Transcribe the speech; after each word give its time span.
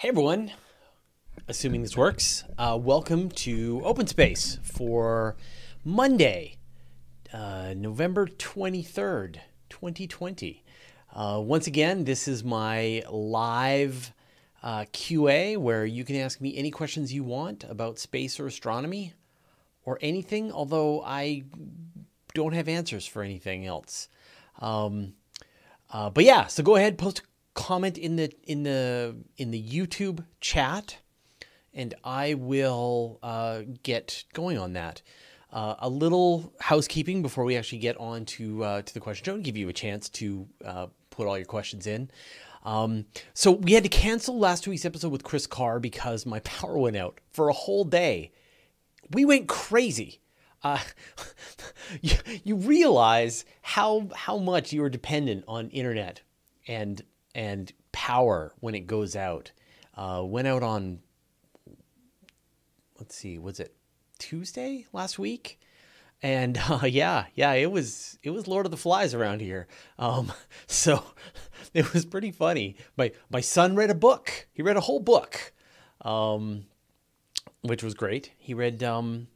Hey 0.00 0.08
everyone, 0.08 0.50
assuming 1.46 1.82
this 1.82 1.94
works, 1.94 2.44
uh, 2.56 2.78
welcome 2.80 3.28
to 3.32 3.82
Open 3.84 4.06
Space 4.06 4.58
for 4.62 5.36
Monday, 5.84 6.56
uh, 7.34 7.74
November 7.76 8.26
23rd, 8.26 9.40
2020. 9.68 10.64
Uh, 11.14 11.42
once 11.44 11.66
again, 11.66 12.04
this 12.04 12.28
is 12.28 12.42
my 12.42 13.02
live 13.10 14.14
uh, 14.62 14.86
QA 14.94 15.58
where 15.58 15.84
you 15.84 16.02
can 16.04 16.16
ask 16.16 16.40
me 16.40 16.56
any 16.56 16.70
questions 16.70 17.12
you 17.12 17.22
want 17.22 17.64
about 17.64 17.98
space 17.98 18.40
or 18.40 18.46
astronomy 18.46 19.12
or 19.84 19.98
anything, 20.00 20.50
although 20.50 21.02
I 21.02 21.42
don't 22.32 22.54
have 22.54 22.68
answers 22.68 23.04
for 23.04 23.22
anything 23.22 23.66
else. 23.66 24.08
Um, 24.60 25.12
uh, 25.92 26.08
but 26.08 26.24
yeah, 26.24 26.46
so 26.46 26.62
go 26.62 26.76
ahead, 26.76 26.96
post 26.96 27.20
comment 27.54 27.98
in 27.98 28.16
the 28.16 28.32
in 28.44 28.62
the 28.62 29.16
in 29.36 29.50
the 29.50 29.62
YouTube 29.62 30.24
chat, 30.40 30.98
and 31.74 31.94
I 32.04 32.34
will 32.34 33.18
uh, 33.22 33.62
get 33.82 34.24
going 34.32 34.58
on 34.58 34.74
that. 34.74 35.02
Uh, 35.52 35.74
a 35.80 35.88
little 35.88 36.52
housekeeping 36.60 37.22
before 37.22 37.44
we 37.44 37.56
actually 37.56 37.78
get 37.78 37.96
on 37.98 38.24
to 38.24 38.64
uh, 38.64 38.82
to 38.82 38.94
the 38.94 39.00
question 39.00 39.24
show 39.24 39.34
and 39.34 39.44
give 39.44 39.56
you 39.56 39.68
a 39.68 39.72
chance 39.72 40.08
to 40.08 40.46
uh, 40.64 40.86
put 41.10 41.26
all 41.26 41.36
your 41.36 41.46
questions 41.46 41.86
in. 41.86 42.10
Um, 42.62 43.06
so 43.34 43.52
we 43.52 43.72
had 43.72 43.82
to 43.84 43.88
cancel 43.88 44.38
last 44.38 44.68
week's 44.68 44.84
episode 44.84 45.10
with 45.10 45.24
Chris 45.24 45.46
Carr 45.46 45.80
because 45.80 46.26
my 46.26 46.40
power 46.40 46.78
went 46.78 46.96
out 46.96 47.20
for 47.32 47.48
a 47.48 47.54
whole 47.54 47.84
day. 47.84 48.32
We 49.10 49.24
went 49.24 49.48
crazy. 49.48 50.20
Uh, 50.62 50.78
you, 52.00 52.16
you 52.44 52.56
realize 52.56 53.44
how 53.62 54.08
how 54.14 54.36
much 54.36 54.72
you 54.72 54.84
are 54.84 54.90
dependent 54.90 55.44
on 55.48 55.68
internet 55.70 56.20
and 56.68 57.02
and 57.34 57.72
power 57.92 58.52
when 58.60 58.74
it 58.74 58.86
goes 58.86 59.16
out. 59.16 59.52
Uh, 59.94 60.22
went 60.24 60.48
out 60.48 60.62
on 60.62 61.00
let's 63.00 63.16
see, 63.16 63.38
was 63.38 63.58
it 63.58 63.74
Tuesday 64.18 64.86
last 64.92 65.18
week? 65.18 65.58
And 66.22 66.58
uh, 66.68 66.84
yeah, 66.84 67.24
yeah, 67.34 67.52
it 67.52 67.72
was 67.72 68.18
it 68.22 68.30
was 68.30 68.46
Lord 68.46 68.66
of 68.66 68.70
the 68.70 68.76
Flies 68.76 69.14
around 69.14 69.40
here. 69.40 69.66
Um, 69.98 70.32
so 70.66 71.02
it 71.74 71.92
was 71.92 72.04
pretty 72.04 72.30
funny. 72.30 72.76
My 72.96 73.12
my 73.30 73.40
son 73.40 73.74
read 73.74 73.90
a 73.90 73.94
book. 73.94 74.46
He 74.52 74.62
read 74.62 74.76
a 74.76 74.82
whole 74.82 75.00
book, 75.00 75.52
um, 76.02 76.66
which 77.62 77.82
was 77.82 77.94
great. 77.94 78.32
He 78.38 78.54
read 78.54 78.82
um, 78.82 79.28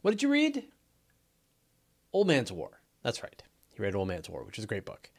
what 0.00 0.12
did 0.12 0.22
you 0.22 0.30
read? 0.30 0.64
Old 2.12 2.26
Man's 2.26 2.52
War. 2.52 2.80
That's 3.02 3.22
right. 3.22 3.42
He 3.74 3.82
read 3.82 3.94
Old 3.94 4.08
Man's 4.08 4.28
War, 4.28 4.44
which 4.44 4.58
is 4.58 4.64
a 4.64 4.68
great 4.68 4.84
book. 4.84 5.10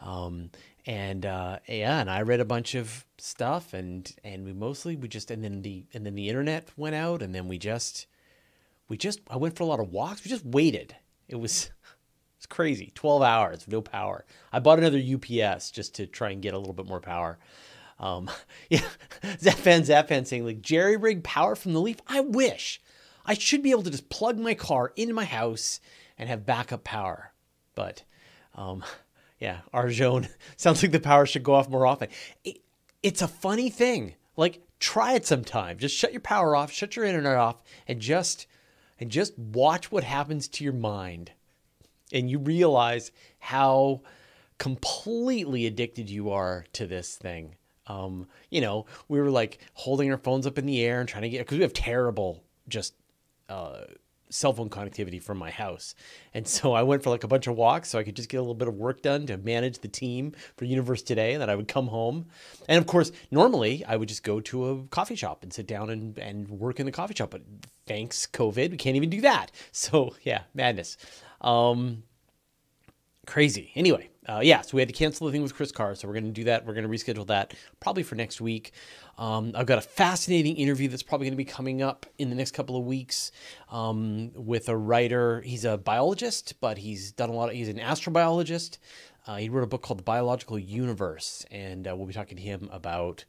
Um, 0.00 0.50
and 0.86 1.24
uh, 1.24 1.58
yeah, 1.68 2.00
and 2.00 2.10
I 2.10 2.22
read 2.22 2.40
a 2.40 2.44
bunch 2.44 2.74
of 2.74 3.04
stuff, 3.18 3.72
and 3.72 4.10
and 4.24 4.44
we 4.44 4.52
mostly 4.52 4.96
we 4.96 5.08
just 5.08 5.30
and 5.30 5.44
then 5.44 5.62
the 5.62 5.84
and 5.94 6.04
then 6.04 6.14
the 6.14 6.28
internet 6.28 6.68
went 6.76 6.94
out, 6.94 7.22
and 7.22 7.34
then 7.34 7.48
we 7.48 7.58
just 7.58 8.06
we 8.88 8.96
just 8.96 9.20
I 9.30 9.36
went 9.36 9.56
for 9.56 9.62
a 9.62 9.66
lot 9.66 9.80
of 9.80 9.90
walks. 9.90 10.24
We 10.24 10.28
just 10.28 10.44
waited. 10.44 10.96
It 11.28 11.36
was 11.36 11.70
it's 12.36 12.46
crazy. 12.46 12.90
Twelve 12.94 13.22
hours, 13.22 13.66
no 13.68 13.80
power. 13.80 14.24
I 14.52 14.58
bought 14.58 14.78
another 14.78 15.00
UPS 15.00 15.70
just 15.70 15.94
to 15.96 16.06
try 16.06 16.30
and 16.30 16.42
get 16.42 16.54
a 16.54 16.58
little 16.58 16.74
bit 16.74 16.88
more 16.88 17.00
power. 17.00 17.38
Um, 18.00 18.28
yeah, 18.68 18.80
Zapfan 19.22 19.82
Zapfan 19.82 20.26
saying 20.26 20.44
like 20.44 20.62
jerry 20.62 20.96
rig 20.96 21.22
power 21.22 21.54
from 21.54 21.74
the 21.74 21.80
Leaf. 21.80 21.98
I 22.08 22.20
wish 22.20 22.80
I 23.24 23.34
should 23.34 23.62
be 23.62 23.70
able 23.70 23.84
to 23.84 23.90
just 23.90 24.08
plug 24.08 24.38
my 24.38 24.54
car 24.54 24.92
into 24.96 25.14
my 25.14 25.24
house 25.24 25.78
and 26.18 26.28
have 26.28 26.44
backup 26.44 26.82
power, 26.82 27.32
but 27.76 28.02
um, 28.56 28.84
yeah, 29.42 29.58
Arjone 29.74 30.28
sounds 30.56 30.84
like 30.84 30.92
the 30.92 31.00
power 31.00 31.26
should 31.26 31.42
go 31.42 31.54
off 31.54 31.68
more 31.68 31.84
often. 31.84 32.08
It, 32.44 32.58
it's 33.02 33.22
a 33.22 33.26
funny 33.26 33.70
thing. 33.70 34.14
Like 34.36 34.62
try 34.78 35.14
it 35.14 35.26
sometime. 35.26 35.78
Just 35.78 35.96
shut 35.96 36.12
your 36.12 36.20
power 36.20 36.54
off, 36.54 36.70
shut 36.70 36.94
your 36.94 37.04
internet 37.04 37.36
off, 37.36 37.56
and 37.88 37.98
just 37.98 38.46
and 39.00 39.10
just 39.10 39.36
watch 39.36 39.90
what 39.90 40.04
happens 40.04 40.46
to 40.46 40.62
your 40.62 40.72
mind. 40.72 41.32
And 42.12 42.30
you 42.30 42.38
realize 42.38 43.10
how 43.40 44.02
completely 44.58 45.66
addicted 45.66 46.08
you 46.08 46.30
are 46.30 46.64
to 46.74 46.86
this 46.86 47.16
thing. 47.16 47.56
Um, 47.88 48.28
you 48.48 48.60
know, 48.60 48.86
we 49.08 49.18
were 49.18 49.30
like 49.30 49.58
holding 49.74 50.08
our 50.12 50.18
phones 50.18 50.46
up 50.46 50.56
in 50.56 50.66
the 50.66 50.84
air 50.84 51.00
and 51.00 51.08
trying 51.08 51.22
to 51.22 51.28
get 51.28 51.38
because 51.40 51.58
we 51.58 51.64
have 51.64 51.72
terrible 51.72 52.44
just 52.68 52.94
uh, 53.48 53.80
cell 54.32 54.52
phone 54.52 54.68
connectivity 54.68 55.22
from 55.22 55.38
my 55.38 55.50
house. 55.50 55.94
And 56.34 56.46
so 56.48 56.72
I 56.72 56.82
went 56.82 57.02
for 57.02 57.10
like 57.10 57.24
a 57.24 57.28
bunch 57.28 57.46
of 57.46 57.56
walks 57.56 57.90
so 57.90 57.98
I 57.98 58.02
could 58.02 58.16
just 58.16 58.28
get 58.28 58.38
a 58.38 58.40
little 58.40 58.54
bit 58.54 58.68
of 58.68 58.74
work 58.74 59.02
done 59.02 59.26
to 59.26 59.36
manage 59.36 59.78
the 59.78 59.88
team 59.88 60.32
for 60.56 60.64
Universe 60.64 61.02
Today. 61.02 61.34
And 61.34 61.42
then 61.42 61.50
I 61.50 61.54
would 61.54 61.68
come 61.68 61.88
home. 61.88 62.26
And 62.68 62.78
of 62.78 62.86
course, 62.86 63.12
normally 63.30 63.84
I 63.86 63.96
would 63.96 64.08
just 64.08 64.24
go 64.24 64.40
to 64.40 64.68
a 64.70 64.82
coffee 64.84 65.16
shop 65.16 65.42
and 65.42 65.52
sit 65.52 65.66
down 65.66 65.90
and, 65.90 66.18
and 66.18 66.48
work 66.48 66.80
in 66.80 66.86
the 66.86 66.92
coffee 66.92 67.14
shop. 67.14 67.30
But 67.30 67.42
thanks, 67.86 68.26
COVID, 68.26 68.70
we 68.70 68.76
can't 68.76 68.96
even 68.96 69.10
do 69.10 69.20
that. 69.20 69.52
So 69.72 70.14
yeah, 70.22 70.42
madness. 70.54 70.96
Um, 71.40 72.04
crazy. 73.26 73.72
Anyway, 73.74 74.08
uh, 74.28 74.40
yeah, 74.42 74.60
so 74.60 74.76
we 74.76 74.80
had 74.80 74.88
to 74.88 74.94
cancel 74.94 75.26
the 75.26 75.32
thing 75.32 75.42
with 75.42 75.54
Chris 75.54 75.72
Carr. 75.72 75.94
So 75.94 76.06
we're 76.06 76.14
going 76.14 76.24
to 76.26 76.30
do 76.30 76.44
that. 76.44 76.64
We're 76.64 76.74
going 76.74 76.88
to 76.88 76.90
reschedule 76.90 77.26
that 77.26 77.54
probably 77.80 78.04
for 78.04 78.14
next 78.14 78.40
week. 78.40 78.72
Um, 79.18 79.52
I've 79.54 79.66
got 79.66 79.78
a 79.78 79.82
fascinating 79.82 80.56
interview 80.56 80.88
that's 80.88 81.02
probably 81.02 81.26
going 81.26 81.34
to 81.34 81.36
be 81.36 81.44
coming 81.44 81.82
up 81.82 82.06
in 82.18 82.30
the 82.30 82.36
next 82.36 82.52
couple 82.52 82.76
of 82.76 82.84
weeks 82.84 83.32
um, 83.70 84.30
with 84.34 84.68
a 84.68 84.76
writer. 84.76 85.40
He's 85.40 85.64
a 85.64 85.76
biologist, 85.76 86.54
but 86.60 86.78
he's 86.78 87.10
done 87.12 87.30
a 87.30 87.32
lot 87.32 87.48
of, 87.48 87.54
he's 87.54 87.68
an 87.68 87.78
astrobiologist. 87.78 88.78
Uh, 89.26 89.36
he 89.36 89.48
wrote 89.48 89.64
a 89.64 89.68
book 89.68 89.82
called 89.82 89.98
The 89.98 90.04
Biological 90.04 90.58
Universe, 90.58 91.44
and 91.50 91.86
uh, 91.86 91.94
we'll 91.96 92.06
be 92.06 92.12
talking 92.12 92.36
to 92.36 92.42
him 92.42 92.68
about, 92.72 93.24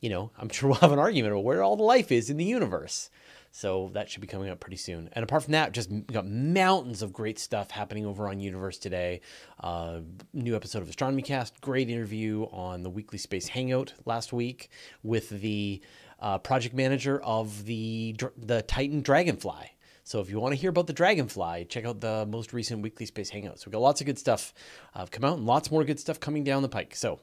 you 0.00 0.10
know, 0.10 0.30
I'm 0.38 0.48
sure 0.48 0.70
we'll 0.70 0.78
have 0.78 0.92
an 0.92 0.98
argument 0.98 1.32
about 1.32 1.44
where 1.44 1.62
all 1.62 1.76
the 1.76 1.82
life 1.82 2.10
is 2.10 2.30
in 2.30 2.36
the 2.36 2.44
universe. 2.44 3.10
So 3.56 3.92
that 3.94 4.10
should 4.10 4.20
be 4.20 4.26
coming 4.26 4.50
up 4.50 4.58
pretty 4.58 4.78
soon. 4.78 5.08
And 5.12 5.22
apart 5.22 5.44
from 5.44 5.52
that, 5.52 5.70
just 5.70 5.88
got 6.08 6.26
mountains 6.26 7.02
of 7.02 7.12
great 7.12 7.38
stuff 7.38 7.70
happening 7.70 8.04
over 8.04 8.26
on 8.28 8.40
Universe 8.40 8.78
today. 8.78 9.20
Uh, 9.60 10.00
new 10.32 10.56
episode 10.56 10.82
of 10.82 10.88
Astronomy 10.88 11.22
Cast, 11.22 11.60
great 11.60 11.88
interview 11.88 12.46
on 12.50 12.82
the 12.82 12.90
weekly 12.90 13.16
space 13.16 13.46
hangout 13.46 13.92
last 14.06 14.32
week 14.32 14.70
with 15.04 15.28
the 15.28 15.80
uh, 16.18 16.38
project 16.38 16.74
manager 16.74 17.22
of 17.22 17.64
the 17.64 18.16
the 18.36 18.62
Titan 18.62 19.02
Dragonfly. 19.02 19.76
So 20.02 20.18
if 20.18 20.28
you 20.28 20.40
want 20.40 20.52
to 20.52 20.60
hear 20.60 20.70
about 20.70 20.88
the 20.88 20.92
Dragonfly, 20.92 21.66
check 21.66 21.84
out 21.84 22.00
the 22.00 22.26
most 22.26 22.52
recent 22.52 22.82
weekly 22.82 23.06
space 23.06 23.30
hangout. 23.30 23.60
So 23.60 23.66
we've 23.66 23.72
got 23.74 23.82
lots 23.82 24.00
of 24.00 24.08
good 24.08 24.18
stuff 24.18 24.52
uh, 24.96 25.06
come 25.08 25.24
out 25.24 25.36
and 25.36 25.46
lots 25.46 25.70
more 25.70 25.84
good 25.84 26.00
stuff 26.00 26.18
coming 26.18 26.42
down 26.42 26.62
the 26.62 26.68
pike. 26.68 26.96
So, 26.96 27.20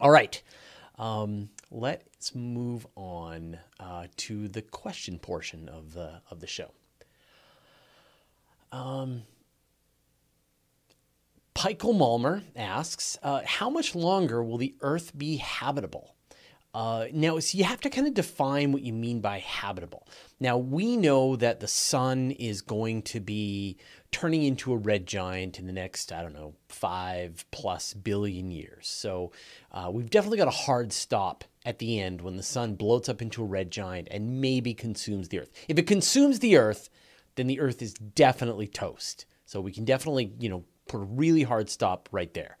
all 0.00 0.12
right. 0.12 0.40
Um, 0.96 1.48
let's 1.74 2.34
move 2.34 2.86
on 2.94 3.58
uh, 3.80 4.06
to 4.16 4.48
the 4.48 4.62
question 4.62 5.18
portion 5.18 5.68
of 5.68 5.92
the 5.92 6.22
of 6.30 6.40
the 6.40 6.46
show. 6.46 6.70
Um, 8.70 9.24
Malmer 11.56 12.44
asks, 12.54 13.18
uh, 13.22 13.42
"How 13.44 13.68
much 13.70 13.94
longer 13.94 14.42
will 14.42 14.58
the 14.58 14.74
Earth 14.80 15.16
be 15.16 15.36
habitable?" 15.36 16.14
Uh, 16.72 17.06
now, 17.12 17.38
so 17.38 17.56
you 17.56 17.62
have 17.62 17.80
to 17.80 17.88
kind 17.88 18.08
of 18.08 18.14
define 18.14 18.72
what 18.72 18.82
you 18.82 18.92
mean 18.92 19.20
by 19.20 19.38
habitable. 19.38 20.08
Now, 20.40 20.58
we 20.58 20.96
know 20.96 21.36
that 21.36 21.60
the 21.60 21.68
sun 21.68 22.32
is 22.32 22.62
going 22.62 23.02
to 23.02 23.20
be 23.20 23.78
turning 24.10 24.42
into 24.42 24.72
a 24.72 24.76
red 24.76 25.06
giant 25.06 25.60
in 25.60 25.66
the 25.66 25.72
next, 25.72 26.10
I 26.10 26.20
don't 26.20 26.34
know, 26.34 26.54
five 26.68 27.44
plus 27.52 27.94
billion 27.94 28.50
years. 28.50 28.88
So 28.88 29.30
uh, 29.70 29.88
we've 29.92 30.10
definitely 30.10 30.38
got 30.38 30.48
a 30.48 30.62
hard 30.66 30.92
stop 30.92 31.44
at 31.64 31.78
the 31.78 32.00
end 32.00 32.20
when 32.20 32.36
the 32.36 32.42
sun 32.42 32.76
bloats 32.76 33.08
up 33.08 33.22
into 33.22 33.42
a 33.42 33.46
red 33.46 33.70
giant 33.70 34.08
and 34.10 34.40
maybe 34.40 34.74
consumes 34.74 35.28
the 35.28 35.40
Earth. 35.40 35.50
If 35.68 35.78
it 35.78 35.86
consumes 35.86 36.40
the 36.40 36.56
Earth, 36.56 36.90
then 37.36 37.46
the 37.46 37.60
Earth 37.60 37.80
is 37.80 37.94
definitely 37.94 38.66
toast. 38.66 39.26
So 39.46 39.60
we 39.60 39.72
can 39.72 39.84
definitely, 39.84 40.32
you 40.38 40.48
know, 40.48 40.64
put 40.86 40.98
a 40.98 41.04
really 41.04 41.42
hard 41.42 41.70
stop 41.70 42.08
right 42.12 42.32
there. 42.34 42.58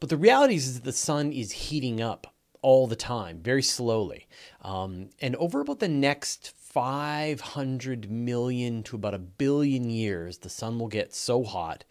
But 0.00 0.08
the 0.08 0.16
reality 0.16 0.54
is 0.54 0.74
that 0.74 0.84
the 0.84 0.92
sun 0.92 1.32
is 1.32 1.52
heating 1.52 2.00
up 2.00 2.34
all 2.62 2.86
the 2.86 2.96
time, 2.96 3.40
very 3.40 3.62
slowly. 3.62 4.26
Um, 4.62 5.10
and 5.20 5.36
over 5.36 5.60
about 5.60 5.78
the 5.78 5.88
next 5.88 6.52
500 6.56 8.10
million 8.10 8.82
to 8.84 8.96
about 8.96 9.14
a 9.14 9.18
billion 9.18 9.90
years, 9.90 10.38
the 10.38 10.50
sun 10.50 10.78
will 10.78 10.88
get 10.88 11.14
so 11.14 11.44
hot 11.44 11.84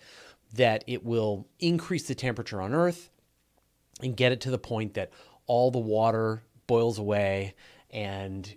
that 0.53 0.83
it 0.87 1.03
will 1.03 1.47
increase 1.59 2.07
the 2.07 2.15
temperature 2.15 2.61
on 2.61 2.73
Earth 2.73 3.09
and 4.01 4.15
get 4.15 4.31
it 4.31 4.41
to 4.41 4.51
the 4.51 4.57
point 4.57 4.93
that 4.93 5.11
all 5.45 5.71
the 5.71 5.79
water 5.79 6.43
boils 6.67 6.99
away 6.99 7.55
and 7.91 8.55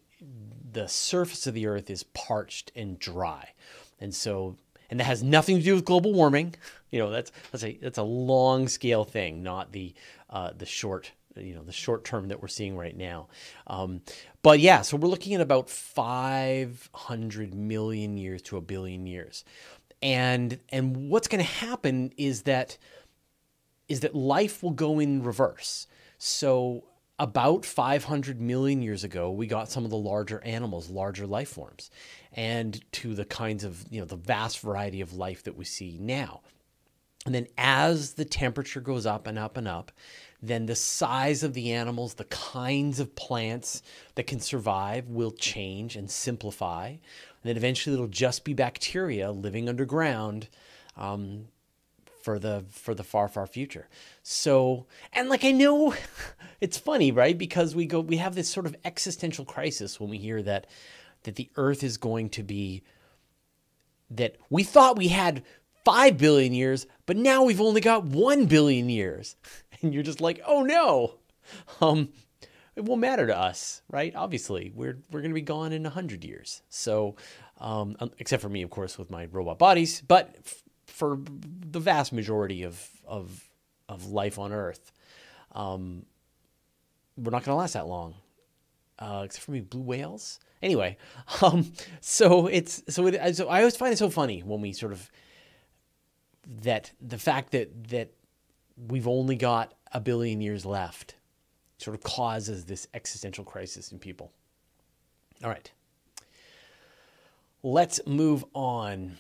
the 0.73 0.89
surface 0.89 1.47
of 1.47 1.55
the 1.55 1.67
Earth 1.67 1.91
is 1.91 2.03
parched 2.03 2.73
and 2.77 2.99
dry. 2.99 3.51
And 4.01 4.15
so 4.15 4.57
and 4.91 4.99
that 4.99 5.05
has 5.05 5.23
nothing 5.23 5.57
to 5.57 5.63
do 5.63 5.77
with 5.77 5.85
global 5.85 6.13
warming. 6.13 6.55
You 6.91 6.99
know, 6.99 7.11
that's 7.11 7.33
that's 7.53 7.65
a 7.65 7.79
that's 7.81 7.99
a 7.99 8.03
long 8.03 8.69
scale 8.69 9.05
thing, 9.05 9.43
not 9.43 9.73
the 9.73 9.95
uh, 10.29 10.51
the 10.57 10.67
short 10.67 11.13
you 11.37 11.55
know 11.55 11.63
the 11.63 11.73
short 11.73 12.05
term 12.05 12.29
that 12.29 12.43
we're 12.43 12.49
seeing 12.49 12.77
right 12.77 12.97
now 12.97 13.29
um, 13.67 14.01
but 14.43 14.59
yeah 14.59 14.83
so 14.83 14.97
we're 14.97 15.09
looking 15.09 15.35
at 15.35 15.41
about 15.41 15.71
500 15.71 17.55
million 17.55 18.17
years 18.17 18.43
to 18.43 18.57
a 18.57 18.61
billion 18.61 19.07
years 19.07 19.45
and 20.03 20.59
and 20.71 21.09
what's 21.09 21.29
going 21.29 21.45
to 21.45 21.51
happen 21.51 22.13
is 22.17 22.43
that 22.43 22.77
is 23.89 24.01
that 24.01 24.15
life 24.15 24.63
will 24.63 24.73
go 24.73 24.99
in 24.99 25.23
reverse 25.23 25.87
so 26.19 26.85
about 27.21 27.67
500 27.67 28.41
million 28.41 28.81
years 28.81 29.05
ago, 29.05 29.31
we 29.31 29.47
got 29.47 29.71
some 29.71 29.85
of 29.85 29.91
the 29.91 29.97
larger 29.99 30.43
animals, 30.43 30.89
larger 30.89 31.27
life 31.27 31.51
forms, 31.51 31.91
and 32.33 32.83
to 32.93 33.15
the 33.15 33.27
kinds 33.27 33.63
of, 33.63 33.85
you 33.91 34.01
know, 34.01 34.07
the 34.07 34.17
vast 34.17 34.61
variety 34.61 35.03
of 35.03 35.13
life 35.13 35.43
that 35.45 35.55
we 35.55 35.67
see 35.67 35.99
now. 36.01 36.41
And 37.27 37.35
then 37.35 37.47
as 37.59 38.15
the 38.15 38.25
temperature 38.25 38.81
goes 38.81 39.05
up 39.05 39.27
and 39.27 39.39
up 39.39 39.59
and 39.59 39.69
up, 39.69 39.93
then 40.43 40.65
the 40.65 40.75
size 40.75 41.43
of 41.43 41.53
the 41.53 41.73
animals, 41.73 42.15
the 42.15 42.25
kinds 42.25 42.99
of 42.99 43.15
plants 43.15 43.83
that 44.15 44.27
can 44.27 44.41
survive 44.41 45.07
will 45.07 45.31
change 45.31 45.97
and 45.97 46.11
simplify. 46.11 46.89
And 46.89 46.99
then 47.43 47.59
eventually 47.59 47.93
it'll 47.93 48.09
just 48.09 48.45
be 48.45 48.55
bacteria 48.55 49.31
living 49.31 49.69
underground 49.69 50.49
um, 50.97 51.49
for 52.23 52.39
the 52.39 52.65
for 52.71 52.95
the 52.95 53.05
far 53.05 53.29
far 53.29 53.47
future. 53.47 53.89
So 54.23 54.87
and 55.13 55.29
like 55.29 55.45
I 55.45 55.51
know 55.53 55.95
it's 56.61 56.79
funny, 56.79 57.13
right? 57.13 57.37
Because 57.37 57.75
we 57.75 57.87
go 57.87 58.01
we 58.01 58.17
have 58.17 58.35
this 58.35 58.49
sort 58.49 58.67
of 58.67 58.77
existential 58.85 59.45
crisis 59.45 59.99
when 59.99 60.11
we 60.11 60.19
hear 60.19 60.43
that 60.43 60.67
that 61.25 61.37
the 61.37 61.51
earth 61.57 61.83
is 61.83 61.97
going 61.97 62.31
to 62.31 62.43
be 62.43 62.83
that 64.11 64.37
we 64.49 64.65
thought 64.65 64.99
we 64.99 65.09
had 65.09 65.45
5 65.85 66.19
billion 66.19 66.53
years, 66.53 66.87
but 67.07 67.17
now 67.17 67.45
we've 67.45 67.61
only 67.61 67.81
got 67.81 68.05
1 68.05 68.47
billion 68.47 68.89
years. 68.89 69.37
And 69.83 69.95
you're 69.95 70.03
just 70.03 70.21
like, 70.21 70.43
"Oh 70.47 70.63
no." 70.63 71.15
Um 71.81 72.11
it 72.77 72.85
won't 72.85 73.01
matter 73.01 73.27
to 73.27 73.37
us, 73.37 73.83
right? 73.91 74.15
Obviously, 74.15 74.73
we're 74.75 74.99
we're 75.11 75.21
going 75.21 75.31
to 75.31 75.35
be 75.35 75.41
gone 75.41 75.73
in 75.73 75.83
100 75.85 76.25
years. 76.25 76.63
So 76.69 77.17
um, 77.61 77.97
except 78.19 78.43
for 78.43 78.49
me, 78.49 78.63
of 78.63 78.71
course, 78.71 78.99
with 78.99 79.11
my 79.11 79.27
robot 79.27 79.59
bodies, 79.59 80.01
but 80.01 80.35
for 80.91 81.19
the 81.71 81.81
vast 81.81 82.13
majority 82.13 82.63
of 82.63 82.89
of 83.07 83.49
of 83.89 84.07
life 84.07 84.39
on 84.39 84.53
Earth, 84.53 84.93
um, 85.53 86.05
we're 87.17 87.31
not 87.31 87.45
going 87.45 87.55
to 87.55 87.59
last 87.59 87.75
that 87.75 87.87
long, 87.87 88.15
uh, 88.99 89.23
except 89.25 89.45
for 89.45 89.53
me 89.53 89.61
blue 89.61 89.83
whales. 89.83 90.41
Anyway, 90.63 90.97
um, 91.43 91.73
so 92.01 92.47
it's 92.47 92.83
so, 92.89 93.07
it, 93.07 93.37
so 93.37 93.49
I 93.49 93.59
always 93.59 93.77
find 93.77 93.93
it 93.93 93.99
so 93.99 94.11
funny 94.11 94.41
when 94.41 94.61
we 94.61 94.73
sort 94.73 94.93
of 94.93 95.11
that 96.63 96.91
the 97.01 97.19
fact 97.19 97.53
that 97.53 97.89
that 97.89 98.13
we've 98.89 99.09
only 99.09 99.37
got 99.37 99.75
a 99.93 100.01
billion 100.01 100.41
years 100.41 100.65
left 100.65 101.17
sort 101.79 101.95
of 101.95 102.03
causes 102.03 102.65
this 102.65 102.87
existential 102.95 103.45
crisis 103.45 103.93
in 103.93 103.99
people. 103.99 104.33
All 105.43 105.51
right. 105.51 105.71
Let's 107.63 108.01
move 108.07 108.45
on. 108.55 109.17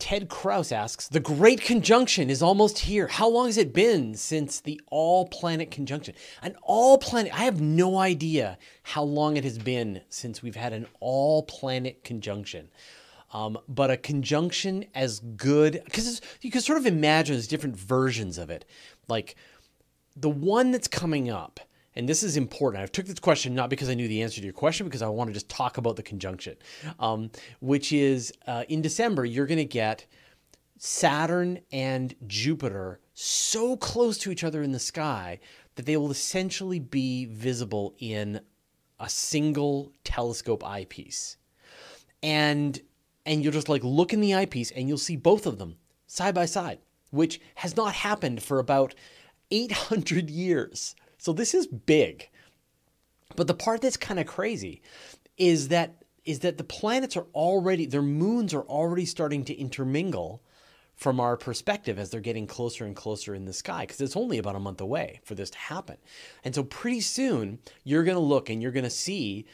Ted 0.00 0.28
Kraus 0.28 0.72
asks 0.72 1.06
The 1.06 1.20
Great 1.20 1.60
Conjunction 1.60 2.30
is 2.30 2.42
almost 2.42 2.80
here. 2.80 3.06
How 3.06 3.28
long 3.28 3.46
has 3.46 3.58
it 3.58 3.72
been 3.72 4.14
since 4.14 4.58
the 4.58 4.80
all 4.86 5.28
planet 5.28 5.70
conjunction? 5.70 6.14
An 6.42 6.56
all 6.62 6.98
planet, 6.98 7.32
I 7.38 7.44
have 7.44 7.60
no 7.60 7.98
idea 7.98 8.58
how 8.82 9.02
long 9.02 9.36
it 9.36 9.44
has 9.44 9.58
been 9.58 10.00
since 10.08 10.42
we've 10.42 10.56
had 10.56 10.72
an 10.72 10.86
all 10.98 11.42
planet 11.42 12.02
conjunction. 12.02 12.70
Um, 13.32 13.58
but 13.68 13.90
a 13.90 13.96
conjunction 13.96 14.86
as 14.94 15.20
good, 15.20 15.82
because 15.84 16.20
you 16.40 16.50
can 16.50 16.62
sort 16.62 16.78
of 16.78 16.86
imagine 16.86 17.36
there's 17.36 17.46
different 17.46 17.76
versions 17.76 18.38
of 18.38 18.50
it. 18.50 18.64
Like 19.06 19.36
the 20.16 20.30
one 20.30 20.72
that's 20.72 20.88
coming 20.88 21.30
up 21.30 21.60
and 21.96 22.08
this 22.08 22.22
is 22.22 22.36
important. 22.36 22.82
I 22.82 22.86
took 22.86 23.06
this 23.06 23.18
question 23.18 23.54
not 23.54 23.70
because 23.70 23.88
I 23.88 23.94
knew 23.94 24.08
the 24.08 24.22
answer 24.22 24.40
to 24.40 24.44
your 24.44 24.52
question, 24.52 24.86
because 24.86 25.02
I 25.02 25.08
want 25.08 25.28
to 25.28 25.34
just 25.34 25.48
talk 25.48 25.76
about 25.76 25.96
the 25.96 26.02
conjunction, 26.02 26.56
um, 26.98 27.30
which 27.60 27.92
is 27.92 28.32
uh, 28.46 28.64
in 28.68 28.80
December, 28.80 29.24
you're 29.24 29.46
going 29.46 29.58
to 29.58 29.64
get 29.64 30.06
Saturn 30.78 31.60
and 31.72 32.14
Jupiter 32.26 33.00
so 33.12 33.76
close 33.76 34.16
to 34.18 34.30
each 34.30 34.44
other 34.44 34.62
in 34.62 34.72
the 34.72 34.78
sky 34.78 35.40
that 35.74 35.84
they 35.84 35.96
will 35.96 36.10
essentially 36.10 36.78
be 36.78 37.26
visible 37.26 37.94
in 37.98 38.40
a 38.98 39.08
single 39.08 39.92
telescope 40.04 40.64
eyepiece. 40.64 41.36
And 42.22 42.80
and 43.26 43.42
you'll 43.42 43.52
just 43.52 43.68
like 43.68 43.84
look 43.84 44.12
in 44.12 44.20
the 44.20 44.34
eyepiece 44.34 44.70
and 44.70 44.88
you'll 44.88 44.98
see 44.98 45.16
both 45.16 45.46
of 45.46 45.58
them 45.58 45.76
side 46.06 46.34
by 46.34 46.46
side, 46.46 46.78
which 47.10 47.40
has 47.56 47.76
not 47.76 47.92
happened 47.94 48.42
for 48.42 48.58
about 48.58 48.94
800 49.50 50.30
years. 50.30 50.94
So 51.20 51.34
this 51.34 51.52
is 51.52 51.66
big. 51.66 52.30
But 53.36 53.46
the 53.46 53.54
part 53.54 53.82
that's 53.82 53.98
kind 53.98 54.18
of 54.18 54.26
crazy 54.26 54.82
is 55.36 55.68
that 55.68 56.02
is 56.24 56.40
that 56.40 56.58
the 56.58 56.64
planets 56.64 57.16
are 57.16 57.26
already 57.34 57.86
their 57.86 58.02
moons 58.02 58.52
are 58.52 58.62
already 58.62 59.06
starting 59.06 59.44
to 59.44 59.54
intermingle 59.54 60.42
from 60.96 61.20
our 61.20 61.36
perspective 61.36 61.98
as 61.98 62.10
they're 62.10 62.20
getting 62.20 62.46
closer 62.46 62.84
and 62.84 62.96
closer 62.96 63.34
in 63.34 63.44
the 63.44 63.52
sky 63.52 63.82
because 63.82 64.00
it's 64.00 64.16
only 64.16 64.38
about 64.38 64.56
a 64.56 64.60
month 64.60 64.80
away 64.80 65.20
for 65.24 65.34
this 65.34 65.50
to 65.50 65.58
happen. 65.58 65.96
And 66.44 66.54
so 66.54 66.64
pretty 66.64 67.00
soon 67.00 67.58
you're 67.84 68.04
going 68.04 68.16
to 68.16 68.20
look 68.20 68.50
and 68.50 68.60
you're 68.60 68.72
going 68.72 68.84
to 68.84 68.90
see 68.90 69.46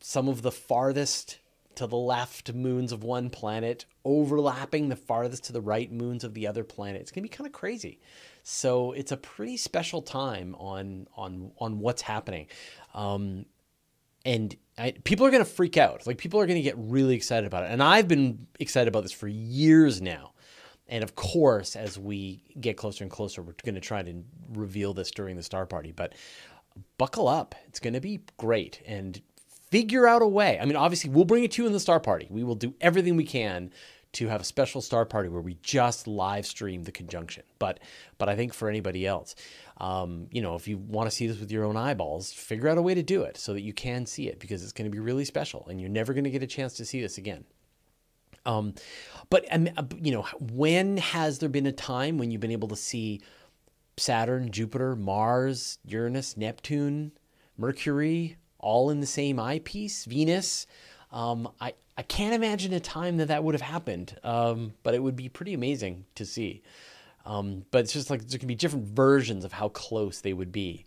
some 0.00 0.28
of 0.28 0.42
the 0.42 0.50
farthest 0.52 1.38
to 1.78 1.86
the 1.86 1.96
left 1.96 2.52
moons 2.52 2.92
of 2.92 3.04
one 3.04 3.30
planet 3.30 3.86
overlapping 4.04 4.88
the 4.88 4.96
farthest 4.96 5.44
to 5.44 5.52
the 5.52 5.60
right 5.60 5.92
moons 5.92 6.24
of 6.24 6.34
the 6.34 6.46
other 6.46 6.64
planet. 6.64 7.00
It's 7.00 7.10
going 7.12 7.22
to 7.22 7.28
be 7.28 7.34
kind 7.36 7.46
of 7.46 7.52
crazy. 7.52 8.00
So 8.42 8.92
it's 8.92 9.12
a 9.12 9.16
pretty 9.16 9.56
special 9.56 10.02
time 10.02 10.54
on 10.58 11.06
on 11.16 11.52
on 11.58 11.78
what's 11.78 12.02
happening. 12.02 12.46
Um, 12.94 13.46
and 14.24 14.56
I, 14.76 14.92
people 15.04 15.24
are 15.26 15.30
going 15.30 15.44
to 15.44 15.50
freak 15.50 15.76
out. 15.76 16.06
Like 16.06 16.18
people 16.18 16.40
are 16.40 16.46
going 16.46 16.56
to 16.56 16.62
get 16.62 16.74
really 16.76 17.14
excited 17.14 17.46
about 17.46 17.64
it. 17.64 17.70
And 17.70 17.82
I've 17.82 18.08
been 18.08 18.46
excited 18.58 18.88
about 18.88 19.04
this 19.04 19.12
for 19.12 19.28
years 19.28 20.00
now. 20.00 20.32
And 20.88 21.04
of 21.04 21.14
course, 21.14 21.76
as 21.76 21.98
we 21.98 22.42
get 22.60 22.76
closer 22.76 23.04
and 23.04 23.10
closer, 23.10 23.42
we're 23.42 23.54
going 23.64 23.74
to 23.76 23.80
try 23.80 24.02
to 24.02 24.24
reveal 24.48 24.94
this 24.94 25.10
during 25.10 25.36
the 25.36 25.42
star 25.42 25.66
party. 25.66 25.92
But 25.92 26.14
buckle 26.96 27.28
up. 27.28 27.54
It's 27.66 27.80
going 27.80 27.94
to 27.94 28.00
be 28.00 28.20
great. 28.36 28.82
And 28.86 29.20
figure 29.70 30.06
out 30.06 30.22
a 30.22 30.26
way. 30.26 30.58
I 30.60 30.64
mean, 30.64 30.76
obviously, 30.76 31.10
we'll 31.10 31.24
bring 31.24 31.44
it 31.44 31.52
to 31.52 31.62
you 31.62 31.66
in 31.66 31.72
the 31.72 31.80
star 31.80 32.00
party. 32.00 32.26
We 32.30 32.44
will 32.44 32.54
do 32.54 32.74
everything 32.80 33.16
we 33.16 33.24
can 33.24 33.70
to 34.12 34.28
have 34.28 34.40
a 34.40 34.44
special 34.44 34.80
star 34.80 35.04
party 35.04 35.28
where 35.28 35.42
we 35.42 35.58
just 35.62 36.06
live 36.06 36.46
stream 36.46 36.82
the 36.84 36.92
conjunction. 36.92 37.44
But 37.58 37.80
but 38.16 38.28
I 38.28 38.36
think 38.36 38.54
for 38.54 38.68
anybody 38.68 39.06
else, 39.06 39.34
um, 39.78 40.28
you 40.30 40.40
know, 40.40 40.54
if 40.54 40.66
you 40.66 40.78
want 40.78 41.10
to 41.10 41.14
see 41.14 41.26
this 41.26 41.38
with 41.38 41.52
your 41.52 41.64
own 41.64 41.76
eyeballs, 41.76 42.32
figure 42.32 42.68
out 42.68 42.78
a 42.78 42.82
way 42.82 42.94
to 42.94 43.02
do 43.02 43.22
it 43.22 43.36
so 43.36 43.52
that 43.52 43.60
you 43.60 43.72
can 43.72 44.06
see 44.06 44.28
it 44.28 44.40
because 44.40 44.62
it's 44.62 44.72
going 44.72 44.90
to 44.90 44.94
be 44.94 45.00
really 45.00 45.24
special 45.24 45.66
and 45.68 45.80
you're 45.80 45.90
never 45.90 46.14
going 46.14 46.24
to 46.24 46.30
get 46.30 46.42
a 46.42 46.46
chance 46.46 46.74
to 46.74 46.84
see 46.84 47.00
this 47.00 47.18
again. 47.18 47.44
Um, 48.46 48.74
but 49.28 49.44
um, 49.52 49.68
you 50.00 50.12
know, 50.12 50.22
when 50.40 50.96
has 50.96 51.38
there 51.38 51.50
been 51.50 51.66
a 51.66 51.72
time 51.72 52.16
when 52.16 52.30
you've 52.30 52.40
been 52.40 52.50
able 52.50 52.68
to 52.68 52.76
see 52.76 53.20
Saturn, 53.98 54.50
Jupiter, 54.50 54.96
Mars, 54.96 55.78
Uranus, 55.84 56.36
Neptune, 56.36 57.12
Mercury, 57.58 58.36
all 58.58 58.90
in 58.90 59.00
the 59.00 59.06
same 59.06 59.38
eyepiece? 59.38 60.04
Venus? 60.04 60.66
Um, 61.12 61.48
I, 61.60 61.74
I 61.96 62.02
can't 62.02 62.34
imagine 62.34 62.72
a 62.72 62.80
time 62.80 63.16
that 63.18 63.28
that 63.28 63.42
would 63.42 63.54
have 63.54 63.62
happened, 63.62 64.16
um, 64.22 64.74
but 64.82 64.94
it 64.94 65.02
would 65.02 65.16
be 65.16 65.28
pretty 65.28 65.54
amazing 65.54 66.04
to 66.16 66.24
see. 66.24 66.62
Um, 67.24 67.64
but 67.70 67.80
it's 67.80 67.92
just 67.92 68.10
like 68.10 68.26
there 68.26 68.38
can 68.38 68.48
be 68.48 68.54
different 68.54 68.86
versions 68.86 69.44
of 69.44 69.52
how 69.52 69.68
close 69.68 70.20
they 70.20 70.32
would 70.32 70.52
be. 70.52 70.86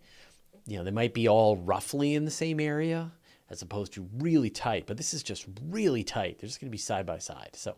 You 0.66 0.78
know, 0.78 0.84
they 0.84 0.92
might 0.92 1.14
be 1.14 1.28
all 1.28 1.58
roughly 1.58 2.16
in 2.16 2.26
the 2.26 2.32
same 2.32 2.60
area 2.60 3.12
as 3.50 3.62
opposed 3.62 3.94
to 3.94 4.08
really 4.18 4.50
tight, 4.50 4.86
but 4.88 4.96
this 4.96 5.14
is 5.14 5.22
just 5.22 5.46
really 5.70 6.04
tight. 6.04 6.40
They're 6.40 6.48
just 6.48 6.62
going 6.62 6.70
to 6.70 6.72
be 6.72 6.78
side 6.78 7.06
by 7.06 7.18
side. 7.18 7.52
So, 7.54 7.76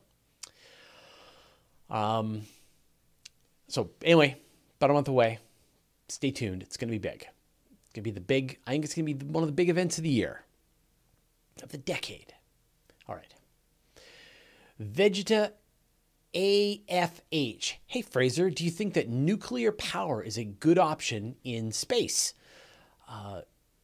um, 1.89 2.43
so 3.67 3.89
anyway, 4.03 4.37
about 4.79 4.91
a 4.91 4.93
month 4.93 5.07
away. 5.07 5.39
Stay 6.09 6.31
tuned. 6.31 6.61
It's 6.61 6.77
going 6.77 6.89
to 6.89 6.91
be 6.91 6.99
big. 6.99 7.25
It's 7.93 7.97
going 7.99 8.05
to 8.05 8.11
be 8.11 8.11
the 8.11 8.25
big. 8.25 8.57
I 8.65 8.71
think 8.71 8.85
it's 8.85 8.95
to 8.95 9.03
be 9.03 9.13
one 9.13 9.43
of 9.43 9.47
the 9.47 9.53
big 9.53 9.69
events 9.69 9.99
of 9.99 10.03
the 10.03 10.09
year, 10.09 10.45
of 11.61 11.69
the 11.69 11.77
decade. 11.77 12.33
All 13.07 13.13
right. 13.13 13.35
Vegeta 14.81 15.51
AFH. 16.33 17.73
Hey, 17.85 18.01
Fraser, 18.01 18.49
do 18.49 18.65
you 18.65 18.71
think 18.71 18.95
that 18.95 19.09
nuclear 19.09 19.71
power 19.71 20.23
is 20.23 20.39
a 20.39 20.43
good 20.43 20.79
option 20.79 21.35
in 21.43 21.71
space? 21.71 22.33
Uh, 23.07 23.41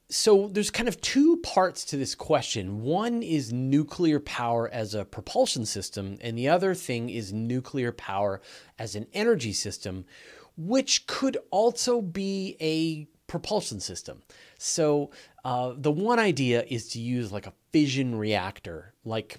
so 0.10 0.48
there's 0.48 0.72
kind 0.72 0.90
of 0.90 1.00
two 1.02 1.38
parts 1.38 1.86
to 1.86 1.96
this 1.96 2.16
question. 2.16 2.82
One 2.82 3.22
is 3.22 3.54
nuclear 3.54 4.20
power 4.20 4.68
as 4.70 4.96
a 4.96 5.06
propulsion 5.06 5.68
system, 5.68 6.18
and 6.22 6.36
the 6.36 6.50
other 6.50 6.74
thing 6.74 7.12
is 7.12 7.32
nuclear 7.32 7.92
power 7.92 8.42
as 8.80 8.96
an 8.96 9.06
energy 9.14 9.54
system, 9.54 10.06
which 10.58 11.06
could 11.06 11.38
also 11.52 12.02
be 12.02 12.58
a 12.60 13.08
propulsion 13.30 13.80
system. 13.80 14.22
So 14.58 15.12
uh, 15.46 15.74
the 15.78 15.92
one 15.92 16.20
idea 16.20 16.66
is 16.68 16.90
to 16.90 17.00
use 17.00 17.32
like 17.32 17.48
a 17.48 17.54
fission 17.72 18.18
reactor, 18.18 18.94
like 19.06 19.38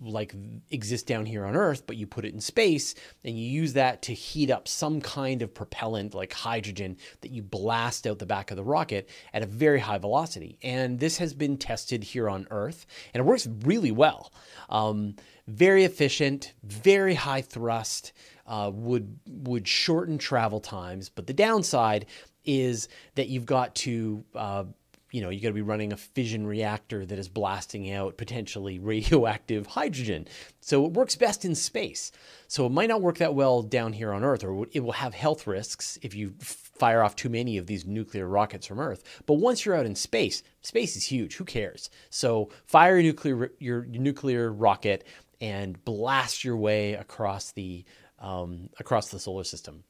like 0.00 0.34
exists 0.70 1.06
down 1.06 1.26
here 1.26 1.44
on 1.44 1.56
Earth, 1.56 1.84
but 1.86 1.96
you 1.96 2.06
put 2.06 2.24
it 2.24 2.34
in 2.34 2.40
space 2.40 2.94
and 3.24 3.36
you 3.38 3.44
use 3.44 3.72
that 3.72 4.02
to 4.02 4.14
heat 4.14 4.50
up 4.50 4.68
some 4.68 5.00
kind 5.00 5.42
of 5.42 5.54
propellant, 5.54 6.14
like 6.14 6.32
hydrogen, 6.32 6.96
that 7.22 7.30
you 7.30 7.42
blast 7.42 8.06
out 8.06 8.18
the 8.18 8.26
back 8.26 8.50
of 8.50 8.56
the 8.56 8.64
rocket 8.64 9.08
at 9.32 9.42
a 9.42 9.46
very 9.46 9.80
high 9.80 9.98
velocity. 9.98 10.58
And 10.62 11.00
this 11.00 11.18
has 11.18 11.34
been 11.34 11.56
tested 11.56 12.04
here 12.04 12.28
on 12.28 12.46
Earth, 12.50 12.86
and 13.12 13.20
it 13.20 13.24
works 13.24 13.48
really 13.64 13.92
well. 13.92 14.32
Um, 14.68 15.16
very 15.48 15.84
efficient, 15.84 16.54
very 16.62 17.14
high 17.14 17.42
thrust. 17.42 18.12
Uh, 18.44 18.70
would 18.74 19.20
would 19.28 19.68
shorten 19.68 20.18
travel 20.18 20.58
times, 20.58 21.08
but 21.08 21.28
the 21.28 21.32
downside 21.32 22.06
is 22.44 22.88
that 23.14 23.28
you've 23.28 23.46
got 23.46 23.74
to 23.76 24.24
uh, 24.34 24.64
you 25.12 25.20
know, 25.20 25.28
you 25.28 25.40
got 25.40 25.48
to 25.48 25.54
be 25.54 25.60
running 25.60 25.92
a 25.92 25.96
fission 25.96 26.46
reactor 26.46 27.04
that 27.04 27.18
is 27.18 27.28
blasting 27.28 27.92
out 27.92 28.16
potentially 28.16 28.78
radioactive 28.78 29.66
hydrogen. 29.68 30.26
So 30.60 30.86
it 30.86 30.92
works 30.92 31.16
best 31.16 31.44
in 31.44 31.54
space. 31.54 32.10
So 32.48 32.64
it 32.64 32.72
might 32.72 32.88
not 32.88 33.02
work 33.02 33.18
that 33.18 33.34
well 33.34 33.62
down 33.62 33.92
here 33.92 34.12
on 34.12 34.24
Earth, 34.24 34.42
or 34.42 34.66
it 34.72 34.80
will 34.80 34.92
have 34.92 35.12
health 35.12 35.46
risks 35.46 35.98
if 36.00 36.14
you 36.14 36.34
fire 36.40 37.02
off 37.02 37.14
too 37.14 37.28
many 37.28 37.58
of 37.58 37.66
these 37.66 37.84
nuclear 37.84 38.26
rockets 38.26 38.66
from 38.66 38.80
Earth. 38.80 39.04
But 39.26 39.34
once 39.34 39.64
you're 39.64 39.76
out 39.76 39.86
in 39.86 39.94
space, 39.94 40.42
space 40.62 40.96
is 40.96 41.04
huge. 41.04 41.36
Who 41.36 41.44
cares? 41.44 41.90
So 42.08 42.48
fire 42.64 42.96
your 42.96 43.02
nuclear 43.02 43.52
your 43.58 43.84
nuclear 43.84 44.50
rocket 44.50 45.04
and 45.42 45.82
blast 45.84 46.42
your 46.42 46.56
way 46.56 46.94
across 46.94 47.52
the 47.52 47.84
um, 48.18 48.70
across 48.80 49.10
the 49.10 49.18
solar 49.18 49.44
system. 49.44 49.84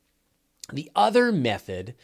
The 0.73 0.91
other 0.97 1.33
method 1.33 1.95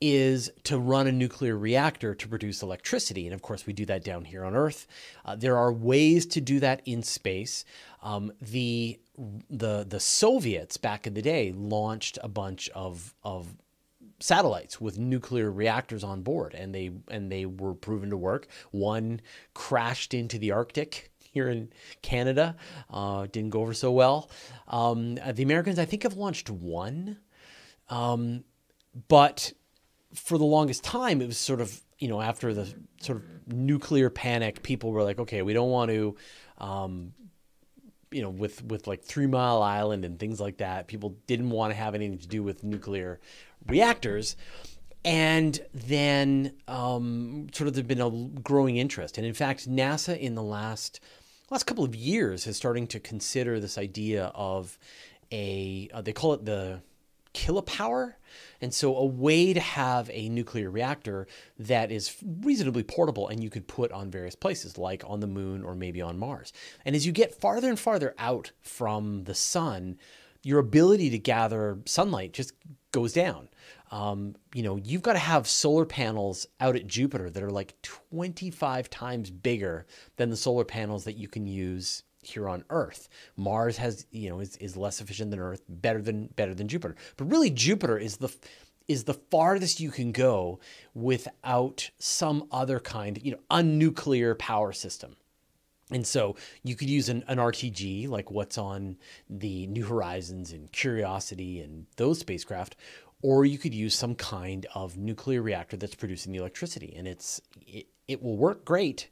is 0.00 0.50
to 0.64 0.78
run 0.78 1.06
a 1.06 1.12
nuclear 1.12 1.56
reactor 1.56 2.14
to 2.14 2.28
produce 2.28 2.62
electricity. 2.62 3.26
And 3.26 3.34
of 3.34 3.42
course, 3.42 3.66
we 3.66 3.72
do 3.72 3.86
that 3.86 4.04
down 4.04 4.24
here 4.24 4.44
on 4.44 4.54
Earth. 4.54 4.86
Uh, 5.24 5.36
there 5.36 5.56
are 5.56 5.72
ways 5.72 6.26
to 6.26 6.40
do 6.40 6.60
that 6.60 6.82
in 6.84 7.02
space. 7.02 7.64
Um, 8.02 8.32
the, 8.40 8.98
the, 9.48 9.84
the 9.88 10.00
Soviets 10.00 10.76
back 10.76 11.06
in 11.06 11.14
the 11.14 11.22
day 11.22 11.52
launched 11.56 12.18
a 12.22 12.28
bunch 12.28 12.68
of, 12.70 13.14
of 13.22 13.56
satellites 14.20 14.80
with 14.80 14.98
nuclear 14.98 15.50
reactors 15.50 16.04
on 16.04 16.22
board, 16.22 16.54
and 16.54 16.74
they, 16.74 16.90
and 17.08 17.32
they 17.32 17.46
were 17.46 17.74
proven 17.74 18.10
to 18.10 18.16
work. 18.16 18.46
One 18.72 19.20
crashed 19.54 20.12
into 20.12 20.38
the 20.38 20.52
Arctic 20.52 21.10
here 21.18 21.48
in 21.48 21.70
Canada. 22.02 22.56
Uh, 22.90 23.26
didn't 23.30 23.50
go 23.50 23.60
over 23.60 23.74
so 23.74 23.90
well. 23.90 24.30
Um, 24.68 25.14
the 25.14 25.42
Americans, 25.42 25.78
I 25.78 25.84
think, 25.84 26.02
have 26.04 26.16
launched 26.16 26.50
one. 26.50 27.18
Um, 27.88 28.44
but 29.08 29.52
for 30.14 30.38
the 30.38 30.44
longest 30.44 30.84
time, 30.84 31.20
it 31.20 31.26
was 31.26 31.38
sort 31.38 31.60
of, 31.60 31.80
you 31.98 32.08
know, 32.08 32.20
after 32.20 32.54
the 32.54 32.72
sort 33.00 33.18
of 33.18 33.52
nuclear 33.52 34.10
panic, 34.10 34.62
people 34.62 34.92
were 34.92 35.02
like, 35.02 35.18
okay, 35.18 35.42
we 35.42 35.52
don't 35.52 35.70
want 35.70 35.90
to, 35.90 36.16
um, 36.58 37.12
you 38.10 38.22
know, 38.22 38.30
with, 38.30 38.64
with 38.64 38.86
like 38.86 39.02
Three 39.02 39.26
Mile 39.26 39.62
Island 39.62 40.04
and 40.04 40.18
things 40.18 40.40
like 40.40 40.58
that, 40.58 40.86
people 40.86 41.16
didn't 41.26 41.50
want 41.50 41.72
to 41.72 41.76
have 41.76 41.94
anything 41.94 42.18
to 42.18 42.28
do 42.28 42.42
with 42.42 42.62
nuclear 42.62 43.20
reactors. 43.66 44.36
And 45.04 45.60
then 45.74 46.54
um, 46.66 47.48
sort 47.52 47.68
of 47.68 47.74
there's 47.74 47.86
been 47.86 48.00
a 48.00 48.40
growing 48.40 48.76
interest. 48.76 49.18
And 49.18 49.26
in 49.26 49.34
fact, 49.34 49.68
NASA 49.68 50.18
in 50.18 50.34
the 50.34 50.42
last 50.42 51.00
last 51.50 51.64
couple 51.64 51.84
of 51.84 51.94
years 51.94 52.46
is 52.46 52.56
starting 52.56 52.86
to 52.86 52.98
consider 52.98 53.60
this 53.60 53.76
idea 53.76 54.32
of 54.34 54.78
a, 55.30 55.88
uh, 55.92 56.00
they 56.00 56.12
call 56.12 56.32
it 56.32 56.44
the 56.44 56.80
kilopower. 57.32 58.16
And 58.60 58.72
so, 58.72 58.96
a 58.96 59.04
way 59.04 59.52
to 59.52 59.60
have 59.60 60.10
a 60.12 60.28
nuclear 60.28 60.70
reactor 60.70 61.26
that 61.58 61.90
is 61.90 62.16
reasonably 62.40 62.82
portable 62.82 63.28
and 63.28 63.42
you 63.42 63.50
could 63.50 63.66
put 63.66 63.92
on 63.92 64.10
various 64.10 64.34
places, 64.34 64.78
like 64.78 65.02
on 65.06 65.20
the 65.20 65.26
moon 65.26 65.64
or 65.64 65.74
maybe 65.74 66.00
on 66.00 66.18
Mars. 66.18 66.52
And 66.84 66.94
as 66.94 67.06
you 67.06 67.12
get 67.12 67.34
farther 67.34 67.68
and 67.68 67.78
farther 67.78 68.14
out 68.18 68.52
from 68.62 69.24
the 69.24 69.34
sun, 69.34 69.98
your 70.44 70.58
ability 70.58 71.10
to 71.10 71.18
gather 71.18 71.78
sunlight 71.86 72.32
just 72.32 72.52
goes 72.92 73.12
down. 73.12 73.48
Um, 73.90 74.36
you 74.54 74.62
know, 74.62 74.76
you've 74.76 75.02
got 75.02 75.14
to 75.14 75.18
have 75.18 75.48
solar 75.48 75.84
panels 75.84 76.46
out 76.60 76.76
at 76.76 76.86
Jupiter 76.86 77.28
that 77.28 77.42
are 77.42 77.50
like 77.50 77.74
25 77.82 78.88
times 78.88 79.30
bigger 79.30 79.86
than 80.16 80.30
the 80.30 80.36
solar 80.36 80.64
panels 80.64 81.04
that 81.04 81.16
you 81.16 81.28
can 81.28 81.46
use 81.46 82.03
here 82.26 82.48
on 82.48 82.64
Earth. 82.70 83.08
Mars 83.36 83.76
has, 83.76 84.06
you 84.10 84.28
know, 84.28 84.40
is, 84.40 84.56
is 84.58 84.76
less 84.76 85.00
efficient 85.00 85.30
than 85.30 85.40
Earth, 85.40 85.62
better 85.68 86.00
than 86.00 86.28
better 86.36 86.54
than 86.54 86.68
Jupiter. 86.68 86.96
But 87.16 87.30
really 87.30 87.50
Jupiter 87.50 87.98
is 87.98 88.18
the 88.18 88.34
is 88.86 89.04
the 89.04 89.14
farthest 89.14 89.80
you 89.80 89.90
can 89.90 90.12
go 90.12 90.60
without 90.94 91.90
some 91.98 92.46
other 92.52 92.78
kind, 92.78 93.18
you 93.22 93.32
know, 93.32 93.40
a 93.50 93.62
nuclear 93.62 94.34
power 94.34 94.72
system. 94.72 95.16
And 95.90 96.06
so 96.06 96.36
you 96.62 96.76
could 96.76 96.88
use 96.88 97.08
an, 97.08 97.24
an 97.28 97.38
RTG 97.38 98.08
like 98.08 98.30
what's 98.30 98.58
on 98.58 98.96
the 99.28 99.66
New 99.66 99.84
Horizons 99.84 100.52
and 100.52 100.70
Curiosity 100.72 101.60
and 101.60 101.86
those 101.96 102.18
spacecraft, 102.20 102.76
or 103.22 103.44
you 103.44 103.58
could 103.58 103.74
use 103.74 103.94
some 103.94 104.14
kind 104.14 104.66
of 104.74 104.96
nuclear 104.96 105.40
reactor 105.42 105.76
that's 105.76 105.94
producing 105.94 106.32
the 106.32 106.38
electricity, 106.38 106.94
and 106.96 107.08
it's 107.08 107.40
it, 107.66 107.86
it 108.06 108.22
will 108.22 108.36
work 108.36 108.64
great. 108.64 109.08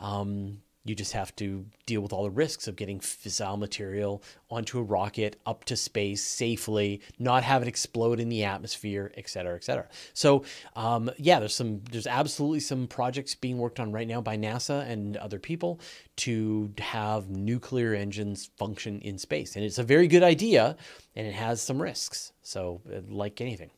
Um, 0.00 0.60
you 0.84 0.94
just 0.94 1.12
have 1.12 1.34
to 1.36 1.64
deal 1.86 2.02
with 2.02 2.12
all 2.12 2.24
the 2.24 2.30
risks 2.30 2.68
of 2.68 2.76
getting 2.76 3.00
fissile 3.00 3.58
material 3.58 4.22
onto 4.50 4.78
a 4.78 4.82
rocket 4.82 5.40
up 5.46 5.64
to 5.64 5.76
space 5.76 6.22
safely, 6.22 7.00
not 7.18 7.42
have 7.42 7.62
it 7.62 7.68
explode 7.68 8.20
in 8.20 8.28
the 8.28 8.44
atmosphere, 8.44 9.10
et 9.16 9.28
cetera, 9.28 9.56
et 9.56 9.64
cetera. 9.64 9.88
So, 10.12 10.44
um, 10.76 11.10
yeah, 11.16 11.38
there's 11.40 11.54
some, 11.54 11.80
there's 11.90 12.06
absolutely 12.06 12.60
some 12.60 12.86
projects 12.86 13.34
being 13.34 13.56
worked 13.56 13.80
on 13.80 13.92
right 13.92 14.06
now 14.06 14.20
by 14.20 14.36
NASA 14.36 14.86
and 14.86 15.16
other 15.16 15.38
people 15.38 15.80
to 16.16 16.70
have 16.78 17.30
nuclear 17.30 17.94
engines 17.94 18.50
function 18.58 19.00
in 19.00 19.16
space, 19.18 19.56
and 19.56 19.64
it's 19.64 19.78
a 19.78 19.82
very 19.82 20.06
good 20.06 20.22
idea, 20.22 20.76
and 21.16 21.26
it 21.26 21.34
has 21.34 21.62
some 21.62 21.80
risks. 21.80 22.32
So, 22.42 22.82
uh, 22.94 23.00
like 23.08 23.40
anything. 23.40 23.70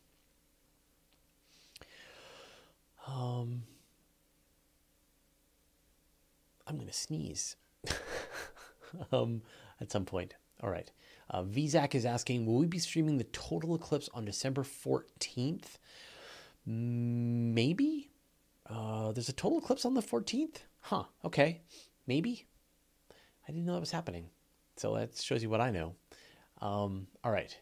Um. 3.07 3.63
I'm 6.67 6.77
to 6.87 6.93
sneeze 6.93 7.55
um, 9.11 9.41
at 9.79 9.91
some 9.91 10.05
point. 10.05 10.35
All 10.61 10.69
right. 10.69 10.91
Uh, 11.29 11.43
VZAC 11.43 11.95
is 11.95 12.05
asking, 12.05 12.45
will 12.45 12.57
we 12.57 12.67
be 12.67 12.79
streaming 12.79 13.17
the 13.17 13.25
total 13.25 13.75
eclipse 13.75 14.09
on 14.13 14.25
December 14.25 14.63
14th? 14.63 15.77
Maybe. 16.65 18.11
Uh, 18.69 19.11
there's 19.11 19.29
a 19.29 19.33
total 19.33 19.59
eclipse 19.59 19.85
on 19.85 19.93
the 19.93 20.01
14th? 20.01 20.57
Huh. 20.81 21.03
Okay. 21.23 21.61
Maybe. 22.05 22.45
I 23.47 23.51
didn't 23.51 23.65
know 23.65 23.73
that 23.73 23.79
was 23.79 23.91
happening. 23.91 24.29
So 24.77 24.95
that 24.95 25.17
shows 25.17 25.43
you 25.43 25.49
what 25.49 25.61
I 25.61 25.71
know. 25.71 25.95
Um, 26.61 27.07
all 27.23 27.31
right. 27.31 27.57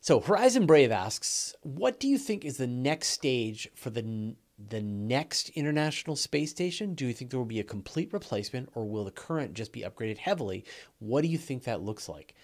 So 0.00 0.20
Horizon 0.20 0.66
Brave 0.66 0.90
asks, 0.90 1.54
what 1.62 2.00
do 2.00 2.08
you 2.08 2.16
think 2.16 2.44
is 2.44 2.56
the 2.56 2.66
next 2.66 3.08
stage 3.08 3.68
for 3.74 3.90
the 3.90 4.34
the 4.68 4.80
next 4.80 5.48
International 5.50 6.16
Space 6.16 6.50
Station? 6.50 6.94
Do 6.94 7.06
you 7.06 7.12
think 7.12 7.30
there 7.30 7.40
will 7.40 7.46
be 7.46 7.60
a 7.60 7.64
complete 7.64 8.12
replacement 8.12 8.68
or 8.74 8.84
will 8.88 9.04
the 9.04 9.10
current 9.10 9.54
just 9.54 9.72
be 9.72 9.82
upgraded 9.82 10.18
heavily? 10.18 10.64
What 10.98 11.22
do 11.22 11.28
you 11.28 11.38
think 11.38 11.64
that 11.64 11.82
looks 11.82 12.08
like? 12.08 12.34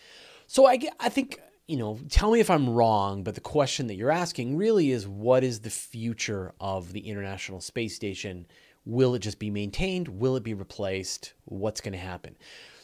So 0.46 0.66
I, 0.66 0.78
I 1.00 1.08
think, 1.08 1.40
you 1.66 1.76
know, 1.76 1.98
tell 2.08 2.32
me 2.32 2.40
if 2.40 2.50
I'm 2.50 2.70
wrong, 2.70 3.22
but 3.22 3.34
the 3.34 3.40
question 3.40 3.88
that 3.88 3.96
you're 3.96 4.10
asking 4.10 4.56
really 4.56 4.90
is 4.90 5.06
what 5.06 5.44
is 5.44 5.60
the 5.60 5.70
future 5.70 6.52
of 6.60 6.92
the 6.92 7.00
International 7.00 7.60
Space 7.60 7.94
Station? 7.94 8.46
Will 8.84 9.14
it 9.14 9.20
just 9.20 9.38
be 9.38 9.50
maintained? 9.50 10.08
Will 10.08 10.36
it 10.36 10.44
be 10.44 10.54
replaced? 10.54 11.34
What's 11.44 11.80
going 11.80 11.92
to 11.92 11.98
happen? 11.98 12.36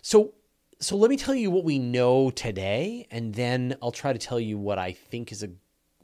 So 0.03 0.35
so 0.83 0.97
let 0.97 1.11
me 1.11 1.17
tell 1.17 1.37
you 1.37 1.49
what 1.49 1.63
we 1.63 1.79
know 1.79 2.31
today, 2.31 3.07
and 3.09 3.33
then 3.33 3.77
I'll 3.81 3.93
try 3.93 4.13
to 4.13 4.19
tell 4.19 4.41
you 4.41 4.59
what 4.59 4.81
I 4.81 4.91
think 4.91 5.31
is 5.31 5.45
a 5.45 5.51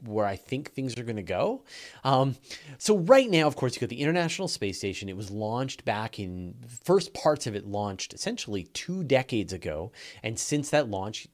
where 0.03 0.25
I 0.25 0.35
think 0.35 0.71
things 0.71 0.97
are 0.97 1.03
going 1.03 1.15
to 1.15 1.23
go. 1.23 1.63
Um, 2.03 2.35
so 2.77 2.97
right 2.97 3.29
now, 3.29 3.47
of 3.47 3.55
course, 3.55 3.75
you 3.75 3.79
got 3.79 3.89
the 3.89 4.01
International 4.01 4.47
Space 4.47 4.77
Station. 4.77 5.09
It 5.09 5.17
was 5.17 5.31
launched 5.31 5.85
back 5.85 6.19
in 6.19 6.55
first 6.83 7.13
parts 7.13 7.47
of 7.47 7.55
it 7.55 7.65
launched 7.65 8.13
essentially 8.13 8.63
two 8.63 9.03
decades 9.03 9.53
ago, 9.53 9.91
and 10.23 10.37
since 10.37 10.69
that 10.69 10.89
launch. 10.89 11.27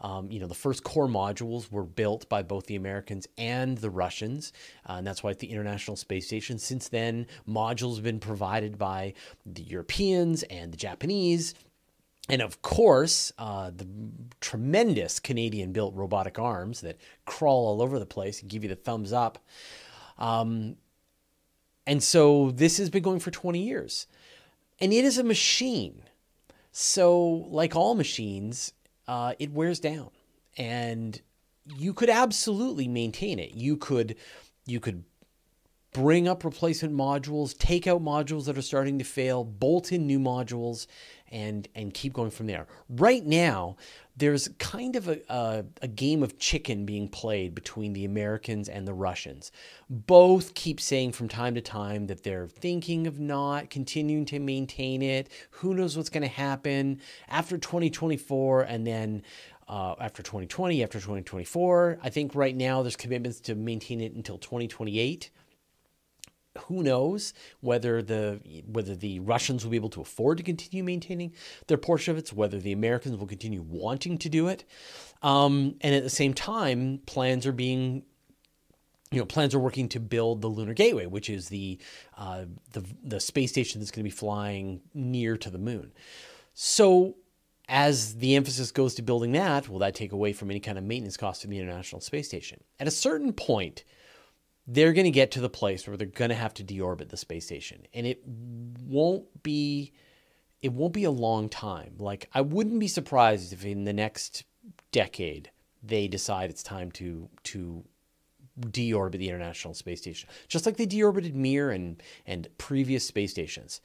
Um, 0.00 0.30
you 0.30 0.40
know, 0.40 0.46
the 0.46 0.54
first 0.54 0.82
core 0.82 1.06
modules 1.08 1.70
were 1.70 1.84
built 1.84 2.28
by 2.28 2.42
both 2.42 2.66
the 2.66 2.76
Americans 2.76 3.28
and 3.36 3.78
the 3.78 3.90
Russians, 3.90 4.52
uh, 4.88 4.94
and 4.94 5.06
that's 5.06 5.22
why 5.22 5.30
it's 5.30 5.40
the 5.40 5.50
International 5.50 5.96
Space 5.96 6.26
Station. 6.26 6.58
Since 6.58 6.88
then, 6.88 7.26
modules 7.48 7.96
have 7.96 8.04
been 8.04 8.18
provided 8.18 8.78
by 8.78 9.14
the 9.44 9.62
Europeans 9.62 10.42
and 10.44 10.72
the 10.72 10.76
Japanese, 10.76 11.54
and 12.28 12.42
of 12.42 12.60
course, 12.62 13.32
uh, 13.38 13.70
the 13.74 13.86
tremendous 14.40 15.18
Canadian 15.18 15.72
built 15.72 15.94
robotic 15.94 16.38
arms 16.38 16.82
that 16.82 16.98
crawl 17.24 17.66
all 17.66 17.82
over 17.82 17.98
the 17.98 18.06
place 18.06 18.42
and 18.42 18.50
give 18.50 18.62
you 18.62 18.68
the 18.68 18.76
thumbs 18.76 19.12
up. 19.12 19.38
Um, 20.18 20.76
and 21.86 22.02
so 22.02 22.50
this 22.50 22.76
has 22.76 22.90
been 22.90 23.02
going 23.02 23.20
for 23.20 23.30
20 23.30 23.60
years. 23.60 24.06
And 24.78 24.92
it 24.92 25.04
is 25.04 25.16
a 25.16 25.24
machine. 25.24 26.02
So, 26.70 27.18
like 27.50 27.74
all 27.74 27.94
machines, 27.94 28.72
uh, 29.08 29.32
it 29.38 29.50
wears 29.50 29.80
down. 29.80 30.10
And 30.56 31.20
you 31.76 31.94
could 31.94 32.10
absolutely 32.10 32.88
maintain 32.88 33.38
it. 33.38 33.52
You 33.52 33.76
could 33.76 34.16
You 34.66 34.80
could 34.80 35.04
bring 35.92 36.28
up 36.28 36.44
replacement 36.44 36.94
modules, 36.94 37.56
take 37.56 37.86
out 37.86 38.02
modules 38.02 38.44
that 38.44 38.58
are 38.58 38.62
starting 38.62 38.98
to 38.98 39.04
fail, 39.04 39.42
bolt 39.42 39.90
in 39.90 40.06
new 40.06 40.18
modules, 40.18 40.86
and 41.30 41.68
and 41.74 41.92
keep 41.94 42.12
going 42.12 42.30
from 42.30 42.46
there. 42.46 42.66
Right 42.88 43.24
now, 43.24 43.76
there's 44.16 44.48
kind 44.58 44.96
of 44.96 45.08
a, 45.08 45.20
a, 45.28 45.64
a, 45.82 45.88
game 45.88 46.22
of 46.22 46.38
chicken 46.38 46.84
being 46.84 47.08
played 47.08 47.54
between 47.54 47.92
the 47.92 48.04
Americans 48.04 48.68
and 48.68 48.86
the 48.86 48.92
Russians. 48.92 49.52
Both 49.88 50.54
keep 50.54 50.80
saying 50.80 51.12
from 51.12 51.28
time 51.28 51.54
to 51.54 51.60
time 51.60 52.08
that 52.08 52.24
they're 52.24 52.48
thinking 52.48 53.06
of 53.06 53.20
not 53.20 53.70
continuing 53.70 54.24
to 54.26 54.40
maintain 54.40 55.02
it. 55.02 55.28
Who 55.50 55.74
knows 55.74 55.96
what's 55.96 56.10
going 56.10 56.22
to 56.22 56.28
happen 56.28 57.00
after 57.28 57.58
2024 57.58 58.62
and 58.62 58.86
then 58.86 59.22
uh, 59.68 59.94
after 60.00 60.22
2020, 60.22 60.82
after 60.82 60.98
2024. 60.98 61.98
I 62.02 62.10
think 62.10 62.34
right 62.34 62.56
now 62.56 62.82
there's 62.82 62.96
commitments 62.96 63.40
to 63.40 63.54
maintain 63.54 64.00
it 64.00 64.14
until 64.14 64.38
2028 64.38 65.30
who 66.66 66.82
knows 66.82 67.34
whether 67.60 68.02
the 68.02 68.40
whether 68.66 68.94
the 68.94 69.20
Russians 69.20 69.64
will 69.64 69.70
be 69.70 69.76
able 69.76 69.90
to 69.90 70.00
afford 70.00 70.38
to 70.38 70.44
continue 70.44 70.84
maintaining 70.84 71.32
their 71.66 71.78
portion 71.78 72.12
of 72.12 72.18
it, 72.18 72.32
whether 72.32 72.58
the 72.58 72.72
Americans 72.72 73.16
will 73.16 73.26
continue 73.26 73.62
wanting 73.62 74.18
to 74.18 74.28
do 74.28 74.48
it, 74.48 74.64
um, 75.22 75.76
and 75.80 75.94
at 75.94 76.02
the 76.02 76.10
same 76.10 76.34
time, 76.34 77.00
plans 77.06 77.46
are 77.46 77.52
being 77.52 78.02
you 79.10 79.18
know, 79.18 79.24
plans 79.24 79.54
are 79.54 79.58
working 79.58 79.88
to 79.88 80.00
build 80.00 80.42
the 80.42 80.48
Lunar 80.48 80.74
Gateway, 80.74 81.06
which 81.06 81.30
is 81.30 81.48
the 81.48 81.78
uh, 82.16 82.44
the 82.72 82.84
the 83.02 83.20
space 83.20 83.50
station 83.50 83.80
that's 83.80 83.90
going 83.90 84.04
to 84.04 84.10
be 84.10 84.14
flying 84.14 84.80
near 84.92 85.36
to 85.38 85.50
the 85.50 85.58
moon. 85.58 85.92
So, 86.52 87.16
as 87.68 88.16
the 88.16 88.34
emphasis 88.36 88.70
goes 88.70 88.94
to 88.96 89.02
building 89.02 89.32
that, 89.32 89.68
will 89.68 89.78
that 89.78 89.94
take 89.94 90.12
away 90.12 90.32
from 90.32 90.50
any 90.50 90.60
kind 90.60 90.76
of 90.76 90.84
maintenance 90.84 91.16
cost 91.16 91.42
to 91.42 91.46
the 91.46 91.58
International 91.58 92.00
Space 92.00 92.26
Station? 92.26 92.62
At 92.78 92.86
a 92.86 92.90
certain 92.90 93.32
point, 93.32 93.84
they're 94.70 94.92
going 94.92 95.06
to 95.06 95.10
get 95.10 95.30
to 95.30 95.40
the 95.40 95.48
place 95.48 95.88
where 95.88 95.96
they're 95.96 96.06
going 96.06 96.28
to 96.28 96.34
have 96.34 96.52
to 96.54 96.62
deorbit 96.62 97.08
the 97.08 97.16
space 97.16 97.46
station. 97.46 97.86
And 97.94 98.06
it 98.06 98.22
won't 98.26 99.42
be 99.42 99.92
it 100.60 100.72
won't 100.72 100.92
be 100.92 101.04
a 101.04 101.10
long 101.10 101.48
time. 101.48 101.94
Like 101.98 102.28
i 102.34 102.42
wouldn't 102.42 102.78
be 102.78 102.88
surprised 102.88 103.52
if 103.52 103.64
in 103.64 103.84
the 103.84 103.92
next 103.94 104.44
decade 104.92 105.50
they 105.82 106.06
decide 106.06 106.50
it's 106.50 106.62
time 106.62 106.90
to 106.92 107.30
to 107.44 107.82
deorbit 108.60 109.18
the 109.18 109.28
international 109.28 109.72
space 109.72 110.00
station 110.00 110.28
just 110.48 110.66
like 110.66 110.76
they 110.76 110.86
deorbited 110.86 111.32
mir 111.32 111.70
and 111.70 112.02
and 112.26 112.48
previous 112.58 113.06
space 113.06 113.30
stations. 113.30 113.80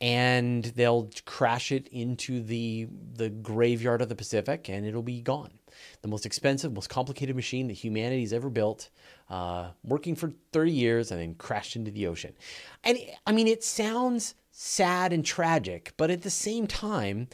And 0.00 0.64
they'll 0.64 1.10
crash 1.26 1.70
it 1.70 1.86
into 1.88 2.42
the 2.42 2.88
the 3.14 3.30
graveyard 3.30 4.02
of 4.02 4.08
the 4.08 4.16
pacific 4.16 4.68
and 4.68 4.84
it'll 4.84 5.02
be 5.02 5.20
gone 5.20 5.52
the 6.02 6.08
most 6.08 6.26
expensive, 6.26 6.72
most 6.72 6.90
complicated 6.90 7.36
machine 7.36 7.68
that 7.68 7.74
humanity's 7.74 8.32
ever 8.32 8.50
built, 8.50 8.90
uh, 9.30 9.70
working 9.82 10.14
for 10.14 10.32
30 10.52 10.72
years 10.72 11.10
and 11.10 11.20
then 11.20 11.34
crashed 11.34 11.76
into 11.76 11.90
the 11.90 12.06
ocean. 12.06 12.34
And 12.82 12.98
I 13.26 13.32
mean, 13.32 13.46
it 13.46 13.64
sounds 13.64 14.34
sad 14.50 15.12
and 15.12 15.24
tragic, 15.24 15.92
but 15.96 16.10
at 16.10 16.22
the 16.22 16.30
same 16.30 16.66
time, 16.66 17.28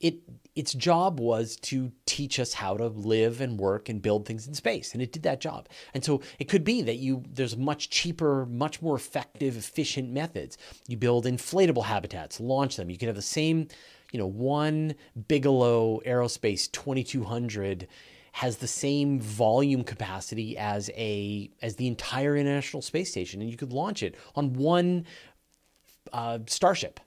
it 0.00 0.20
its 0.56 0.72
job 0.74 1.20
was 1.20 1.56
to 1.56 1.92
teach 2.06 2.40
us 2.40 2.54
how 2.54 2.76
to 2.76 2.88
live 2.88 3.40
and 3.40 3.58
work 3.58 3.88
and 3.88 4.02
build 4.02 4.26
things 4.26 4.48
in 4.48 4.54
space 4.54 4.92
and 4.92 5.02
it 5.02 5.12
did 5.12 5.22
that 5.22 5.40
job. 5.40 5.68
And 5.94 6.04
so 6.04 6.22
it 6.38 6.48
could 6.48 6.64
be 6.64 6.82
that 6.82 6.96
you 6.96 7.22
there's 7.30 7.56
much 7.56 7.90
cheaper 7.90 8.46
much 8.46 8.82
more 8.82 8.96
effective 8.96 9.56
efficient 9.56 10.10
methods. 10.10 10.58
You 10.88 10.96
build 10.96 11.24
inflatable 11.24 11.84
habitats 11.84 12.40
launch 12.40 12.76
them. 12.76 12.90
You 12.90 12.98
can 12.98 13.08
have 13.08 13.16
the 13.16 13.22
same 13.22 13.68
you 14.12 14.18
know, 14.18 14.26
one 14.26 14.94
Bigelow 15.28 16.00
Aerospace 16.06 16.70
2200 16.70 17.86
has 18.32 18.58
the 18.58 18.68
same 18.68 19.20
volume 19.20 19.84
capacity 19.84 20.56
as 20.56 20.90
a 20.90 21.50
as 21.62 21.76
the 21.76 21.86
entire 21.86 22.36
International 22.36 22.82
Space 22.82 23.10
Station, 23.10 23.40
and 23.40 23.50
you 23.50 23.56
could 23.56 23.72
launch 23.72 24.02
it 24.02 24.14
on 24.34 24.54
one 24.54 25.06
uh, 26.12 26.38
Starship. 26.46 27.00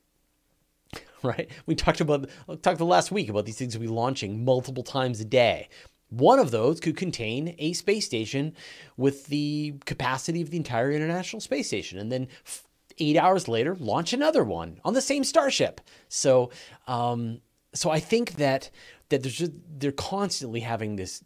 Right? 1.23 1.49
We 1.65 1.73
talked 1.73 2.01
about 2.01 2.29
talked 2.61 2.79
the 2.79 2.85
last 2.85 3.09
week 3.09 3.29
about 3.29 3.45
these 3.45 3.57
things 3.57 3.77
we 3.77 3.87
launching 3.87 4.43
multiple 4.43 4.83
times 4.83 5.21
a 5.21 5.25
day. 5.25 5.69
One 6.09 6.37
of 6.37 6.51
those 6.51 6.81
could 6.81 6.97
contain 6.97 7.55
a 7.59 7.71
space 7.71 8.05
station 8.05 8.53
with 8.97 9.27
the 9.27 9.75
capacity 9.85 10.41
of 10.41 10.49
the 10.49 10.57
entire 10.57 10.91
International 10.91 11.39
Space 11.39 11.67
Station, 11.67 11.97
and 11.97 12.11
then 12.11 12.27
eight 12.99 13.17
hours 13.17 13.47
later, 13.47 13.75
launch 13.75 14.13
another 14.13 14.43
one 14.43 14.79
on 14.83 14.93
the 14.93 15.01
same 15.01 15.23
starship. 15.23 15.81
So, 16.07 16.51
um, 16.87 17.41
so 17.73 17.89
I 17.89 17.99
think 17.99 18.35
that 18.35 18.69
that 19.09 19.23
there's 19.23 19.35
just 19.35 19.51
they're 19.77 19.91
constantly 19.91 20.61
having 20.61 20.95
this 20.95 21.23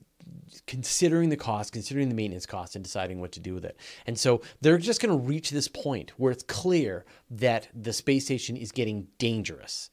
considering 0.66 1.30
the 1.30 1.38
cost, 1.38 1.74
considering 1.74 2.10
the 2.10 2.16
maintenance 2.16 2.46
cost, 2.46 2.76
and 2.76 2.84
deciding 2.84 3.20
what 3.20 3.32
to 3.34 3.40
do 3.40 3.54
with 3.54 3.66
it. 3.66 3.78
And 4.06 4.18
so 4.18 4.42
they're 4.62 4.78
just 4.78 5.02
going 5.02 5.18
to 5.18 5.26
reach 5.26 5.50
this 5.50 5.68
point 5.68 6.12
where 6.18 6.32
it's 6.32 6.44
clear 6.44 7.06
that 7.30 7.68
the 7.74 7.94
space 7.94 8.26
station 8.26 8.58
is 8.58 8.72
getting 8.72 9.08
dangerous, 9.18 9.90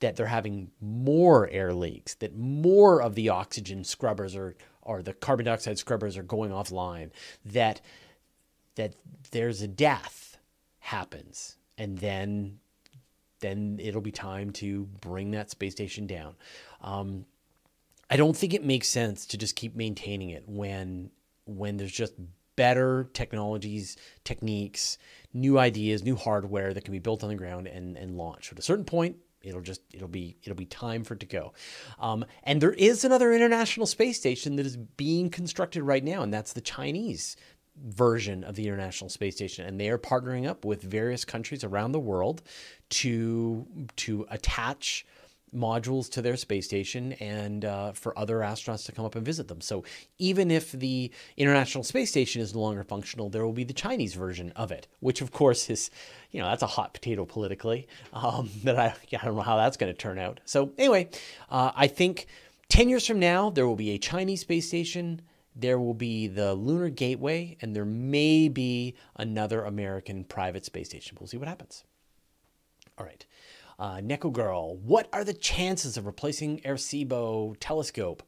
that 0.00 0.16
they're 0.16 0.26
having 0.26 0.70
more 0.80 1.48
air 1.50 1.72
leaks, 1.72 2.14
that 2.16 2.36
more 2.36 3.02
of 3.02 3.14
the 3.14 3.28
oxygen 3.28 3.84
scrubbers 3.84 4.34
are 4.34 4.56
or 4.82 5.02
the 5.02 5.12
carbon 5.12 5.44
dioxide 5.44 5.78
scrubbers 5.78 6.16
are 6.16 6.22
going 6.22 6.50
offline, 6.50 7.10
that 7.44 7.80
that 8.76 8.94
there's 9.32 9.60
a 9.60 9.68
death 9.68 10.27
happens. 10.88 11.56
And 11.76 11.98
then 11.98 12.58
then 13.40 13.78
it'll 13.80 14.00
be 14.00 14.10
time 14.10 14.50
to 14.50 14.86
bring 15.00 15.30
that 15.30 15.50
space 15.50 15.72
station 15.72 16.06
down. 16.06 16.34
Um, 16.80 17.24
i 18.10 18.16
don't 18.16 18.36
think 18.36 18.54
it 18.54 18.64
makes 18.64 18.88
sense 18.88 19.26
to 19.26 19.36
just 19.36 19.54
keep 19.54 19.76
maintaining 19.76 20.30
it 20.30 20.42
when 20.46 21.10
when 21.44 21.76
there's 21.76 21.92
just 21.92 22.14
better 22.56 23.08
technologies 23.12 23.96
techniques 24.24 24.96
new 25.34 25.58
ideas 25.58 26.02
new 26.02 26.16
hardware 26.16 26.72
that 26.72 26.84
can 26.84 26.92
be 26.92 26.98
built 26.98 27.22
on 27.22 27.28
the 27.28 27.34
ground 27.34 27.66
and 27.66 27.96
and 27.96 28.16
launched. 28.16 28.50
At 28.52 28.58
a 28.58 28.62
certain 28.62 28.84
point 28.84 29.16
it'll 29.42 29.60
just 29.60 29.82
it'll 29.92 30.08
be 30.08 30.36
it'll 30.42 30.56
be 30.56 30.66
time 30.66 31.04
for 31.04 31.14
it 31.14 31.20
to 31.20 31.26
go. 31.26 31.52
Um, 32.00 32.24
and 32.42 32.60
there 32.60 32.72
is 32.72 33.04
another 33.04 33.32
international 33.32 33.86
space 33.86 34.16
station 34.16 34.56
that 34.56 34.66
is 34.66 34.76
being 34.76 35.30
constructed 35.30 35.82
right 35.82 36.02
now 36.02 36.22
and 36.22 36.32
that's 36.32 36.52
the 36.54 36.60
chinese 36.60 37.36
version 37.86 38.44
of 38.44 38.54
the 38.54 38.66
International 38.66 39.10
Space 39.10 39.36
Station, 39.36 39.66
and 39.66 39.80
they 39.80 39.88
are 39.88 39.98
partnering 39.98 40.46
up 40.46 40.64
with 40.64 40.82
various 40.82 41.24
countries 41.24 41.64
around 41.64 41.92
the 41.92 42.00
world 42.00 42.42
to 42.90 43.66
to 43.96 44.26
attach 44.30 45.04
modules 45.54 46.10
to 46.10 46.22
their 46.22 46.36
space 46.36 46.66
station 46.66 47.12
and 47.14 47.64
uh, 47.64 47.92
for 47.92 48.18
other 48.18 48.38
astronauts 48.38 48.84
to 48.86 48.92
come 48.92 49.04
up 49.04 49.14
and 49.14 49.24
visit 49.24 49.48
them. 49.48 49.60
So 49.60 49.84
even 50.18 50.50
if 50.50 50.72
the 50.72 51.10
International 51.36 51.84
Space 51.84 52.10
Station 52.10 52.42
is 52.42 52.54
no 52.54 52.60
longer 52.60 52.84
functional, 52.84 53.30
there 53.30 53.44
will 53.44 53.52
be 53.52 53.64
the 53.64 53.72
Chinese 53.72 54.14
version 54.14 54.52
of 54.56 54.70
it, 54.70 54.86
which 55.00 55.20
of 55.20 55.32
course 55.32 55.70
is, 55.70 55.90
you 56.30 56.40
know, 56.40 56.46
that's 56.46 56.62
a 56.62 56.66
hot 56.66 56.92
potato 56.92 57.24
politically. 57.24 57.86
Um, 58.12 58.50
that 58.64 58.78
I, 58.78 58.94
I 59.20 59.24
don't 59.24 59.36
know 59.36 59.42
how 59.42 59.56
that's 59.56 59.76
going 59.76 59.92
to 59.92 59.98
turn 59.98 60.18
out. 60.18 60.40
So 60.44 60.72
anyway, 60.78 61.08
uh, 61.50 61.72
I 61.74 61.86
think 61.86 62.26
10 62.68 62.88
years 62.88 63.06
from 63.06 63.18
now, 63.18 63.50
there 63.50 63.66
will 63.66 63.76
be 63.76 63.90
a 63.90 63.98
Chinese 63.98 64.42
space 64.42 64.68
station 64.68 65.22
there 65.58 65.78
will 65.78 65.94
be 65.94 66.28
the 66.28 66.54
Lunar 66.54 66.88
Gateway, 66.88 67.56
and 67.60 67.74
there 67.74 67.84
may 67.84 68.48
be 68.48 68.94
another 69.16 69.64
American 69.64 70.24
private 70.24 70.64
space 70.64 70.88
station. 70.88 71.16
We'll 71.20 71.26
see 71.26 71.36
what 71.36 71.48
happens. 71.48 71.84
All 72.96 73.04
right. 73.04 73.26
Uh, 73.78 73.96
Neko 73.96 74.32
Girl, 74.32 74.76
what 74.76 75.08
are 75.12 75.24
the 75.24 75.34
chances 75.34 75.96
of 75.96 76.06
replacing 76.06 76.60
Arecibo 76.60 77.56
telescope? 77.60 78.22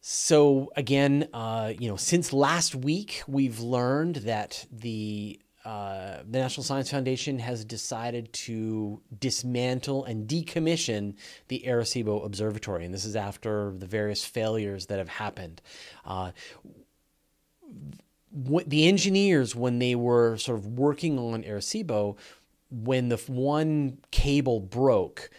So 0.00 0.72
again, 0.74 1.28
uh, 1.32 1.72
you 1.78 1.88
know, 1.88 1.96
since 1.96 2.32
last 2.32 2.74
week, 2.74 3.22
we've 3.28 3.60
learned 3.60 4.16
that 4.16 4.66
the 4.72 5.40
uh, 5.64 6.18
the 6.28 6.38
National 6.38 6.64
Science 6.64 6.90
Foundation 6.90 7.38
has 7.38 7.64
decided 7.64 8.32
to 8.32 9.00
dismantle 9.20 10.04
and 10.04 10.28
decommission 10.28 11.14
the 11.48 11.64
Arecibo 11.66 12.24
Observatory. 12.24 12.84
And 12.84 12.92
this 12.92 13.04
is 13.04 13.14
after 13.14 13.72
the 13.76 13.86
various 13.86 14.24
failures 14.24 14.86
that 14.86 14.98
have 14.98 15.08
happened. 15.08 15.62
Uh, 16.04 16.32
the 18.34 18.88
engineers, 18.88 19.54
when 19.54 19.78
they 19.78 19.94
were 19.94 20.36
sort 20.36 20.58
of 20.58 20.66
working 20.66 21.18
on 21.18 21.44
Arecibo, 21.44 22.16
when 22.70 23.08
the 23.08 23.18
one 23.28 23.98
cable 24.10 24.58
broke, 24.58 25.30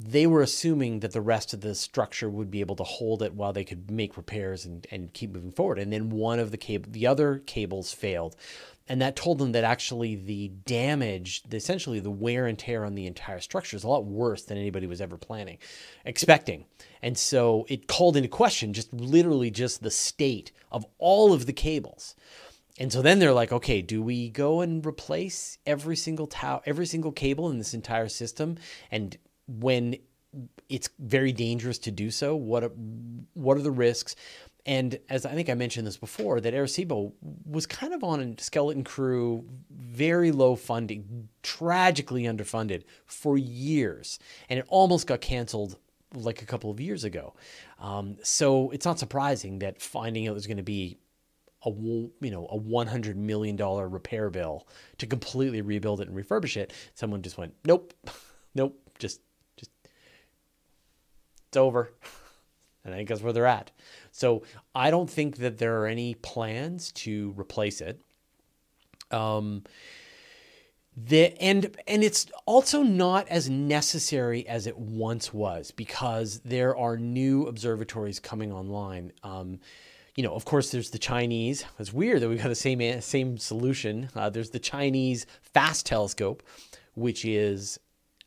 they 0.00 0.26
were 0.26 0.42
assuming 0.42 1.00
that 1.00 1.12
the 1.12 1.20
rest 1.20 1.52
of 1.52 1.60
the 1.60 1.74
structure 1.74 2.30
would 2.30 2.50
be 2.50 2.60
able 2.60 2.76
to 2.76 2.84
hold 2.84 3.22
it 3.22 3.34
while 3.34 3.52
they 3.52 3.64
could 3.64 3.90
make 3.90 4.16
repairs 4.16 4.64
and, 4.64 4.86
and 4.90 5.12
keep 5.12 5.32
moving 5.32 5.50
forward. 5.50 5.78
And 5.78 5.92
then 5.92 6.08
one 6.08 6.38
of 6.38 6.50
the 6.50 6.56
cable, 6.56 6.90
the 6.90 7.06
other 7.06 7.42
cables 7.46 7.92
failed 7.92 8.34
and 8.88 9.02
that 9.02 9.16
told 9.16 9.38
them 9.38 9.52
that 9.52 9.64
actually 9.64 10.16
the 10.16 10.48
damage, 10.48 11.42
essentially 11.52 12.00
the 12.00 12.10
wear 12.10 12.46
and 12.46 12.58
tear 12.58 12.84
on 12.84 12.94
the 12.94 13.06
entire 13.06 13.40
structure 13.40 13.76
is 13.76 13.84
a 13.84 13.88
lot 13.88 14.04
worse 14.04 14.44
than 14.44 14.56
anybody 14.56 14.86
was 14.86 15.00
ever 15.00 15.16
planning, 15.16 15.58
expecting. 16.04 16.64
And 17.02 17.16
so 17.16 17.66
it 17.68 17.86
called 17.86 18.16
into 18.16 18.28
question 18.28 18.72
just 18.72 18.92
literally 18.92 19.50
just 19.50 19.82
the 19.82 19.90
state 19.90 20.52
of 20.72 20.86
all 20.98 21.32
of 21.32 21.46
the 21.46 21.52
cables. 21.52 22.14
And 22.78 22.92
so 22.92 23.02
then 23.02 23.18
they're 23.18 23.32
like, 23.32 23.52
okay, 23.52 23.82
do 23.82 24.02
we 24.02 24.30
go 24.30 24.60
and 24.60 24.84
replace 24.86 25.58
every 25.66 25.96
single 25.96 26.28
tower, 26.28 26.62
every 26.64 26.86
single 26.86 27.12
cable 27.12 27.50
in 27.50 27.58
this 27.58 27.74
entire 27.74 28.08
system? 28.08 28.56
And 28.90 29.16
when 29.46 29.96
it's 30.68 30.88
very 30.98 31.32
dangerous 31.32 31.78
to 31.78 31.90
do 31.90 32.10
so, 32.10 32.36
what 32.36 32.72
what 33.34 33.56
are 33.56 33.62
the 33.62 33.70
risks? 33.70 34.14
And 34.68 34.98
as 35.08 35.24
I 35.24 35.30
think 35.32 35.48
I 35.48 35.54
mentioned 35.54 35.86
this 35.86 35.96
before, 35.96 36.42
that 36.42 36.52
Arecibo 36.52 37.14
was 37.46 37.64
kind 37.64 37.94
of 37.94 38.04
on 38.04 38.20
a 38.20 38.42
skeleton 38.42 38.84
crew, 38.84 39.46
very 39.70 40.30
low 40.30 40.56
funding, 40.56 41.30
tragically 41.42 42.24
underfunded 42.24 42.82
for 43.06 43.38
years, 43.38 44.18
and 44.50 44.58
it 44.58 44.66
almost 44.68 45.06
got 45.06 45.22
canceled 45.22 45.78
like 46.14 46.42
a 46.42 46.44
couple 46.44 46.70
of 46.70 46.80
years 46.80 47.02
ago. 47.02 47.32
Um, 47.80 48.18
so 48.22 48.68
it's 48.70 48.84
not 48.84 48.98
surprising 48.98 49.60
that 49.60 49.80
finding 49.80 50.28
out 50.28 50.34
there's 50.34 50.46
going 50.46 50.58
to 50.58 50.62
be 50.62 50.98
a 51.64 51.70
you 51.70 52.12
know 52.20 52.46
a 52.50 52.56
100 52.56 53.16
million 53.16 53.56
dollar 53.56 53.88
repair 53.88 54.28
bill 54.28 54.68
to 54.98 55.06
completely 55.06 55.62
rebuild 55.62 56.02
it 56.02 56.08
and 56.08 56.16
refurbish 56.16 56.58
it, 56.58 56.74
someone 56.92 57.22
just 57.22 57.38
went, 57.38 57.54
nope, 57.64 57.94
nope, 58.54 58.78
just 58.98 59.22
just 59.56 59.70
it's 61.46 61.56
over. 61.56 61.90
And 62.84 62.94
I 62.94 62.96
think 62.96 63.08
that's 63.08 63.22
where 63.22 63.32
they're 63.32 63.46
at. 63.46 63.70
So 64.12 64.42
I 64.74 64.90
don't 64.90 65.10
think 65.10 65.36
that 65.38 65.58
there 65.58 65.82
are 65.82 65.86
any 65.86 66.14
plans 66.14 66.92
to 66.92 67.34
replace 67.36 67.80
it. 67.80 68.00
Um, 69.10 69.64
the, 70.96 71.40
and 71.40 71.76
and 71.86 72.02
it's 72.02 72.26
also 72.44 72.82
not 72.82 73.28
as 73.28 73.48
necessary 73.48 74.46
as 74.48 74.66
it 74.66 74.76
once 74.76 75.32
was 75.32 75.70
because 75.70 76.40
there 76.40 76.76
are 76.76 76.96
new 76.96 77.46
observatories 77.46 78.18
coming 78.18 78.52
online. 78.52 79.12
Um, 79.22 79.60
you 80.16 80.24
know, 80.24 80.34
of 80.34 80.44
course, 80.44 80.72
there's 80.72 80.90
the 80.90 80.98
Chinese. 80.98 81.64
It's 81.78 81.92
weird 81.92 82.20
that 82.22 82.28
we've 82.28 82.42
got 82.42 82.48
the 82.48 82.54
same 82.56 83.00
same 83.00 83.38
solution. 83.38 84.08
Uh, 84.16 84.30
there's 84.30 84.50
the 84.50 84.58
Chinese 84.58 85.26
Fast 85.40 85.86
Telescope, 85.86 86.42
which 86.94 87.24
is 87.24 87.78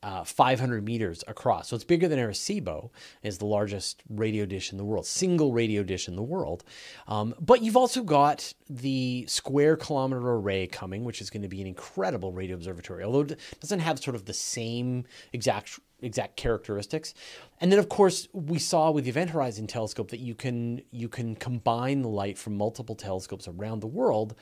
uh, 0.03 0.23
500 0.23 0.83
meters 0.83 1.23
across. 1.27 1.69
So 1.69 1.75
it's 1.75 1.85
bigger 1.85 2.07
than 2.07 2.19
Arecibo, 2.19 2.89
is 3.21 3.37
the 3.37 3.45
largest 3.45 4.03
radio 4.09 4.45
dish 4.45 4.71
in 4.71 4.77
the 4.77 4.83
world, 4.83 5.05
single 5.05 5.53
radio 5.53 5.83
dish 5.83 6.07
in 6.07 6.15
the 6.15 6.23
world. 6.23 6.63
Um, 7.07 7.35
but 7.39 7.61
you've 7.61 7.77
also 7.77 8.03
got 8.03 8.53
the 8.69 9.25
square 9.27 9.75
kilometer 9.75 10.31
array 10.31 10.67
coming, 10.67 11.03
which 11.03 11.21
is 11.21 11.29
going 11.29 11.43
to 11.43 11.47
be 11.47 11.61
an 11.61 11.67
incredible 11.67 12.31
radio 12.31 12.55
observatory, 12.55 13.03
although 13.03 13.21
it 13.21 13.39
doesn't 13.59 13.79
have 13.79 13.99
sort 13.99 14.15
of 14.15 14.25
the 14.25 14.33
same 14.33 15.05
exact 15.33 15.79
exact 16.03 16.35
characteristics. 16.35 17.13
And 17.59 17.71
then 17.71 17.77
of 17.77 17.89
course 17.89 18.27
we 18.33 18.57
saw 18.57 18.89
with 18.89 19.03
the 19.03 19.11
Event 19.11 19.29
Horizon 19.29 19.67
telescope 19.67 20.09
that 20.09 20.19
you 20.19 20.33
can 20.33 20.81
you 20.91 21.07
can 21.07 21.35
combine 21.35 22.01
the 22.01 22.09
light 22.09 22.37
from 22.39 22.57
multiple 22.57 22.95
telescopes 22.95 23.47
around 23.47 23.81
the 23.81 23.87
world 23.87 24.35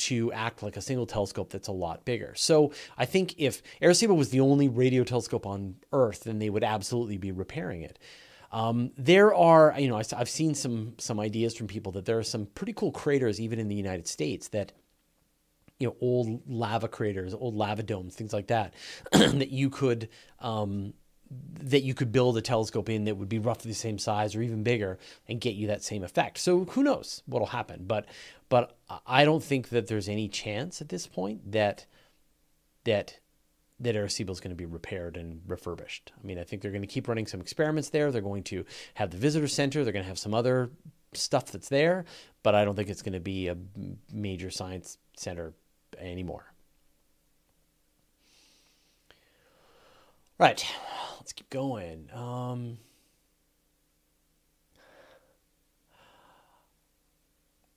to 0.00 0.32
act 0.32 0.62
like 0.62 0.76
a 0.76 0.80
single 0.80 1.06
telescope 1.06 1.50
that's 1.50 1.68
a 1.68 1.72
lot 1.72 2.04
bigger. 2.04 2.34
So 2.36 2.72
I 2.96 3.04
think 3.06 3.34
if 3.38 3.62
Arecibo 3.82 4.16
was 4.16 4.30
the 4.30 4.40
only 4.40 4.68
radio 4.68 5.04
telescope 5.04 5.46
on 5.46 5.76
Earth, 5.92 6.24
then 6.24 6.38
they 6.38 6.50
would 6.50 6.64
absolutely 6.64 7.18
be 7.18 7.32
repairing 7.32 7.82
it. 7.82 7.98
Um, 8.52 8.90
there 8.96 9.34
are, 9.34 9.74
you 9.78 9.88
know, 9.88 9.96
I've 9.96 10.28
seen 10.28 10.54
some 10.54 10.94
some 10.98 11.20
ideas 11.20 11.54
from 11.54 11.68
people 11.68 11.92
that 11.92 12.04
there 12.04 12.18
are 12.18 12.24
some 12.24 12.46
pretty 12.46 12.72
cool 12.72 12.90
craters 12.90 13.40
even 13.40 13.58
in 13.58 13.68
the 13.68 13.76
United 13.76 14.08
States 14.08 14.48
that, 14.48 14.72
you 15.78 15.86
know, 15.86 15.96
old 16.00 16.42
lava 16.48 16.88
craters, 16.88 17.32
old 17.32 17.54
lava 17.54 17.82
domes, 17.82 18.16
things 18.16 18.32
like 18.32 18.48
that, 18.48 18.74
that 19.12 19.50
you 19.50 19.70
could 19.70 20.08
um, 20.40 20.94
that 21.30 21.82
you 21.82 21.94
could 21.94 22.10
build 22.10 22.36
a 22.36 22.42
telescope 22.42 22.88
in 22.88 23.04
that 23.04 23.16
would 23.16 23.28
be 23.28 23.38
roughly 23.38 23.70
the 23.70 23.76
same 23.76 23.98
size 23.98 24.34
or 24.34 24.42
even 24.42 24.62
bigger 24.62 24.98
and 25.28 25.40
get 25.40 25.54
you 25.54 25.68
that 25.68 25.82
same 25.82 26.02
effect. 26.02 26.38
So 26.38 26.64
who 26.64 26.82
knows 26.82 27.22
what'll 27.26 27.46
happen? 27.48 27.84
But 27.86 28.06
but 28.48 28.76
I 29.06 29.24
don't 29.24 29.42
think 29.42 29.68
that 29.68 29.86
there's 29.86 30.08
any 30.08 30.26
chance 30.28 30.80
at 30.80 30.88
this 30.88 31.06
point 31.06 31.52
that 31.52 31.86
that 32.84 33.20
that 33.78 33.94
Arecibo 33.94 34.30
is 34.30 34.40
going 34.40 34.50
to 34.50 34.56
be 34.56 34.66
repaired 34.66 35.16
and 35.16 35.40
refurbished. 35.46 36.12
I 36.20 36.26
mean, 36.26 36.38
I 36.38 36.44
think 36.44 36.60
they're 36.60 36.72
going 36.72 36.82
to 36.82 36.88
keep 36.88 37.08
running 37.08 37.26
some 37.26 37.40
experiments 37.40 37.90
there. 37.90 38.10
They're 38.10 38.20
going 38.20 38.42
to 38.44 38.64
have 38.94 39.10
the 39.10 39.16
visitor 39.16 39.48
center. 39.48 39.84
They're 39.84 39.92
going 39.92 40.04
to 40.04 40.08
have 40.08 40.18
some 40.18 40.34
other 40.34 40.70
stuff 41.14 41.46
that's 41.46 41.68
there, 41.68 42.04
but 42.42 42.54
I 42.54 42.64
don't 42.64 42.74
think 42.74 42.90
it's 42.90 43.02
going 43.02 43.14
to 43.14 43.20
be 43.20 43.48
a 43.48 43.56
major 44.12 44.50
science 44.50 44.98
center 45.16 45.54
anymore. 45.98 46.52
Right 50.38 50.64
let's 51.20 51.32
keep 51.34 51.50
going. 51.50 52.08
Um, 52.14 52.78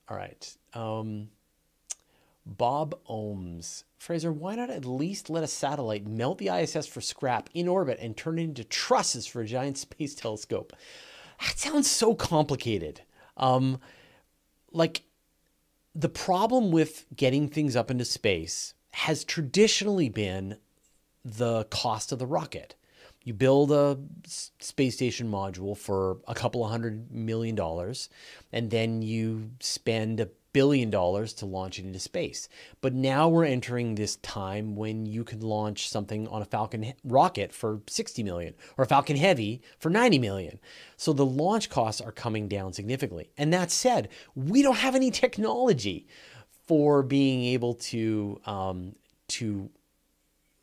all 0.08 0.16
right. 0.16 0.56
Um, 0.72 1.28
Bob 2.46 2.98
Ohms. 3.08 3.84
Fraser, 3.98 4.32
why 4.32 4.54
not 4.54 4.70
at 4.70 4.84
least 4.84 5.30
let 5.30 5.44
a 5.44 5.46
satellite 5.48 6.06
melt 6.06 6.38
the 6.38 6.48
ISS 6.48 6.86
for 6.86 7.00
scrap 7.00 7.48
in 7.54 7.68
orbit 7.68 7.98
and 8.00 8.16
turn 8.16 8.38
it 8.38 8.42
into 8.42 8.64
trusses 8.64 9.26
for 9.26 9.42
a 9.42 9.46
giant 9.46 9.78
space 9.78 10.14
telescope? 10.14 10.72
That 11.40 11.58
sounds 11.58 11.90
so 11.90 12.14
complicated. 12.14 13.02
Um, 13.36 13.80
like, 14.72 15.02
the 15.94 16.08
problem 16.08 16.70
with 16.70 17.06
getting 17.14 17.48
things 17.48 17.76
up 17.76 17.90
into 17.90 18.04
space 18.04 18.74
has 18.92 19.24
traditionally 19.24 20.08
been 20.08 20.56
the 21.24 21.64
cost 21.64 22.12
of 22.12 22.18
the 22.18 22.26
rocket 22.26 22.74
you 23.24 23.34
build 23.34 23.72
a 23.72 23.98
space 24.26 24.94
station 24.94 25.30
module 25.30 25.76
for 25.76 26.18
a 26.28 26.34
couple 26.34 26.64
of 26.64 26.70
hundred 26.70 27.10
million 27.10 27.54
dollars, 27.54 28.10
and 28.52 28.70
then 28.70 29.02
you 29.02 29.50
spend 29.60 30.20
a 30.20 30.28
billion 30.52 30.88
dollars 30.88 31.32
to 31.32 31.46
launch 31.46 31.78
it 31.78 31.84
into 31.84 31.98
space. 31.98 32.48
But 32.80 32.94
now 32.94 33.28
we're 33.28 33.44
entering 33.44 33.94
this 33.94 34.16
time 34.16 34.76
when 34.76 35.04
you 35.04 35.24
can 35.24 35.40
launch 35.40 35.88
something 35.88 36.28
on 36.28 36.42
a 36.42 36.44
Falcon 36.46 36.94
rocket 37.02 37.52
for 37.52 37.80
60 37.88 38.22
million 38.22 38.54
or 38.78 38.84
a 38.84 38.86
Falcon 38.86 39.16
Heavy 39.16 39.62
for 39.78 39.90
90 39.90 40.18
million. 40.20 40.60
So 40.96 41.12
the 41.12 41.26
launch 41.26 41.70
costs 41.70 42.00
are 42.00 42.12
coming 42.12 42.46
down 42.46 42.72
significantly. 42.72 43.30
And 43.36 43.52
that 43.52 43.70
said, 43.70 44.10
we 44.34 44.62
don't 44.62 44.76
have 44.76 44.94
any 44.94 45.10
technology 45.10 46.06
for 46.66 47.02
being 47.02 47.44
able 47.44 47.74
to 47.74 48.40
um, 48.46 48.94
to 49.26 49.70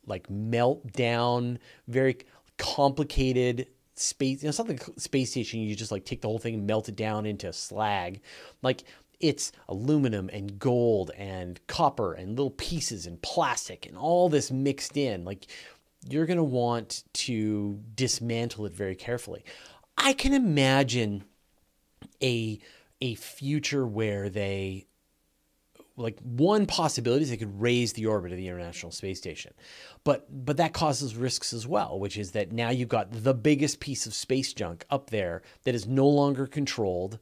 like 0.06 0.28
melt 0.28 0.92
down 0.92 1.58
very 1.86 2.16
complicated 2.62 3.66
space, 3.96 4.40
you 4.40 4.46
know, 4.46 4.52
something 4.52 4.78
space 4.96 5.32
station, 5.32 5.60
you 5.60 5.74
just 5.74 5.90
like 5.90 6.04
take 6.04 6.20
the 6.20 6.28
whole 6.28 6.38
thing 6.38 6.64
melt 6.64 6.88
it 6.88 6.94
down 6.94 7.26
into 7.26 7.52
slag. 7.52 8.20
Like 8.62 8.84
it's 9.18 9.50
aluminum 9.68 10.30
and 10.32 10.60
gold 10.60 11.10
and 11.16 11.60
copper 11.66 12.14
and 12.14 12.30
little 12.30 12.52
pieces 12.52 13.04
and 13.06 13.20
plastic 13.20 13.84
and 13.84 13.98
all 13.98 14.28
this 14.28 14.52
mixed 14.52 14.96
in. 14.96 15.24
Like 15.24 15.48
you're 16.08 16.26
going 16.26 16.36
to 16.36 16.44
want 16.44 17.02
to 17.14 17.80
dismantle 17.96 18.66
it 18.66 18.74
very 18.74 18.94
carefully. 18.94 19.44
I 19.98 20.12
can 20.12 20.32
imagine 20.32 21.24
a 22.22 22.60
a 23.00 23.16
future 23.16 23.84
where 23.84 24.30
they 24.30 24.86
like 25.96 26.18
one 26.20 26.66
possibility 26.66 27.22
is 27.22 27.30
they 27.30 27.36
could 27.36 27.60
raise 27.60 27.92
the 27.92 28.06
orbit 28.06 28.32
of 28.32 28.38
the 28.38 28.48
International 28.48 28.92
Space 28.92 29.18
Station. 29.18 29.52
But 30.04 30.26
but 30.44 30.56
that 30.56 30.72
causes 30.72 31.16
risks 31.16 31.52
as 31.52 31.66
well, 31.66 31.98
which 31.98 32.16
is 32.16 32.32
that 32.32 32.52
now 32.52 32.70
you've 32.70 32.88
got 32.88 33.10
the 33.10 33.34
biggest 33.34 33.80
piece 33.80 34.06
of 34.06 34.14
space 34.14 34.52
junk 34.52 34.84
up 34.90 35.10
there 35.10 35.42
that 35.64 35.74
is 35.74 35.86
no 35.86 36.06
longer 36.08 36.46
controlled 36.46 37.18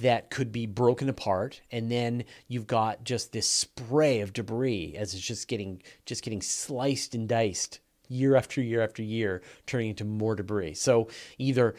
that 0.00 0.30
could 0.30 0.52
be 0.52 0.66
broken 0.66 1.08
apart 1.08 1.60
and 1.70 1.90
then 1.90 2.24
you've 2.48 2.66
got 2.66 3.04
just 3.04 3.32
this 3.32 3.46
spray 3.46 4.20
of 4.20 4.32
debris 4.32 4.94
as 4.96 5.12
it's 5.14 5.26
just 5.26 5.48
getting 5.48 5.82
just 6.06 6.22
getting 6.22 6.40
sliced 6.40 7.14
and 7.14 7.28
diced 7.28 7.80
year 8.08 8.34
after 8.34 8.60
year 8.60 8.82
after 8.82 9.02
year 9.02 9.42
turning 9.66 9.90
into 9.90 10.04
more 10.04 10.34
debris. 10.34 10.74
So 10.74 11.08
either 11.38 11.74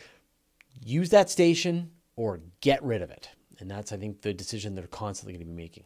use 0.83 1.09
that 1.09 1.29
station 1.29 1.91
or 2.15 2.41
get 2.61 2.83
rid 2.83 3.01
of 3.01 3.11
it. 3.11 3.29
And 3.59 3.69
that's 3.69 3.91
I 3.91 3.97
think 3.97 4.21
the 4.21 4.33
decision 4.33 4.75
they're 4.75 4.87
constantly 4.87 5.33
going 5.33 5.45
to 5.45 5.51
be 5.51 5.61
making. 5.61 5.83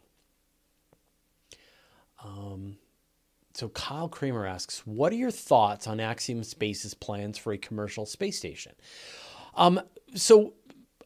Um, 2.25 2.77
so 3.53 3.69
Kyle 3.69 4.09
Kramer 4.09 4.45
asks, 4.45 4.79
what 4.85 5.13
are 5.13 5.17
your 5.17 5.31
thoughts 5.31 5.87
on 5.87 5.99
Axiom 5.99 6.43
Space's 6.43 6.93
plans 6.93 7.37
for 7.37 7.53
a 7.53 7.57
commercial 7.57 8.05
space 8.05 8.37
station? 8.37 8.73
Um, 9.55 9.79
so, 10.13 10.53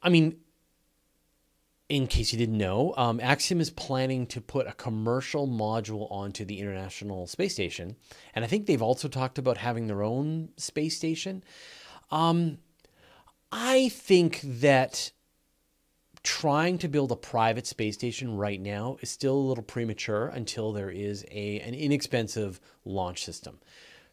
I 0.01 0.09
mean, 0.09 0.37
in 1.89 2.07
case 2.07 2.31
you 2.31 2.39
didn't 2.39 2.57
know, 2.57 2.93
um, 2.97 3.19
Axiom 3.19 3.59
is 3.59 3.71
planning 3.71 4.27
to 4.27 4.41
put 4.41 4.67
a 4.67 4.73
commercial 4.73 5.47
module 5.47 6.11
onto 6.11 6.45
the 6.45 6.59
International 6.59 7.27
Space 7.27 7.53
Station, 7.53 7.95
and 8.35 8.45
I 8.45 8.47
think 8.47 8.67
they've 8.67 8.81
also 8.81 9.07
talked 9.07 9.39
about 9.39 9.57
having 9.57 9.87
their 9.87 10.03
own 10.03 10.49
space 10.57 10.95
station. 10.95 11.43
Um, 12.11 12.59
I 13.51 13.89
think 13.89 14.41
that 14.43 15.11
trying 16.29 16.77
to 16.77 16.87
build 16.87 17.11
a 17.11 17.15
private 17.15 17.65
space 17.65 17.95
station 17.95 18.37
right 18.37 18.61
now 18.61 18.97
is 19.01 19.09
still 19.09 19.33
a 19.33 19.47
little 19.49 19.63
premature 19.63 20.27
until 20.27 20.71
there 20.71 20.91
is 20.91 21.25
a 21.31 21.59
an 21.61 21.73
inexpensive 21.73 22.59
launch 22.85 23.25
system. 23.25 23.57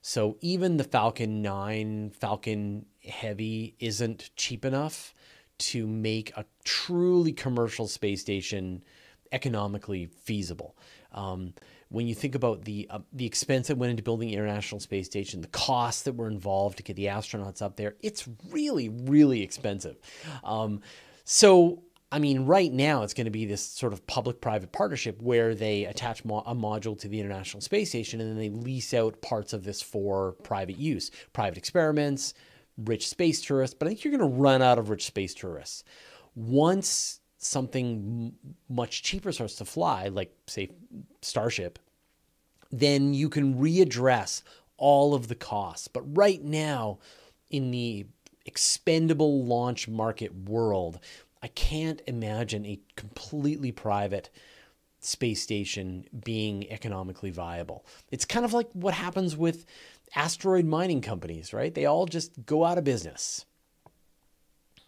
So 0.00 0.38
even 0.40 0.78
the 0.78 0.84
Falcon 0.84 1.42
9, 1.42 2.12
Falcon 2.18 2.86
Heavy 3.06 3.74
isn't 3.80 4.30
cheap 4.34 4.64
enough 4.64 5.12
to 5.58 5.86
make 5.86 6.34
a 6.38 6.46
truly 6.64 7.32
commercial 7.32 7.86
space 7.86 8.22
station 8.22 8.82
economically 9.30 10.06
feasible. 10.06 10.74
Um, 11.12 11.52
when 11.90 12.06
you 12.06 12.14
think 12.14 12.34
about 12.34 12.64
the 12.64 12.86
uh, 12.88 13.00
the 13.12 13.26
expense 13.26 13.68
that 13.68 13.76
went 13.76 13.90
into 13.90 14.02
building 14.02 14.28
the 14.28 14.34
International 14.34 14.80
Space 14.80 15.04
Station, 15.04 15.42
the 15.42 15.48
costs 15.48 16.02
that 16.04 16.16
were 16.16 16.28
involved 16.28 16.78
to 16.78 16.82
get 16.82 16.96
the 16.96 17.06
astronauts 17.06 17.60
up 17.60 17.76
there, 17.76 17.94
it's 18.00 18.26
really 18.50 18.88
really 18.88 19.42
expensive. 19.42 19.98
Um, 20.42 20.80
so 21.24 21.82
I 22.12 22.20
mean, 22.20 22.46
right 22.46 22.72
now 22.72 23.02
it's 23.02 23.14
going 23.14 23.24
to 23.24 23.32
be 23.32 23.46
this 23.46 23.62
sort 23.62 23.92
of 23.92 24.06
public-private 24.06 24.70
partnership 24.70 25.20
where 25.20 25.54
they 25.54 25.84
attach 25.84 26.24
mo- 26.24 26.44
a 26.46 26.54
module 26.54 26.98
to 27.00 27.08
the 27.08 27.18
International 27.18 27.60
Space 27.60 27.88
Station 27.88 28.20
and 28.20 28.30
then 28.30 28.38
they 28.38 28.48
lease 28.48 28.94
out 28.94 29.20
parts 29.22 29.52
of 29.52 29.64
this 29.64 29.82
for 29.82 30.32
private 30.44 30.78
use, 30.78 31.10
private 31.32 31.58
experiments, 31.58 32.32
rich 32.78 33.08
space 33.08 33.40
tourists. 33.42 33.74
But 33.74 33.86
I 33.86 33.90
think 33.90 34.04
you're 34.04 34.16
going 34.16 34.30
to 34.30 34.36
run 34.36 34.62
out 34.62 34.78
of 34.78 34.88
rich 34.88 35.04
space 35.06 35.34
tourists 35.34 35.82
once 36.36 37.20
something 37.38 38.32
m- 38.44 38.54
much 38.68 39.02
cheaper 39.02 39.32
starts 39.32 39.56
to 39.56 39.64
fly, 39.64 40.08
like 40.08 40.32
say 40.46 40.70
Starship. 41.22 41.78
Then 42.70 43.14
you 43.14 43.28
can 43.28 43.54
readdress 43.54 44.42
all 44.76 45.14
of 45.14 45.28
the 45.28 45.34
costs. 45.34 45.88
But 45.88 46.02
right 46.16 46.42
now, 46.42 46.98
in 47.50 47.70
the 47.70 48.06
expendable 48.44 49.44
launch 49.44 49.88
market 49.88 50.48
world, 50.48 51.00
I 51.42 51.48
can't 51.48 52.02
imagine 52.06 52.64
a 52.64 52.80
completely 52.96 53.72
private 53.72 54.30
space 55.00 55.42
station 55.42 56.06
being 56.24 56.70
economically 56.70 57.30
viable. 57.30 57.84
It's 58.10 58.24
kind 58.24 58.44
of 58.44 58.52
like 58.52 58.68
what 58.72 58.94
happens 58.94 59.36
with 59.36 59.66
asteroid 60.14 60.64
mining 60.64 61.00
companies, 61.00 61.52
right? 61.52 61.74
They 61.74 61.86
all 61.86 62.06
just 62.06 62.46
go 62.46 62.64
out 62.64 62.78
of 62.78 62.84
business. 62.84 63.44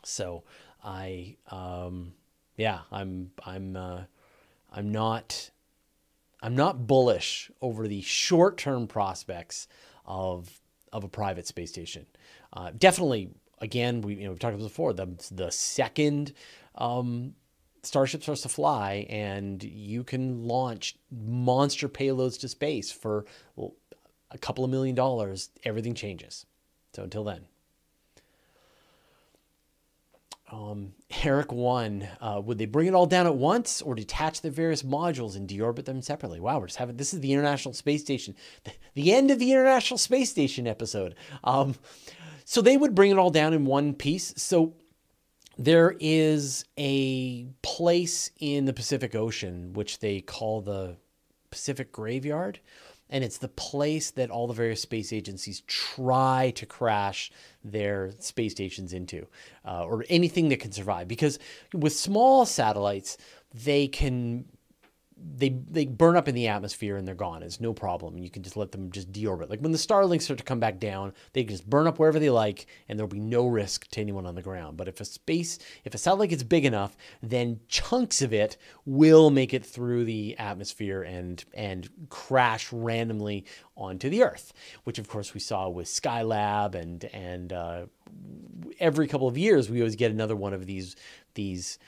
So 0.05 0.45
I, 0.83 1.37
um, 1.51 2.13
yeah, 2.57 2.81
I'm, 2.91 3.31
I'm, 3.45 3.77
uh, 3.77 4.01
I'm 4.73 4.91
not, 4.91 5.51
I'm 6.41 6.57
not 6.57 6.87
bullish 6.87 7.51
over 7.61 7.87
the 7.89 8.01
short-term 8.01 8.87
prospects 8.87 9.69
of 10.07 10.61
of 10.93 11.05
a 11.05 11.09
private 11.09 11.47
space 11.47 11.71
station. 11.71 12.07
Uh, 12.53 12.71
definitely 12.77 13.31
again, 13.61 14.01
we 14.03 14.15
you 14.15 14.25
know 14.25 14.31
we've 14.31 14.39
talked 14.39 14.55
about 14.55 14.63
this 14.63 14.73
before 14.73 14.93
the 14.93 15.07
the 15.31 15.51
second 15.51 16.33
um, 16.75 17.35
Starship 17.83 18.23
starts 18.23 18.43
to 18.43 18.49
fly, 18.49 19.07
and 19.09 19.63
you 19.63 20.05
can 20.05 20.45
launch 20.45 20.97
monster 21.11 21.89
payloads 21.89 22.39
to 22.41 22.49
space 22.49 22.91
for 22.91 23.25
a 24.31 24.39
couple 24.39 24.65
of 24.65 24.71
million 24.71 24.95
dollars. 24.95 25.51
Everything 25.65 25.95
changes. 25.95 26.45
So 26.93 27.03
until 27.03 27.25
then. 27.25 27.47
Um, 30.51 30.95
Eric 31.25 31.53
one, 31.53 32.09
uh, 32.21 32.41
would 32.43 32.57
they 32.57 32.65
bring 32.65 32.87
it 32.87 32.95
all 32.95 33.05
down 33.05 33.27
at 33.27 33.35
once 33.35 33.83
or 33.83 33.95
detach 33.95 34.41
the 34.41 34.51
various 34.51 34.83
modules 34.83 35.37
and 35.37 35.47
deorbit 35.47 35.85
them 35.85 36.01
separately? 36.01 36.41
Wow, 36.41 36.59
we're 36.59 36.69
just 36.69 36.79
having 36.79 36.97
this 36.97 37.13
is 37.13 37.21
the 37.21 37.33
International 37.33 37.75
Space 37.75 38.01
Station, 38.01 38.35
the, 38.65 38.73
the 38.95 39.13
end 39.13 39.31
of 39.31 39.39
the 39.39 39.53
International 39.53 39.99
Space 39.99 40.31
Station 40.31 40.67
episode. 40.67 41.15
Um, 41.45 41.75
so 42.51 42.63
they 42.63 42.79
would 42.79 42.95
bring 42.95 43.11
it 43.11 43.19
all 43.19 43.29
down 43.29 43.53
in 43.53 43.67
one 43.67 43.93
piece. 43.93 44.33
So 44.39 44.73
there 45.59 45.95
is 46.01 46.65
a 46.79 47.45
place 47.61 48.31
in 48.41 48.65
the 48.65 48.73
Pacific 48.73 49.15
Ocean 49.15 49.75
which 49.75 49.99
they 49.99 50.23
call 50.23 50.63
the 50.63 50.97
Pacific 51.51 51.93
Graveyard. 51.93 52.59
And 53.11 53.23
it's 53.23 53.37
the 53.37 53.49
place 53.49 54.13
that 54.13 54.31
all 54.31 54.47
the 54.47 54.55
various 54.55 54.81
space 54.81 55.13
agencies 55.13 55.61
try 55.67 56.55
to 56.57 56.65
crash 56.65 57.31
their 57.63 58.13
space 58.19 58.53
stations 58.53 58.95
into, 58.95 59.27
uh, 59.67 59.85
or 59.85 60.07
anything 60.09 60.49
that 60.49 60.61
can 60.61 60.73
survive. 60.73 61.07
Because 61.07 61.39
with 61.75 61.93
small 61.93 62.47
satellites, 62.47 63.19
they 63.53 63.89
can 63.89 64.47
they 65.37 65.51
they 65.71 65.87
burn 65.87 66.17
up 66.17 66.29
in 66.29 66.35
the 66.35 66.49
atmosphere 66.49 66.97
and 66.97 67.07
they're 67.07 67.15
gone. 67.15 67.43
It's 67.43 67.61
no 67.61 67.73
problem. 67.73 68.19
You 68.19 68.31
can 68.31 68.43
just 68.43 68.57
let 68.57 68.73
them 68.73 68.91
just 68.91 69.13
deorbit. 69.13 69.51
Like 69.51 69.61
when 69.61 69.73
the 69.73 69.79
Starlinks 69.79 70.23
start 70.23 70.39
to 70.39 70.45
come 70.45 70.61
back 70.61 70.79
down, 70.79 71.13
they 71.33 71.43
can 71.43 71.51
just 71.51 71.69
burn 71.69 71.87
up 71.87 71.99
wherever 71.99 72.19
they 72.19 72.31
like, 72.31 72.67
and 72.89 72.99
there'll 72.99 73.09
be 73.09 73.21
no 73.21 73.47
risk 73.47 73.89
to 73.89 74.01
anyone 74.01 74.27
on 74.27 74.35
the 74.35 74.43
ground. 74.43 74.77
But 74.77 74.89
if 74.89 75.01
a 75.01 75.05
space, 75.05 75.59
if 75.85 75.95
a 75.95 75.99
satellite 75.99 76.31
gets 76.31 76.43
big 76.43 76.65
enough, 76.65 76.97
then 77.23 77.61
chunks 77.69 78.23
of 78.23 78.33
it 78.33 78.57
will 78.85 79.31
make 79.31 79.55
it 79.55 79.65
through 79.65 80.05
the 80.05 80.37
atmosphere 80.39 81.03
and 81.03 81.45
and 81.55 81.89
crash 82.09 82.73
randomly 82.73 83.45
onto 83.77 84.09
the 84.09 84.23
Earth, 84.23 84.53
which 84.85 84.99
of 84.99 85.09
course 85.09 85.35
we 85.35 85.41
saw 85.41 85.69
with 85.69 85.87
Skylab 85.87 86.75
and 86.75 87.05
and 87.13 87.53
uh, 87.53 87.87
every 88.81 89.07
couple 89.07 89.29
of 89.29 89.39
years 89.39 89.71
we 89.71 89.81
always 89.81 89.97
get 89.97 90.11
another 90.11 90.37
one 90.37 90.53
of 90.53 90.67
these 90.67 90.97
these 91.35 91.79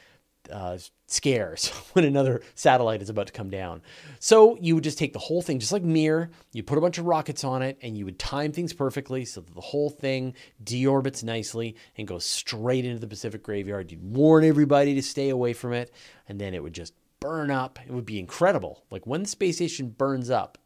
uh, 0.50 0.78
scares 1.06 1.68
when 1.92 2.04
another 2.04 2.42
satellite 2.54 3.02
is 3.02 3.10
about 3.10 3.26
to 3.26 3.32
come 3.32 3.50
down. 3.50 3.82
So 4.18 4.56
you 4.60 4.74
would 4.74 4.84
just 4.84 4.98
take 4.98 5.12
the 5.12 5.18
whole 5.18 5.42
thing, 5.42 5.58
just 5.58 5.72
like 5.72 5.82
Mir, 5.82 6.30
you 6.52 6.62
put 6.62 6.78
a 6.78 6.80
bunch 6.80 6.98
of 6.98 7.06
rockets 7.06 7.44
on 7.44 7.62
it, 7.62 7.78
and 7.82 7.96
you 7.96 8.04
would 8.04 8.18
time 8.18 8.52
things 8.52 8.72
perfectly 8.72 9.24
so 9.24 9.40
that 9.40 9.54
the 9.54 9.60
whole 9.60 9.90
thing 9.90 10.34
deorbits 10.62 11.22
nicely 11.24 11.76
and 11.96 12.06
goes 12.06 12.24
straight 12.24 12.84
into 12.84 13.00
the 13.00 13.06
Pacific 13.06 13.42
graveyard. 13.42 13.90
You'd 13.90 14.14
warn 14.14 14.44
everybody 14.44 14.94
to 14.94 15.02
stay 15.02 15.30
away 15.30 15.52
from 15.52 15.72
it, 15.72 15.92
and 16.28 16.40
then 16.40 16.54
it 16.54 16.62
would 16.62 16.74
just 16.74 16.94
burn 17.20 17.50
up. 17.50 17.78
It 17.86 17.92
would 17.92 18.06
be 18.06 18.18
incredible. 18.18 18.84
Like 18.90 19.06
when 19.06 19.22
the 19.22 19.28
space 19.28 19.56
station 19.56 19.90
burns 19.90 20.30
up, 20.30 20.58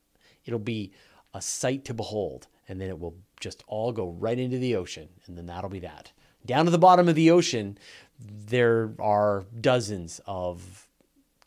it'll 0.44 0.59
be 0.59 0.92
a 1.33 1.42
sight 1.42 1.85
to 1.87 1.94
behold, 1.94 2.47
and 2.68 2.81
then 2.81 2.88
it 2.88 2.99
will 2.99 3.16
just 3.40 3.64
all 3.66 3.92
go 3.92 4.11
right 4.11 4.38
into 4.38 4.59
the 4.59 4.77
ocean, 4.77 5.09
and 5.27 5.37
then 5.37 5.47
that'll 5.47 5.70
be 5.70 5.81
that. 5.81 6.12
Down 6.46 6.66
to 6.66 6.70
the 6.70 6.78
bottom 6.78 7.09
of 7.09 7.14
the 7.14 7.30
ocean, 7.30 7.78
there 8.18 8.92
are 8.98 9.44
dozens 9.61 10.20
of 10.26 10.88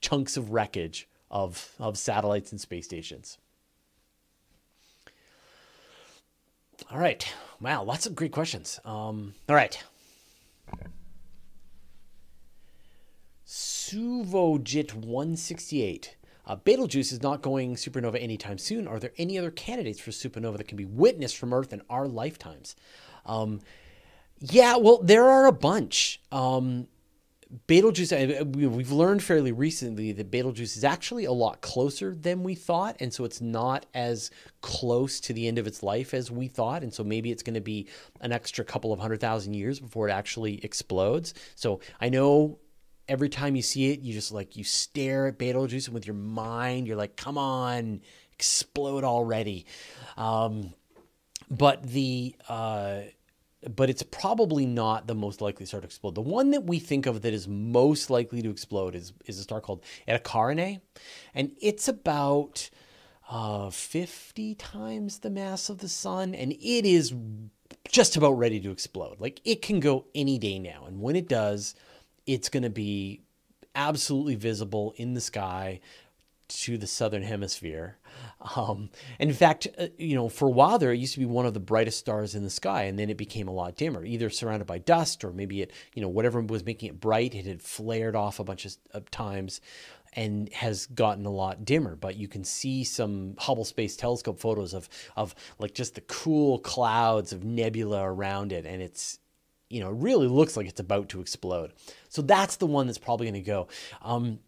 chunks 0.02 0.38
of 0.38 0.52
wreckage 0.52 1.08
of, 1.30 1.72
of 1.80 1.98
satellites 1.98 2.52
and 2.52 2.60
space 2.60 2.86
stations. 2.86 3.38
All 6.92 7.00
right. 7.00 7.32
Wow, 7.60 7.84
lots 7.84 8.06
of 8.06 8.16
great 8.16 8.32
questions. 8.32 8.80
Um, 8.86 9.34
all 9.50 9.56
right. 9.56 9.84
Suvojit 13.46 14.94
168. 14.94 16.16
Uh, 16.46 16.56
Betelgeuse 16.56 17.12
is 17.12 17.22
not 17.22 17.42
going 17.42 17.76
supernova 17.76 18.22
anytime 18.22 18.58
soon. 18.58 18.88
Are 18.88 19.00
there 19.00 19.12
any 19.18 19.38
other 19.38 19.52
candidates 19.52 20.00
for 20.00 20.12
supernova 20.12 20.58
that 20.58 20.68
can 20.68 20.78
be 20.78 20.86
witnessed 20.86 21.38
from 21.38 21.54
Earth 21.54 21.74
in 21.74 21.82
our 21.90 22.08
lifetimes? 22.08 22.76
Um, 23.26 23.62
yeah, 24.40 24.78
well, 24.78 25.00
there 25.02 25.26
are 25.26 25.48
a 25.48 25.52
bunch. 25.52 26.22
Um, 26.32 26.88
Betelgeuse, 27.66 28.12
we've 28.12 28.92
learned 28.92 29.24
fairly 29.24 29.54
recently 29.54 30.12
that 30.12 30.30
Betelgeuse 30.30 30.76
is 30.76 30.84
actually 30.84 31.24
a 31.24 31.32
lot 31.32 31.62
closer 31.62 32.14
than 32.14 32.44
we 32.44 32.56
thought. 32.56 32.98
And 33.00 33.14
so 33.14 33.24
it's 33.24 33.40
not 33.40 33.86
as 33.94 34.32
close 34.62 35.22
to 35.22 35.34
the 35.34 35.48
end 35.48 35.58
of 35.58 35.66
its 35.66 35.82
life 35.82 36.14
as 36.14 36.30
we 36.30 36.50
thought. 36.50 36.84
And 36.84 36.94
so 36.94 37.04
maybe 37.06 37.32
it's 37.32 37.44
going 37.44 37.54
to 37.54 37.62
be 37.62 37.88
an 38.20 38.34
extra 38.34 38.66
couple 38.66 38.92
of 38.92 39.00
hundred 39.00 39.22
thousand 39.22 39.54
years 39.54 39.80
before 39.80 40.10
it 40.10 40.12
actually 40.12 40.64
explodes. 40.64 41.34
So 41.56 41.80
I 42.02 42.10
know 42.10 42.60
every 43.08 43.30
time 43.30 43.56
you 43.56 43.62
see 43.62 43.92
it, 43.92 44.02
you 44.02 44.14
just 44.14 44.34
like, 44.34 44.58
you 44.58 44.66
stare 44.66 45.28
at 45.28 45.38
Betelgeuse 45.38 45.88
and 45.88 45.94
with 45.94 46.06
your 46.06 46.16
mind, 46.16 46.86
you're 46.86 46.98
like, 46.98 47.16
come 47.16 47.38
on, 47.38 48.02
explode 48.34 49.06
already. 49.06 49.66
Um, 50.18 50.74
but 51.50 51.82
the, 51.84 52.36
uh, 52.50 53.04
but 53.76 53.90
it's 53.90 54.04
probably 54.04 54.66
not 54.66 55.08
the 55.08 55.16
most 55.16 55.42
likely 55.42 55.66
star 55.66 55.82
to 55.82 55.86
explode. 55.86 56.16
The 56.16 56.22
one 56.22 56.52
that 56.52 56.66
we 56.66 56.80
think 56.80 57.06
of 57.06 57.22
that 57.22 57.34
is 57.34 57.48
most 57.48 58.10
likely 58.10 58.42
to 58.42 58.50
explode 58.50 58.96
is, 58.96 59.14
is 59.26 59.40
a 59.40 59.44
star 59.44 59.62
called 59.62 59.84
Eta 60.08 60.24
Carinae, 60.24 60.82
and 61.34 61.52
it's 61.62 61.88
about 61.88 62.70
uh, 63.30 63.70
50 63.70 64.56
times 64.56 65.20
the 65.20 65.30
mass 65.30 65.70
of 65.70 65.80
the 65.80 65.90
sun, 65.90 66.34
and 66.34 66.54
it 66.54 66.86
is 66.86 67.14
just 67.90 68.16
about 68.16 68.34
ready 68.34 68.60
to 68.60 68.72
explode. 68.72 69.20
Like 69.20 69.42
it 69.44 69.62
can 69.62 69.80
go 69.80 70.06
any 70.16 70.38
day 70.38 70.60
now, 70.60 70.86
and 70.88 71.02
when 71.02 71.16
it 71.16 71.28
does, 71.28 71.76
it's 72.26 72.50
going 72.50 72.64
to 72.64 72.70
be 72.70 73.22
absolutely 73.76 74.36
visible 74.36 74.94
in 74.98 75.14
the 75.14 75.22
sky 75.22 75.80
to 76.48 76.78
the 76.78 76.88
southern 76.88 77.24
hemisphere. 77.24 77.98
Um, 78.56 78.90
in 79.20 79.34
fact, 79.34 79.68
uh, 79.78 79.88
you 79.98 80.16
know, 80.16 80.30
for 80.30 80.48
a 80.48 80.52
while 80.52 80.80
there, 80.80 80.92
it 80.92 81.00
used 81.00 81.14
to 81.14 81.20
be 81.20 81.26
one 81.26 81.46
of 81.46 81.54
the 81.54 81.60
brightest 81.60 82.00
stars 82.00 82.36
in 82.36 82.44
the 82.44 82.50
sky, 82.50 82.84
and 82.84 82.98
then 82.98 83.10
it 83.10 83.18
became 83.18 83.48
a 83.48 83.54
lot 83.54 83.76
dimmer, 83.76 84.06
either 84.06 84.30
surrounded 84.30 84.66
by 84.66 84.78
dust 84.78 85.24
or 85.24 85.32
maybe 85.32 85.62
it, 85.62 85.72
you 85.94 86.02
know, 86.02 86.08
whatever 86.08 86.42
was 86.42 86.66
making 86.66 86.90
it 86.90 87.00
bright, 87.00 87.36
it 87.36 87.46
had 87.46 87.62
flared 87.62 88.16
off 88.16 88.40
a 88.40 88.44
bunch 88.44 88.66
of, 88.66 89.12
times 89.12 89.62
and 90.14 90.52
has 90.54 90.88
gotten 90.88 91.26
a 91.26 91.32
lot 91.32 91.66
dimmer. 91.66 91.96
But 91.96 92.16
you 92.16 92.28
can 92.28 92.44
see 92.44 92.84
some 92.84 93.36
Hubble 93.38 93.66
Space 93.66 93.96
Telescope 93.96 94.40
photos 94.40 94.74
of 94.74 94.90
of 95.16 95.36
like 95.60 95.74
just 95.74 95.96
the 95.96 96.02
cool 96.02 96.60
clouds 96.60 97.32
of 97.34 97.44
nebula 97.44 98.04
around 98.04 98.52
it, 98.52 98.66
and 98.66 98.82
it's 98.82 99.20
you 99.70 99.82
know, 99.82 99.90
it 99.90 99.96
really 99.96 100.28
looks 100.28 100.56
like 100.56 100.68
it's 100.68 100.80
about 100.80 101.10
to 101.10 101.22
explode. 101.22 101.74
So 102.10 102.22
that's 102.22 102.56
the 102.56 102.66
one 102.66 102.88
that's 102.88 102.98
probably 102.98 103.26
going 103.26 103.44
to 103.44 103.48
go. 103.48 103.68
Um, 104.02 104.40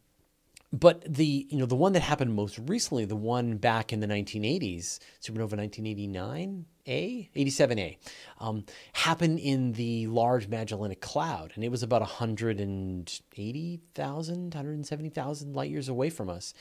but 0.71 1.03
the 1.12 1.47
you 1.49 1.58
know 1.58 1.65
the 1.65 1.75
one 1.75 1.93
that 1.93 2.01
happened 2.01 2.36
most 2.36 2.60
recently, 2.60 3.05
the 3.05 3.15
one 3.15 3.58
back 3.58 3.91
in 3.91 4.01
the 4.01 4.08
1980s, 4.08 4.99
supernova 5.21 5.58
1989 5.58 6.67
A, 6.88 7.27
87A, 7.36 7.97
um, 8.39 8.65
happened 8.93 9.39
in 9.39 9.71
the 9.73 10.05
Large 10.08 10.47
Magellanic 10.47 11.01
Cloud, 11.01 11.53
and 11.55 11.63
it 11.63 11.71
was 11.71 11.82
about 11.82 12.01
180,000, 12.01 14.53
170,000 14.53 15.55
light 15.55 15.71
years 15.71 15.89
away 15.89 16.12
from 16.12 16.29
us, 16.29 16.53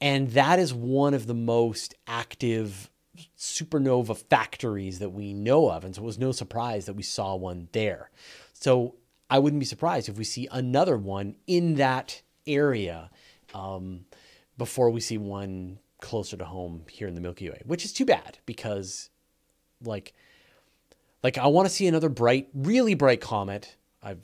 and 0.00 0.32
that 0.32 0.58
is 0.58 0.74
one 0.74 1.14
of 1.14 1.28
the 1.28 1.34
most 1.34 1.94
active 2.08 2.90
supernova 3.38 4.16
factories 4.16 4.98
that 4.98 5.10
we 5.10 5.32
know 5.32 5.70
of, 5.70 5.84
and 5.84 5.94
so 5.94 6.02
it 6.02 6.06
was 6.06 6.18
no 6.18 6.32
surprise 6.32 6.86
that 6.86 6.94
we 6.94 7.04
saw 7.04 7.36
one 7.36 7.68
there. 7.70 8.10
So 8.54 8.96
I 9.30 9.38
wouldn't 9.38 9.60
be 9.60 9.66
surprised 9.66 10.08
if 10.08 10.18
we 10.18 10.24
see 10.24 10.48
another 10.50 10.96
one 10.96 11.36
in 11.46 11.76
that 11.76 12.22
area 12.46 13.10
um, 13.56 14.04
before 14.58 14.90
we 14.90 15.00
see 15.00 15.18
one 15.18 15.78
closer 16.00 16.36
to 16.36 16.44
home 16.44 16.84
here 16.90 17.08
in 17.08 17.14
the 17.14 17.20
Milky 17.20 17.48
Way, 17.48 17.62
which 17.64 17.84
is 17.84 17.92
too 17.92 18.04
bad 18.04 18.38
because, 18.44 19.10
like, 19.82 20.14
like 21.22 21.38
I 21.38 21.46
want 21.46 21.66
to 21.68 21.74
see 21.74 21.86
another 21.86 22.08
bright, 22.08 22.48
really 22.54 22.94
bright 22.94 23.20
comet. 23.20 23.76
I've, 24.02 24.20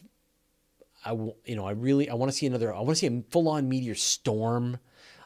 I, 1.05 1.13
you 1.13 1.57
know, 1.57 1.65
I 1.65 1.73
really, 1.73 2.09
I 2.09 2.15
want 2.15 2.31
to 2.31 2.37
see 2.37 2.47
another. 2.47 2.75
I 2.75 2.81
want 2.81 2.91
to 2.91 2.97
see 2.97 3.07
a 3.07 3.23
full-on 3.31 3.69
meteor 3.69 3.95
storm. 3.95 4.79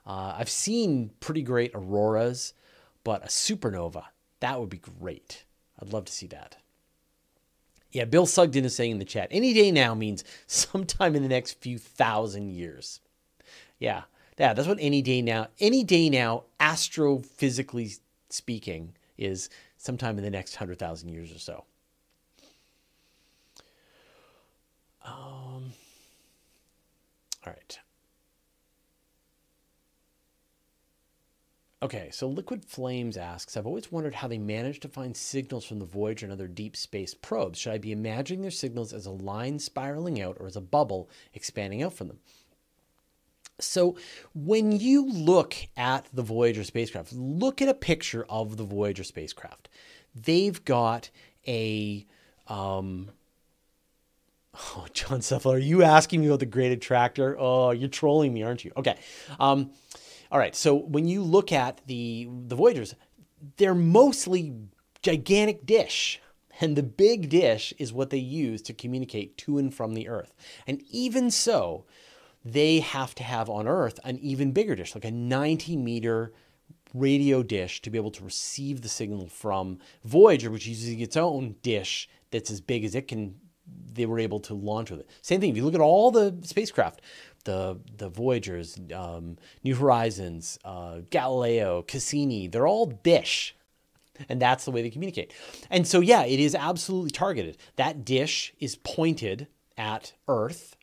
Uh, 0.07 0.37
I've 0.39 0.49
seen 0.49 1.11
pretty 1.21 1.43
great 1.43 1.73
auroras, 1.75 2.55
but 3.03 3.25
a 3.25 3.27
supernova 3.27 4.05
that 4.41 4.61
would 4.61 4.69
be 4.69 4.79
great. 4.79 5.45
I'd 5.81 5.93
love 5.93 6.05
to 6.07 6.13
see 6.13 6.27
that. 6.29 6.59
Yeah, 7.93 8.05
Bill 8.05 8.27
Sugden 8.27 8.65
is 8.65 8.77
saying 8.77 8.93
in 8.93 8.99
the 8.99 9.05
chat, 9.05 9.29
any 9.31 9.53
day 9.55 9.71
now 9.71 9.95
means 9.95 10.23
sometime 10.47 11.17
in 11.17 11.23
the 11.23 11.29
next 11.29 11.61
few 11.61 11.79
thousand 11.79 12.51
years. 12.51 13.01
Yeah, 13.79 14.03
yeah, 14.39 14.53
that's 14.55 14.69
what 14.69 14.79
any 14.81 15.03
day 15.03 15.23
now, 15.23 15.49
any 15.61 15.85
day 15.85 16.09
now, 16.11 16.45
astrophysically 16.61 17.99
speaking, 18.31 18.95
is 19.19 19.49
sometime 19.77 20.19
in 20.19 20.25
the 20.25 20.31
next 20.31 20.55
100,000 20.55 21.09
years 21.09 21.33
or 21.33 21.39
so. 21.39 21.65
Um, 25.05 25.73
all 27.47 27.53
right. 27.53 27.79
Okay, 31.83 32.09
so 32.11 32.27
Liquid 32.27 32.65
Flames 32.65 33.17
asks 33.17 33.57
I've 33.57 33.67
always 33.67 33.93
wondered 33.93 34.15
how 34.15 34.29
they 34.29 34.39
managed 34.39 34.83
to 34.83 34.89
find 34.89 35.17
signals 35.17 35.65
from 35.65 35.79
the 35.79 35.85
Voyager 35.85 36.27
and 36.27 36.33
other 36.33 36.49
deep 36.49 36.75
space 36.77 37.15
probes. 37.15 37.59
Should 37.59 37.73
I 37.75 37.79
be 37.79 37.93
imagining 37.93 38.43
their 38.43 38.51
signals 38.51 38.93
as 38.93 39.07
a 39.07 39.11
line 39.11 39.59
spiraling 39.59 40.21
out 40.21 40.37
or 40.41 40.47
as 40.47 40.57
a 40.57 40.61
bubble 40.61 41.09
expanding 41.35 41.83
out 41.83 41.93
from 41.93 42.09
them? 42.09 42.19
So, 43.59 43.97
when 44.35 44.73
you 44.73 45.07
look 45.07 45.55
at 45.79 46.07
the 46.13 46.23
Voyager 46.23 46.63
spacecraft, 46.63 47.13
look 47.15 47.63
at 47.63 47.69
a 47.69 47.75
picture 47.75 48.27
of 48.29 48.59
the 48.59 48.65
Voyager 48.65 49.05
spacecraft. 49.05 49.69
They've 50.15 50.63
got 50.65 51.11
a. 51.49 52.07
Um, 52.49 53.11
oh, 54.55 54.87
John 54.93 55.21
Seffler, 55.21 55.55
are 55.55 55.59
you 55.59 55.83
asking 55.83 56.21
me 56.21 56.27
about 56.27 56.41
the 56.41 56.47
great 56.47 56.73
attractor? 56.73 57.35
Oh, 57.39 57.71
you're 57.71 57.89
trolling 57.89 58.35
me, 58.35 58.43
aren't 58.43 58.65
you? 58.65 58.73
Okay. 58.77 58.97
Um, 59.41 59.71
all 60.31 60.39
right. 60.39 60.55
So, 60.55 60.75
when 60.75 61.09
you 61.09 61.23
look 61.23 61.51
at 61.51 61.81
the, 61.87 62.29
the 62.49 62.57
Voyagers, 62.57 62.95
they're 63.57 63.75
mostly 63.75 64.55
gigantic 65.03 65.65
dish. 65.65 66.21
And 66.61 66.77
the 66.77 66.83
big 66.83 67.29
dish 67.29 67.73
is 67.79 67.93
what 67.93 68.11
they 68.11 68.19
use 68.19 68.63
to 68.63 68.73
communicate 68.73 69.37
to 69.39 69.59
and 69.59 69.73
from 69.75 69.95
the 69.95 70.09
Earth. 70.09 70.35
And 70.67 70.83
even 70.91 71.31
so, 71.31 71.85
they 72.47 72.79
have 72.79 73.15
to 73.17 73.25
have 73.25 73.51
on 73.51 73.67
Earth 73.67 73.99
an 74.05 74.19
even 74.21 74.53
bigger 74.53 74.77
dish, 74.77 74.95
like 74.95 75.05
a 75.05 75.11
90 75.11 75.77
meter 75.77 76.33
radio 76.95 77.43
dish 77.43 77.83
to 77.83 77.91
be 77.91 77.99
able 77.99 78.13
to 78.13 78.25
receive 78.25 78.83
the 78.83 78.89
signal 78.89 79.27
from 79.27 79.79
Voyager, 80.05 80.51
which 80.51 80.67
uses 80.67 80.91
its 80.91 81.17
own 81.17 81.57
dish 81.63 82.09
that's 82.31 82.51
as 82.51 82.61
big 82.61 82.85
as 82.85 82.95
it 82.95 83.09
can. 83.09 83.35
They 83.93 84.07
were 84.07 84.21
able 84.21 84.39
to 84.41 84.55
launch 84.55 84.93
with 84.93 85.01
it. 85.01 85.11
Same 85.23 85.41
thing. 85.41 85.51
If 85.51 85.57
you 85.57 85.65
look 85.65 85.75
at 85.75 85.81
all 85.81 86.13
the 86.13 86.37
spacecraft, 86.43 87.01
the 87.45 87.81
the 87.97 88.09
Voyagers, 88.09 88.79
um, 88.95 89.39
New 89.65 89.75
Horizons, 89.75 90.59
uh, 90.65 91.01
Galileo, 91.11 91.83
Cassini, 91.83 92.47
they're 92.47 92.69
all 92.69 92.87
dish, 92.87 93.57
and 94.29 94.41
that's 94.41 94.65
the 94.65 94.71
way 94.71 94.83
they 94.83 94.91
communicate. 94.91 95.33
And 95.69 95.87
so, 95.87 95.99
yeah, 95.99 96.25
it 96.25 96.39
is 96.39 96.55
absolutely 96.55 97.11
targeted. 97.11 97.59
That 97.75 98.05
dish 98.05 98.55
is 98.61 98.77
pointed 98.77 99.49
at 99.77 100.13
Earth 100.29 100.76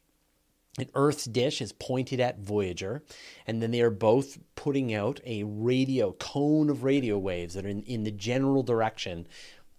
Earth's 0.95 1.25
dish 1.25 1.61
is 1.61 1.71
pointed 1.71 2.19
at 2.19 2.39
Voyager, 2.39 3.03
and 3.45 3.61
then 3.61 3.71
they 3.71 3.81
are 3.81 3.91
both 3.91 4.39
putting 4.55 4.93
out 4.93 5.19
a 5.25 5.43
radio 5.43 6.13
cone 6.13 6.69
of 6.69 6.83
radio 6.83 7.17
waves 7.17 7.53
that 7.53 7.65
are 7.65 7.69
in, 7.69 7.83
in 7.83 8.03
the 8.03 8.11
general 8.11 8.63
direction 8.63 9.27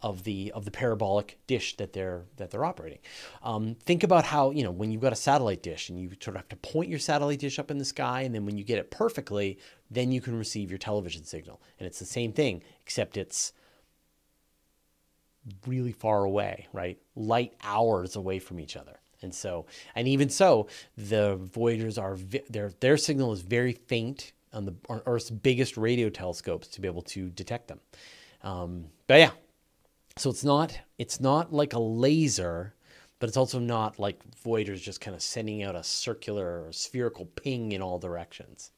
of 0.02 0.22
the 0.24 0.52
of 0.54 0.66
the 0.66 0.70
parabolic 0.70 1.38
dish 1.46 1.76
that 1.78 1.94
they're 1.94 2.26
that 2.36 2.50
they're 2.50 2.64
operating. 2.64 2.98
Um, 3.42 3.74
think 3.86 4.04
about 4.04 4.24
how 4.24 4.50
you 4.50 4.62
know 4.62 4.70
when 4.70 4.92
you've 4.92 5.00
got 5.00 5.12
a 5.12 5.16
satellite 5.16 5.62
dish 5.62 5.88
and 5.88 5.98
you 5.98 6.10
sort 6.20 6.36
of 6.36 6.42
have 6.42 6.48
to 6.50 6.56
point 6.56 6.90
your 6.90 6.98
satellite 6.98 7.40
dish 7.40 7.58
up 7.58 7.70
in 7.70 7.78
the 7.78 7.84
sky, 7.84 8.20
and 8.20 8.34
then 8.34 8.46
when 8.46 8.56
you 8.56 8.64
get 8.64 8.78
it 8.78 8.90
perfectly, 8.90 9.58
then 9.90 10.12
you 10.12 10.20
can 10.20 10.38
receive 10.38 10.70
your 10.70 10.78
television 10.78 11.24
signal, 11.24 11.60
and 11.80 11.86
it's 11.86 11.98
the 11.98 12.04
same 12.04 12.32
thing 12.32 12.62
except 12.82 13.16
it's 13.16 13.52
really 15.66 15.92
far 15.92 16.24
away, 16.24 16.68
right? 16.72 16.98
Light 17.16 17.54
hours 17.64 18.14
away 18.14 18.38
from 18.38 18.60
each 18.60 18.76
other. 18.76 19.00
And 19.24 19.34
so, 19.34 19.66
and 19.96 20.06
even 20.06 20.28
so, 20.28 20.68
the 20.96 21.36
Voyagers 21.36 21.98
are 21.98 22.16
their 22.48 22.70
their 22.80 22.96
signal 22.96 23.32
is 23.32 23.40
very 23.40 23.72
faint 23.72 24.32
on 24.52 24.64
the 24.64 24.74
on 24.88 25.02
Earth's 25.06 25.30
biggest 25.30 25.76
radio 25.76 26.08
telescopes 26.08 26.68
to 26.68 26.80
be 26.80 26.86
able 26.86 27.02
to 27.02 27.30
detect 27.30 27.66
them. 27.68 27.80
Um, 28.42 28.86
but 29.08 29.18
yeah, 29.18 29.30
so 30.16 30.30
it's 30.30 30.44
not 30.44 30.78
it's 30.98 31.20
not 31.20 31.52
like 31.52 31.72
a 31.72 31.78
laser, 31.78 32.74
but 33.18 33.28
it's 33.28 33.36
also 33.36 33.58
not 33.58 33.98
like 33.98 34.20
Voyager's 34.44 34.80
just 34.80 35.00
kind 35.00 35.14
of 35.14 35.22
sending 35.22 35.62
out 35.62 35.74
a 35.74 35.82
circular 35.82 36.66
or 36.66 36.72
spherical 36.72 37.26
ping 37.26 37.72
in 37.72 37.82
all 37.82 37.98
directions. 37.98 38.70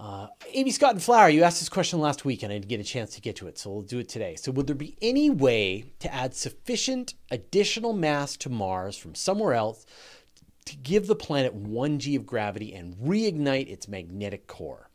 Uh, 0.00 0.28
Amy 0.54 0.70
Scott 0.70 0.92
and 0.92 1.02
Flower, 1.02 1.28
you 1.28 1.42
asked 1.42 1.60
this 1.60 1.68
question 1.68 2.00
last 2.00 2.24
week 2.24 2.42
and 2.42 2.50
I 2.50 2.56
didn't 2.56 2.68
get 2.68 2.80
a 2.80 2.84
chance 2.84 3.14
to 3.16 3.20
get 3.20 3.36
to 3.36 3.48
it, 3.48 3.58
so 3.58 3.70
we'll 3.70 3.82
do 3.82 3.98
it 3.98 4.08
today. 4.08 4.34
So, 4.34 4.50
would 4.50 4.66
there 4.66 4.74
be 4.74 4.96
any 5.02 5.28
way 5.28 5.92
to 5.98 6.12
add 6.12 6.34
sufficient 6.34 7.12
additional 7.30 7.92
mass 7.92 8.34
to 8.38 8.48
Mars 8.48 8.96
from 8.96 9.14
somewhere 9.14 9.52
else 9.52 9.84
to 10.64 10.76
give 10.76 11.06
the 11.06 11.14
planet 11.14 11.54
1g 11.54 12.16
of 12.16 12.24
gravity 12.24 12.72
and 12.72 12.96
reignite 12.96 13.68
its 13.68 13.88
magnetic 13.88 14.46
core? 14.46 14.88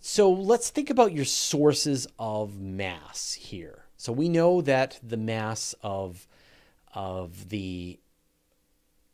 So, 0.00 0.32
let's 0.32 0.70
think 0.70 0.88
about 0.88 1.12
your 1.12 1.26
sources 1.26 2.06
of 2.18 2.58
mass 2.58 3.34
here. 3.34 3.84
So, 3.98 4.14
we 4.14 4.30
know 4.30 4.62
that 4.62 4.98
the 5.02 5.18
mass 5.18 5.74
of, 5.82 6.26
of 6.94 7.50
the 7.50 7.98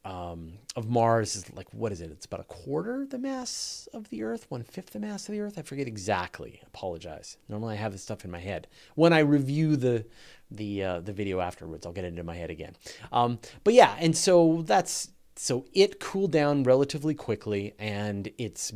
um, 0.05 0.55
of 0.75 0.88
Mars 0.88 1.37
is 1.37 1.53
like 1.55 1.73
what 1.73 1.93
is 1.93 2.01
it? 2.01 2.11
It's 2.11 2.27
about 2.27 2.41
a 2.41 2.45
quarter 2.45 3.07
the 3.07 3.19
mass 3.19 3.88
of 3.93 4.09
the 4.09 4.23
Earth, 4.23 4.47
one 4.49 4.62
fifth 4.62 4.91
the 4.91 5.01
mass 5.01 5.29
of 5.29 5.33
the 5.33 5.41
Earth. 5.41 5.59
I 5.59 5.62
forget 5.62 5.87
exactly. 5.87 6.61
Apologize. 6.67 7.37
Normally 7.49 7.75
I 7.75 7.79
have 7.79 7.93
this 7.93 8.03
stuff 8.03 8.25
in 8.25 8.31
my 8.31 8.41
head. 8.41 8.67
When 8.95 9.12
I 9.12 9.21
review 9.21 9.77
the 9.77 10.05
the 10.51 10.83
uh, 10.83 11.01
the 11.01 11.12
video 11.12 11.41
afterwards, 11.41 11.87
I'll 11.87 11.93
get 11.93 12.05
it 12.05 12.09
into 12.09 12.25
my 12.25 12.35
head 12.35 12.51
again. 12.51 12.77
Um, 13.12 13.38
but 13.65 13.75
yeah, 13.75 13.97
and 14.01 14.17
so 14.17 14.62
that's 14.67 15.11
so 15.37 15.67
it 15.73 16.01
cooled 16.01 16.33
down 16.33 16.65
relatively 16.65 17.15
quickly, 17.15 17.75
and 17.79 18.31
its 18.38 18.73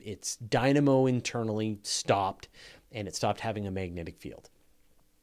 its 0.00 0.36
dynamo 0.36 1.06
internally 1.06 1.80
stopped, 1.82 2.48
and 2.92 3.06
it 3.06 3.14
stopped 3.14 3.40
having 3.40 3.66
a 3.66 3.70
magnetic 3.70 4.16
field. 4.16 4.48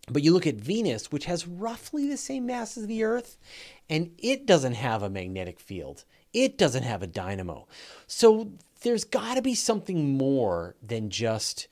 But 0.10 0.24
you 0.24 0.34
look 0.34 0.48
at 0.48 0.56
Venus, 0.56 1.12
which 1.12 1.26
has 1.26 1.48
roughly 1.48 2.08
the 2.08 2.18
same 2.18 2.46
mass 2.46 2.78
as 2.78 2.88
the 2.88 3.04
Earth, 3.04 3.38
and 3.90 4.12
it 4.18 4.46
doesn't 4.46 4.74
have 4.74 5.02
a 5.02 5.10
magnetic 5.10 5.60
field. 5.60 6.04
It 6.34 6.58
doesn't 6.58 6.84
have 6.84 7.02
a 7.02 7.08
dynamo. 7.08 7.68
So 8.06 8.52
there's 8.82 9.06
got 9.06 9.36
to 9.36 9.42
be 9.42 9.56
something 9.56 10.18
more 10.18 10.76
than 10.82 11.10
just 11.10 11.68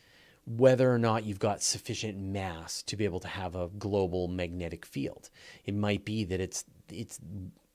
whether 0.46 0.92
or 0.92 0.98
not 0.98 1.24
you've 1.24 1.40
got 1.40 1.62
sufficient 1.62 2.18
mass 2.18 2.82
to 2.84 2.96
be 2.96 3.06
able 3.06 3.20
to 3.20 3.28
have 3.28 3.56
a 3.56 3.68
global 3.68 4.28
magnetic 4.28 4.86
field. 4.86 5.30
It 5.66 5.76
might 5.76 6.06
be 6.06 6.24
that 6.26 6.40
it's 6.40 6.66
it's 6.90 7.20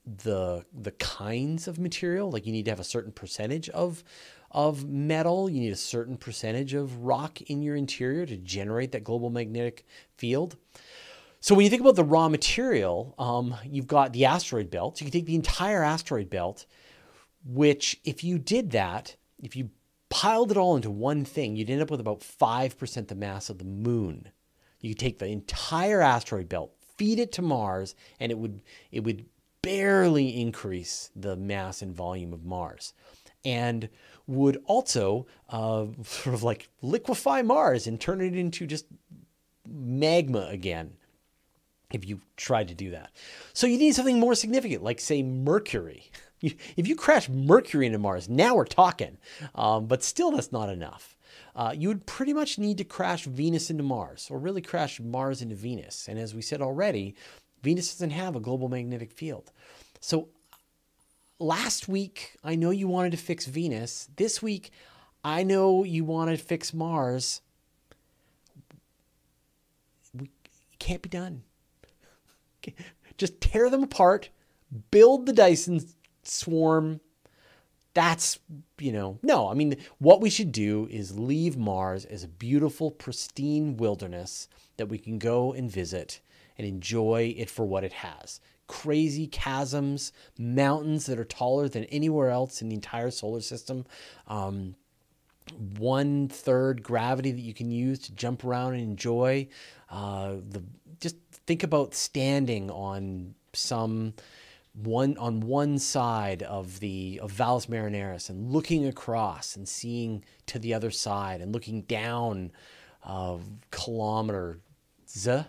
the 0.05 0.64
the 0.73 0.92
kinds 0.92 1.66
of 1.66 1.79
material 1.79 2.31
like 2.31 2.47
you 2.47 2.53
need 2.53 2.64
to 2.66 2.71
have 2.71 2.81
a 2.81 2.85
certain 2.85 3.12
percentage 3.12 3.69
of 3.71 4.05
of 4.50 4.88
metal, 4.88 5.48
you 5.50 5.61
need 5.61 5.72
a 5.72 5.76
certain 5.76 6.16
percentage 6.16 6.74
of 6.74 7.04
rock 7.04 7.40
in 7.42 7.62
your 7.62 7.76
interior 7.76 8.26
to 8.26 8.37
generate 8.37 8.92
that 8.92 9.04
global 9.04 9.30
magnetic 9.30 9.85
field. 10.16 10.56
So 11.40 11.54
when 11.54 11.64
you 11.64 11.70
think 11.70 11.82
about 11.82 11.96
the 11.96 12.04
raw 12.04 12.28
material, 12.28 13.14
um, 13.18 13.54
you've 13.64 13.87
got 13.87 14.12
the 14.12 14.24
asteroid 14.24 14.70
belt. 14.70 14.98
So 14.98 15.04
you 15.04 15.11
can 15.11 15.20
take 15.20 15.26
the 15.26 15.35
entire 15.35 15.82
asteroid 15.82 16.30
belt, 16.30 16.66
which 17.44 18.00
if 18.04 18.24
you 18.24 18.38
did 18.38 18.70
that, 18.72 19.16
if 19.42 19.54
you 19.54 19.70
piled 20.09 20.50
it 20.50 20.56
all 20.56 20.76
into 20.76 20.90
one 20.90 21.24
thing, 21.24 21.56
you'd 21.56 21.70
end 21.70 21.82
up 21.82 21.90
with 21.90 22.00
about 22.00 22.20
5% 22.20 23.09
the 23.09 23.14
mass 23.14 23.50
of 23.50 23.59
the 23.59 23.64
moon. 23.64 24.30
You 24.80 24.90
could 24.90 24.98
take 24.98 25.18
the 25.18 25.26
entire 25.26 26.00
asteroid 26.00 26.48
belt, 26.48 26.72
feed 26.96 27.18
it 27.18 27.32
to 27.32 27.42
Mars, 27.42 27.94
and 28.20 28.32
it 28.32 28.38
would 28.38 28.62
it 28.90 29.00
would 29.00 29.26
barely 29.62 30.40
increase 30.40 31.11
the 31.16 31.37
mass 31.37 31.82
and 31.82 31.94
volume 31.94 32.32
of 32.32 32.44
Mars. 32.44 32.92
And 33.44 33.88
would 34.27 34.61
also 34.67 35.27
uh, 35.49 35.87
sort 36.05 36.35
of 36.35 36.43
like 36.43 36.69
liquefy 36.83 37.43
Mars 37.43 37.87
and 37.87 38.01
turn 38.01 38.21
it 38.21 38.37
into 38.37 38.67
just 38.67 38.87
magma 39.69 40.49
again 40.51 40.93
if 41.93 42.07
you 42.07 42.20
tried 42.37 42.68
to 42.68 42.74
do 42.74 42.91
that. 42.91 43.11
So 43.53 43.66
you 43.66 43.79
need 43.79 43.95
something 43.95 44.18
more 44.18 44.35
significant, 44.35 44.83
like 44.83 45.01
say 45.01 45.22
Mercury. 45.22 46.11
If 46.77 46.87
you 46.87 46.95
crash 46.97 47.31
Mercury 47.31 47.87
into 47.87 47.99
Mars, 47.99 48.29
now 48.29 48.55
we're 48.55 48.66
talking. 48.66 49.16
Um, 49.55 49.87
but 49.87 50.03
still, 50.03 50.31
that's 50.31 50.53
not 50.53 50.68
enough. 50.68 51.16
Uh, 51.57 51.72
you 51.74 51.89
would 51.89 52.05
pretty 52.05 52.35
much 52.35 52.59
need 52.59 52.77
to 52.77 52.85
crash 52.85 53.24
Venus 53.24 53.70
into 53.70 53.83
Mars, 53.83 54.29
or 54.31 54.39
really 54.39 54.61
crash 54.61 55.01
Mars 55.01 55.41
into 55.41 55.55
Venus. 55.55 56.07
And 56.09 56.18
as 56.18 56.35
we 56.35 56.43
said 56.43 56.61
already, 56.61 57.14
Venus 57.62 57.95
doesn't 57.95 58.11
have 58.11 58.37
a 58.37 58.41
global 58.41 58.68
magnetic 58.68 59.12
field. 59.12 59.51
So 60.01 60.29
last 61.39 61.89
week, 61.89 62.37
I 62.43 62.55
know 62.55 62.70
you 62.70 62.89
wanted 62.89 63.12
to 63.12 63.18
fix 63.18 63.47
Venus. 63.47 64.09
This 64.16 64.43
week, 64.43 64.70
I 65.24 65.43
know 65.43 65.84
you 65.84 66.05
want 66.05 66.30
to 66.30 66.37
fix 66.37 66.72
Mars. 66.72 67.41
We, 70.14 70.26
it 70.26 70.78
can't 70.78 71.03
be 71.03 71.09
done. 71.09 71.43
Just 73.18 73.41
tear 73.41 73.70
them 73.70 73.82
apart, 73.82 74.30
build 74.91 75.26
the 75.26 75.32
Dyson 75.32 75.80
swarm. 76.22 77.01
That's, 77.95 78.39
you 78.78 78.93
know, 78.93 79.18
no, 79.22 79.49
I 79.49 79.55
mean, 79.55 79.76
what 79.99 80.20
we 80.20 80.28
should 80.28 80.53
do 80.53 80.87
is 80.91 81.18
leave 81.18 81.57
Mars 81.57 82.05
as 82.05 82.22
a 82.22 82.28
beautiful, 82.28 82.91
pristine 82.91 83.78
wilderness 83.78 84.49
that 84.76 84.91
we 84.91 84.99
can 84.99 85.18
go 85.18 85.55
and 85.55 85.70
visit 85.70 86.20
and 86.59 86.66
enjoy 86.66 87.34
it 87.39 87.49
for 87.49 87.64
what 87.64 87.84
it 87.84 87.95
has 87.95 88.41
crazy 88.67 89.27
chasms, 89.27 90.12
mountains 90.39 91.07
that 91.07 91.19
are 91.19 91.25
taller 91.25 91.69
than 91.69 91.85
anywhere 91.85 92.31
else 92.31 92.62
in 92.62 92.69
the 92.69 92.75
entire 92.75 93.11
solar 93.11 93.41
system. 93.41 93.87
Um, 94.27 94.77
one 95.79 96.29
third 96.29 96.83
gravity 96.83 97.31
that 97.31 97.41
you 97.41 97.55
can 97.55 97.71
use 97.71 98.01
to 98.01 98.12
jump 98.12 98.45
around 98.45 98.75
and 98.75 98.83
enjoy. 98.83 99.49
Uh, 99.91 100.37
the 100.49 100.62
just 101.01 101.17
think 101.47 101.62
about 101.62 101.95
standing 101.95 102.71
on 102.71 103.35
some 103.53 104.14
one 104.75 105.17
on 105.19 105.41
one 105.41 105.79
side 105.79 106.43
of 106.43 106.81
the 106.81 107.21
of 107.23 107.31
Valles 107.31 107.67
Marineris 107.67 108.29
and 108.29 108.53
looking 108.53 108.87
across 108.87 109.57
and 109.57 109.69
seeing 109.69 110.25
to 110.47 110.59
the 110.59 110.75
other 110.75 110.91
side 110.91 111.41
and 111.41 111.53
looking 111.53 111.83
down 111.83 112.53
a 113.05 113.39
kilometer 113.71 114.59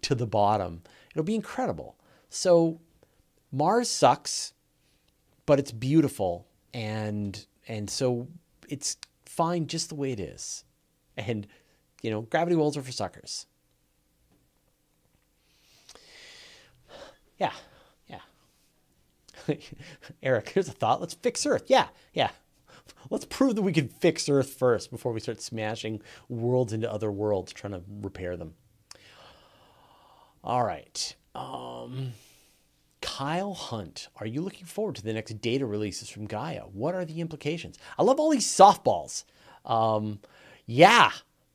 to 0.00 0.14
the 0.14 0.26
bottom. 0.26 0.82
It'll 1.10 1.24
be 1.24 1.34
incredible. 1.34 1.96
So 2.36 2.80
Mars 3.50 3.88
sucks, 3.88 4.52
but 5.46 5.58
it's 5.58 5.72
beautiful 5.72 6.46
and 6.74 7.46
and 7.66 7.88
so 7.88 8.28
it's 8.68 8.98
fine 9.24 9.66
just 9.66 9.88
the 9.88 9.94
way 9.94 10.12
it 10.12 10.20
is. 10.20 10.62
And 11.16 11.46
you 12.02 12.10
know, 12.10 12.20
gravity 12.20 12.54
wells 12.54 12.76
are 12.76 12.82
for 12.82 12.92
suckers. 12.92 13.46
Yeah. 17.38 17.52
Yeah. 18.06 18.20
Eric, 20.22 20.50
here's 20.50 20.68
a 20.68 20.72
thought. 20.72 21.00
Let's 21.00 21.14
fix 21.14 21.46
Earth. 21.46 21.64
Yeah. 21.68 21.86
Yeah. 22.12 22.30
Let's 23.08 23.24
prove 23.24 23.56
that 23.56 23.62
we 23.62 23.72
can 23.72 23.88
fix 23.88 24.28
Earth 24.28 24.50
first 24.50 24.90
before 24.90 25.12
we 25.14 25.20
start 25.20 25.40
smashing 25.40 26.02
worlds 26.28 26.74
into 26.74 26.92
other 26.92 27.10
worlds 27.10 27.54
trying 27.54 27.72
to 27.72 27.82
repair 28.02 28.36
them. 28.36 28.56
All 30.44 30.62
right. 30.62 31.16
Um, 31.34 32.12
Kyle 33.16 33.54
Hunt, 33.54 34.08
are 34.16 34.26
you 34.26 34.42
looking 34.42 34.66
forward 34.66 34.96
to 34.96 35.02
the 35.02 35.14
next 35.14 35.40
data 35.40 35.64
releases 35.64 36.10
from 36.10 36.26
Gaia? 36.26 36.64
What 36.64 36.94
are 36.94 37.06
the 37.06 37.22
implications? 37.22 37.78
I 37.98 38.02
love 38.02 38.20
all 38.20 38.28
these 38.28 38.46
softballs. 38.46 39.24
Um, 39.64 40.18
yeah, 40.66 41.12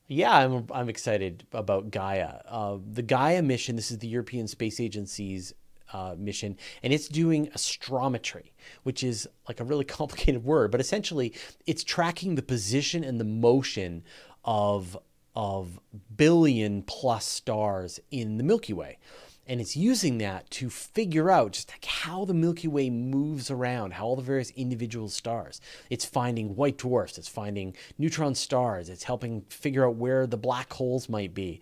yeah, 0.08 0.38
I'm, 0.38 0.66
I'm 0.72 0.88
excited 0.88 1.46
about 1.52 1.92
Gaia. 1.92 2.40
Uh, 2.48 2.78
the 2.84 3.02
Gaia 3.02 3.42
mission, 3.42 3.76
this 3.76 3.92
is 3.92 3.98
the 3.98 4.08
European 4.08 4.48
Space 4.48 4.80
Agency's 4.80 5.54
uh, 5.92 6.16
mission, 6.18 6.56
and 6.82 6.92
it's 6.92 7.06
doing 7.06 7.46
astrometry, 7.54 8.50
which 8.82 9.04
is 9.04 9.28
like 9.46 9.60
a 9.60 9.64
really 9.64 9.84
complicated 10.00 10.42
word, 10.42 10.72
but 10.72 10.80
essentially 10.80 11.32
it's 11.64 11.84
tracking 11.84 12.34
the 12.34 12.42
position 12.42 13.04
and 13.04 13.20
the 13.20 13.24
motion 13.24 14.02
of 14.44 14.98
of 15.36 15.78
billion 16.16 16.82
plus 16.82 17.24
stars 17.24 18.00
in 18.10 18.36
the 18.36 18.42
Milky 18.42 18.72
Way. 18.72 18.98
And 19.46 19.60
it's 19.60 19.76
using 19.76 20.18
that 20.18 20.48
to 20.52 20.70
figure 20.70 21.30
out 21.30 21.52
just 21.52 21.70
like 21.70 21.84
how 21.84 22.24
the 22.24 22.34
Milky 22.34 22.68
Way 22.68 22.90
moves 22.90 23.50
around, 23.50 23.94
how 23.94 24.06
all 24.06 24.16
the 24.16 24.22
various 24.22 24.50
individual 24.50 25.08
stars. 25.08 25.60
It's 25.90 26.04
finding 26.04 26.54
white 26.54 26.78
dwarfs, 26.78 27.18
it's 27.18 27.28
finding 27.28 27.74
neutron 27.98 28.36
stars, 28.36 28.88
it's 28.88 29.02
helping 29.02 29.42
figure 29.42 29.86
out 29.86 29.96
where 29.96 30.26
the 30.26 30.36
black 30.36 30.72
holes 30.72 31.08
might 31.08 31.34
be. 31.34 31.60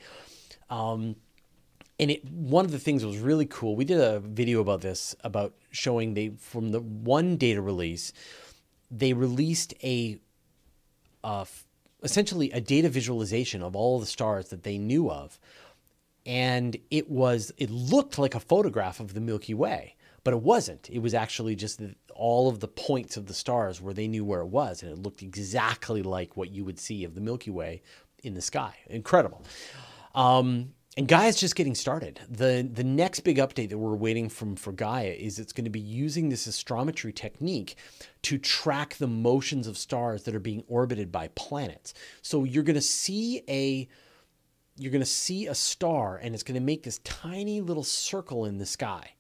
Um, 0.69 1.17
and 1.99 2.11
it 2.11 2.25
one 2.25 2.65
of 2.65 2.71
the 2.71 2.79
things 2.79 3.03
that 3.03 3.09
was 3.09 3.19
really 3.19 3.47
cool. 3.47 3.77
We 3.77 3.85
did 3.85 4.01
a 4.01 4.21
video 4.21 4.61
about 4.61 4.81
this 4.81 5.15
about 5.23 5.55
showing 5.71 6.15
they 6.15 6.31
from 6.39 6.71
the 6.71 6.81
one 6.81 7.37
data 7.37 7.61
release, 7.61 8.13
they 8.91 9.13
released 9.13 9.75
a 9.83 10.19
uh, 11.23 11.45
essentially 12.03 12.51
a 12.53 12.61
data 12.61 12.89
visualization 12.89 13.63
of 13.63 13.77
all 13.77 14.01
the 14.01 14.07
stars 14.07 14.49
that 14.49 14.63
they 14.63 14.79
knew 14.79 15.11
of 15.11 15.39
and 16.31 16.77
it 16.93 17.11
was 17.11 17.51
it 17.59 17.71
looked 17.71 18.17
like 18.17 18.37
a 18.37 18.41
photograph 18.41 19.01
of 19.01 19.15
the 19.15 19.21
milky 19.21 19.53
way 19.53 19.97
but 20.23 20.33
it 20.33 20.41
wasn't 20.41 20.89
it 20.89 21.01
was 21.01 21.13
actually 21.13 21.57
just 21.57 21.79
the, 21.79 21.93
all 22.15 22.49
of 22.49 22.61
the 22.61 22.69
points 22.69 23.17
of 23.17 23.27
the 23.27 23.35
stars 23.35 23.81
where 23.81 23.93
they 23.93 24.07
knew 24.07 24.25
where 24.25 24.41
it 24.41 24.47
was 24.47 24.83
and 24.83 24.93
it 24.93 24.99
looked 24.99 25.23
exactly 25.23 26.03
like 26.03 26.37
what 26.37 26.51
you 26.51 26.65
would 26.65 26.79
see 26.79 27.03
of 27.03 27.17
the 27.17 27.21
milky 27.21 27.51
way 27.51 27.83
in 28.23 28.35
the 28.35 28.41
sky 28.41 28.73
incredible 28.87 29.45
um, 30.15 30.73
and 30.97 31.07
Gaia's 31.07 31.37
just 31.37 31.55
getting 31.55 31.77
started. 31.77 32.21
The 32.29 32.69
the 32.71 32.83
next 32.83 33.21
big 33.21 33.37
update 33.37 33.69
that 33.69 33.79
we're 33.79 33.95
waiting 33.95 34.29
from 34.29 34.57
for 34.57 34.73
Gaia 34.73 35.15
is 35.17 35.39
it's 35.39 35.53
going 35.53 35.65
to 35.65 35.71
be 35.71 35.79
using 35.79 36.29
this 36.29 36.49
astrometry 36.49 37.15
technique 37.15 37.77
to 38.23 38.39
track 38.39 38.97
the 38.97 39.07
motions 39.07 39.69
of 39.69 39.79
stars 39.79 40.25
that 40.25 40.35
are 40.35 40.41
being 40.41 40.65
orbited 40.67 41.13
by 41.13 41.29
planets. 41.29 41.95
So 42.23 42.43
you're 42.43 42.65
going 42.65 42.75
to 42.75 42.81
see 42.81 43.43
a 43.49 43.89
you're 44.81 44.93
going 44.93 45.01
to 45.01 45.07
see 45.07 45.47
a 45.47 45.55
star 45.55 46.17
and 46.17 46.35
it's 46.35 46.43
going 46.43 46.59
to 46.59 46.61
make 46.61 46.83
this 46.83 46.99
tiny 47.05 47.61
little 47.61 47.85
circle 47.85 48.47
in 48.47 48.59
the 48.59 48.67
sky. 48.67 49.11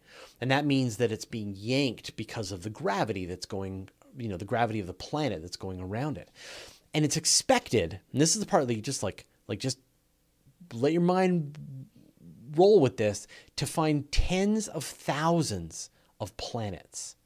And 0.40 0.50
that 0.50 0.64
means 0.64 0.96
that 0.96 1.12
it's 1.12 1.26
being 1.26 1.54
yanked 1.54 2.16
because 2.16 2.50
of 2.50 2.62
the 2.62 2.70
gravity 2.70 3.26
that's 3.26 3.46
going, 3.46 3.90
you 4.16 4.28
know, 4.28 4.38
the 4.38 4.46
gravity 4.46 4.80
of 4.80 4.86
the 4.86 4.94
planet 4.94 5.42
that's 5.42 5.56
going 5.56 5.80
around 5.80 6.16
it. 6.16 6.30
And 6.94 7.04
it's 7.04 7.16
expected, 7.16 8.00
and 8.10 8.20
this 8.20 8.34
is 8.34 8.40
the 8.40 8.46
part 8.46 8.66
that 8.66 8.74
you 8.74 8.82
just 8.82 9.02
like 9.02 9.26
like 9.46 9.60
just 9.60 9.78
let 10.72 10.92
your 10.92 11.02
mind 11.02 11.56
roll 12.56 12.80
with 12.80 12.96
this 12.96 13.28
to 13.56 13.66
find 13.66 14.10
tens 14.10 14.66
of 14.66 14.82
thousands 14.82 15.90
of 16.18 16.36
planets. 16.36 17.16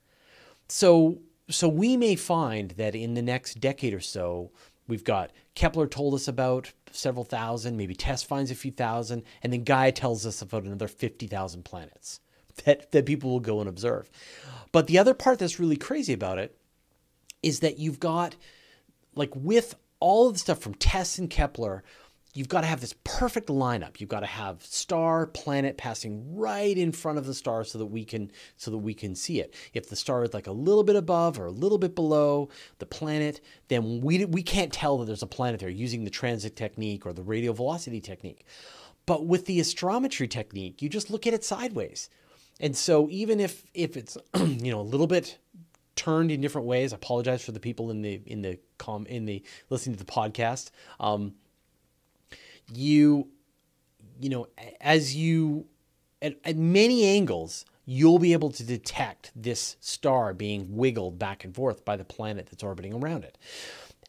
So 0.68 1.20
so 1.48 1.68
we 1.68 1.96
may 1.96 2.16
find 2.16 2.72
that 2.72 2.94
in 2.94 3.14
the 3.14 3.22
next 3.22 3.60
decade 3.60 3.94
or 3.94 4.00
so, 4.00 4.50
we've 4.88 5.04
got 5.04 5.30
Kepler 5.54 5.86
told 5.86 6.14
us 6.14 6.28
about 6.28 6.72
several 6.90 7.24
thousand, 7.24 7.76
maybe 7.76 7.94
TESS 7.94 8.22
finds 8.22 8.50
a 8.50 8.54
few 8.54 8.70
thousand, 8.70 9.22
and 9.42 9.52
then 9.52 9.64
Gaia 9.64 9.92
tells 9.92 10.26
us 10.26 10.42
about 10.42 10.64
another 10.64 10.88
50,000 10.88 11.64
planets 11.64 12.20
that, 12.64 12.90
that 12.92 13.06
people 13.06 13.30
will 13.30 13.40
go 13.40 13.60
and 13.60 13.68
observe. 13.68 14.10
But 14.72 14.86
the 14.86 14.98
other 14.98 15.14
part 15.14 15.38
that's 15.38 15.60
really 15.60 15.76
crazy 15.76 16.12
about 16.12 16.38
it 16.38 16.56
is 17.42 17.60
that 17.60 17.78
you've 17.78 18.00
got, 18.00 18.36
like, 19.14 19.34
with 19.34 19.76
all 20.00 20.28
of 20.28 20.34
the 20.34 20.38
stuff 20.38 20.58
from 20.58 20.74
TESS 20.74 21.18
and 21.18 21.30
Kepler, 21.30 21.84
you've 22.34 22.48
got 22.48 22.62
to 22.62 22.66
have 22.66 22.80
this 22.80 22.94
perfect 23.04 23.48
lineup. 23.48 24.00
You've 24.00 24.10
got 24.10 24.20
to 24.20 24.26
have 24.26 24.62
star, 24.62 25.26
planet 25.26 25.78
passing 25.78 26.36
right 26.36 26.76
in 26.76 26.92
front 26.92 27.16
of 27.18 27.26
the 27.26 27.34
star 27.34 27.64
so 27.64 27.78
that 27.78 27.86
we 27.86 28.04
can 28.04 28.30
so 28.56 28.70
that 28.70 28.78
we 28.78 28.92
can 28.92 29.14
see 29.14 29.40
it. 29.40 29.54
If 29.72 29.88
the 29.88 29.96
star 29.96 30.24
is 30.24 30.34
like 30.34 30.48
a 30.48 30.52
little 30.52 30.84
bit 30.84 30.96
above 30.96 31.38
or 31.38 31.46
a 31.46 31.50
little 31.50 31.78
bit 31.78 31.94
below 31.94 32.50
the 32.78 32.86
planet, 32.86 33.40
then 33.68 34.00
we 34.00 34.24
we 34.26 34.42
can't 34.42 34.72
tell 34.72 34.98
that 34.98 35.06
there's 35.06 35.22
a 35.22 35.28
planet 35.28 35.60
there 35.60 35.68
using 35.68 36.04
the 36.04 36.10
transit 36.10 36.56
technique 36.56 37.06
or 37.06 37.12
the 37.12 37.22
radial 37.22 37.54
velocity 37.54 38.00
technique. 38.00 38.44
But 39.06 39.26
with 39.26 39.46
the 39.46 39.60
astrometry 39.60 40.28
technique, 40.28 40.82
you 40.82 40.88
just 40.88 41.10
look 41.10 41.26
at 41.26 41.34
it 41.34 41.44
sideways. 41.44 42.10
And 42.60 42.76
so 42.76 43.08
even 43.10 43.40
if 43.40 43.64
if 43.74 43.96
it's 43.96 44.18
you 44.36 44.72
know 44.72 44.80
a 44.80 44.82
little 44.82 45.06
bit 45.06 45.38
turned 45.94 46.32
in 46.32 46.40
different 46.40 46.66
ways, 46.66 46.92
I 46.92 46.96
apologize 46.96 47.44
for 47.44 47.52
the 47.52 47.60
people 47.60 47.90
in 47.92 48.02
the 48.02 48.20
in 48.26 48.42
the 48.42 48.58
com 48.78 49.06
in 49.06 49.24
the 49.24 49.44
listening 49.70 49.96
to 49.96 50.04
the 50.04 50.10
podcast. 50.10 50.70
Um, 50.98 51.34
you 52.72 53.28
you 54.20 54.28
know 54.28 54.46
as 54.80 55.14
you 55.14 55.66
at, 56.22 56.36
at 56.44 56.56
many 56.56 57.04
angles 57.04 57.64
you'll 57.86 58.18
be 58.18 58.32
able 58.32 58.50
to 58.50 58.64
detect 58.64 59.30
this 59.36 59.76
star 59.80 60.32
being 60.32 60.76
wiggled 60.76 61.18
back 61.18 61.44
and 61.44 61.54
forth 61.54 61.84
by 61.84 61.96
the 61.96 62.04
planet 62.04 62.46
that's 62.50 62.62
orbiting 62.62 62.94
around 62.94 63.24
it 63.24 63.36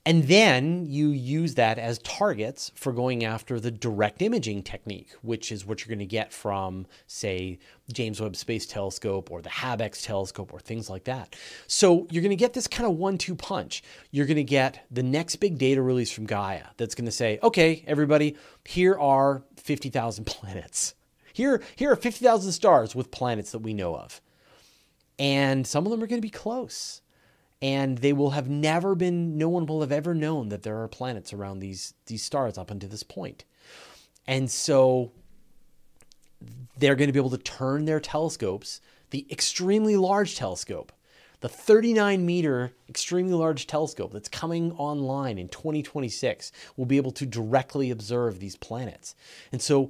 and 0.07 0.25
then 0.25 0.85
you 0.85 1.09
use 1.09 1.55
that 1.55 1.79
as 1.79 1.97
targets 1.99 2.71
for 2.75 2.93
going 2.93 3.25
after 3.25 3.59
the 3.59 3.71
direct 3.71 4.21
imaging 4.21 4.61
technique, 4.61 5.09
which 5.23 5.51
is 5.51 5.65
what 5.65 5.79
you're 5.79 5.89
going 5.95 5.97
to 5.97 6.05
get 6.05 6.31
from, 6.31 6.85
say, 7.07 7.57
James 7.91 8.21
Webb 8.21 8.35
Space 8.35 8.67
Telescope 8.67 9.31
or 9.31 9.41
the 9.41 9.49
HabEx 9.49 10.03
telescope 10.03 10.53
or 10.53 10.59
things 10.59 10.91
like 10.91 11.05
that. 11.05 11.35
So 11.65 12.05
you're 12.11 12.21
going 12.21 12.29
to 12.29 12.35
get 12.35 12.53
this 12.53 12.67
kind 12.67 12.87
of 12.87 12.97
one 12.97 13.17
two 13.17 13.33
punch. 13.33 13.81
You're 14.11 14.27
going 14.27 14.37
to 14.37 14.43
get 14.43 14.85
the 14.91 15.01
next 15.01 15.37
big 15.37 15.57
data 15.57 15.81
release 15.81 16.11
from 16.11 16.27
Gaia 16.27 16.65
that's 16.77 16.93
going 16.93 17.05
to 17.05 17.11
say, 17.11 17.39
okay, 17.41 17.83
everybody, 17.87 18.37
here 18.63 18.99
are 18.99 19.41
50,000 19.57 20.23
planets. 20.25 20.93
Here, 21.33 21.63
here 21.75 21.91
are 21.91 21.95
50,000 21.95 22.51
stars 22.51 22.93
with 22.93 23.09
planets 23.09 23.51
that 23.51 23.59
we 23.59 23.73
know 23.73 23.95
of. 23.95 24.21
And 25.17 25.65
some 25.65 25.85
of 25.85 25.91
them 25.91 26.03
are 26.03 26.07
going 26.07 26.21
to 26.21 26.25
be 26.25 26.29
close 26.29 27.01
and 27.65 27.97
they 27.97 28.13
will 28.13 28.29
have 28.29 28.47
never 28.47 28.93
been 28.93 29.39
no 29.39 29.49
one 29.49 29.65
will 29.65 29.81
have 29.81 29.91
ever 29.91 30.13
known 30.13 30.49
that 30.49 30.61
there 30.61 30.83
are 30.83 30.87
planets 30.87 31.33
around 31.33 31.57
these 31.57 31.95
these 32.05 32.21
stars 32.21 32.59
up 32.59 32.69
until 32.69 32.89
this 32.89 33.01
point. 33.01 33.43
and 34.27 34.51
so 34.51 35.11
they're 36.77 36.95
going 36.95 37.07
to 37.07 37.13
be 37.13 37.19
able 37.19 37.29
to 37.31 37.37
turn 37.37 37.85
their 37.85 37.99
telescopes, 37.99 38.81
the 39.09 39.25
extremely 39.31 39.95
large 39.95 40.35
telescope, 40.35 40.91
the 41.39 41.49
39 41.49 42.23
meter 42.23 42.71
extremely 42.87 43.33
large 43.33 43.65
telescope 43.65 44.13
that's 44.13 44.29
coming 44.29 44.71
online 44.73 45.39
in 45.39 45.47
2026 45.47 46.51
will 46.77 46.85
be 46.85 46.97
able 46.97 47.11
to 47.11 47.25
directly 47.25 47.89
observe 47.89 48.39
these 48.39 48.55
planets. 48.55 49.15
And 49.51 49.61
so 49.61 49.89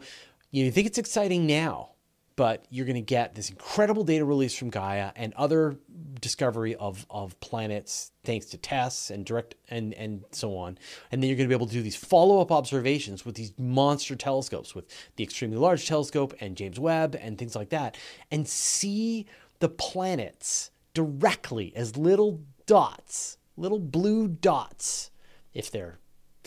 you 0.51 0.71
think 0.71 0.87
it's 0.87 0.97
exciting 0.97 1.45
now, 1.45 1.94
but 2.35 2.65
you're 2.69 2.85
going 2.85 2.95
to 2.95 3.01
get 3.01 3.35
this 3.35 3.49
incredible 3.49 4.03
data 4.03 4.25
release 4.25 4.57
from 4.57 4.69
Gaia 4.69 5.11
and 5.15 5.33
other 5.35 5.77
discovery 6.19 6.75
of, 6.75 7.05
of 7.09 7.39
planets 7.39 8.11
thanks 8.23 8.47
to 8.47 8.57
TESS 8.57 9.09
and 9.09 9.25
direct 9.25 9.55
and, 9.69 9.93
and 9.93 10.23
so 10.31 10.57
on. 10.57 10.77
And 11.11 11.21
then 11.21 11.29
you're 11.29 11.37
going 11.37 11.47
to 11.47 11.53
be 11.53 11.57
able 11.57 11.67
to 11.67 11.73
do 11.73 11.81
these 11.81 11.95
follow-up 11.95 12.51
observations 12.51 13.25
with 13.25 13.35
these 13.35 13.53
monster 13.57 14.15
telescopes 14.15 14.75
with 14.75 14.85
the 15.15 15.23
extremely 15.23 15.57
large 15.57 15.87
telescope 15.87 16.33
and 16.41 16.57
James 16.57 16.79
Webb 16.79 17.15
and 17.19 17.37
things 17.37 17.55
like 17.55 17.69
that 17.69 17.97
and 18.31 18.47
see 18.47 19.25
the 19.59 19.69
planets 19.69 20.71
directly 20.93 21.73
as 21.75 21.95
little 21.95 22.41
dots, 22.65 23.37
little 23.55 23.79
blue 23.79 24.27
dots 24.27 25.11
if 25.53 25.71
they're 25.71 25.99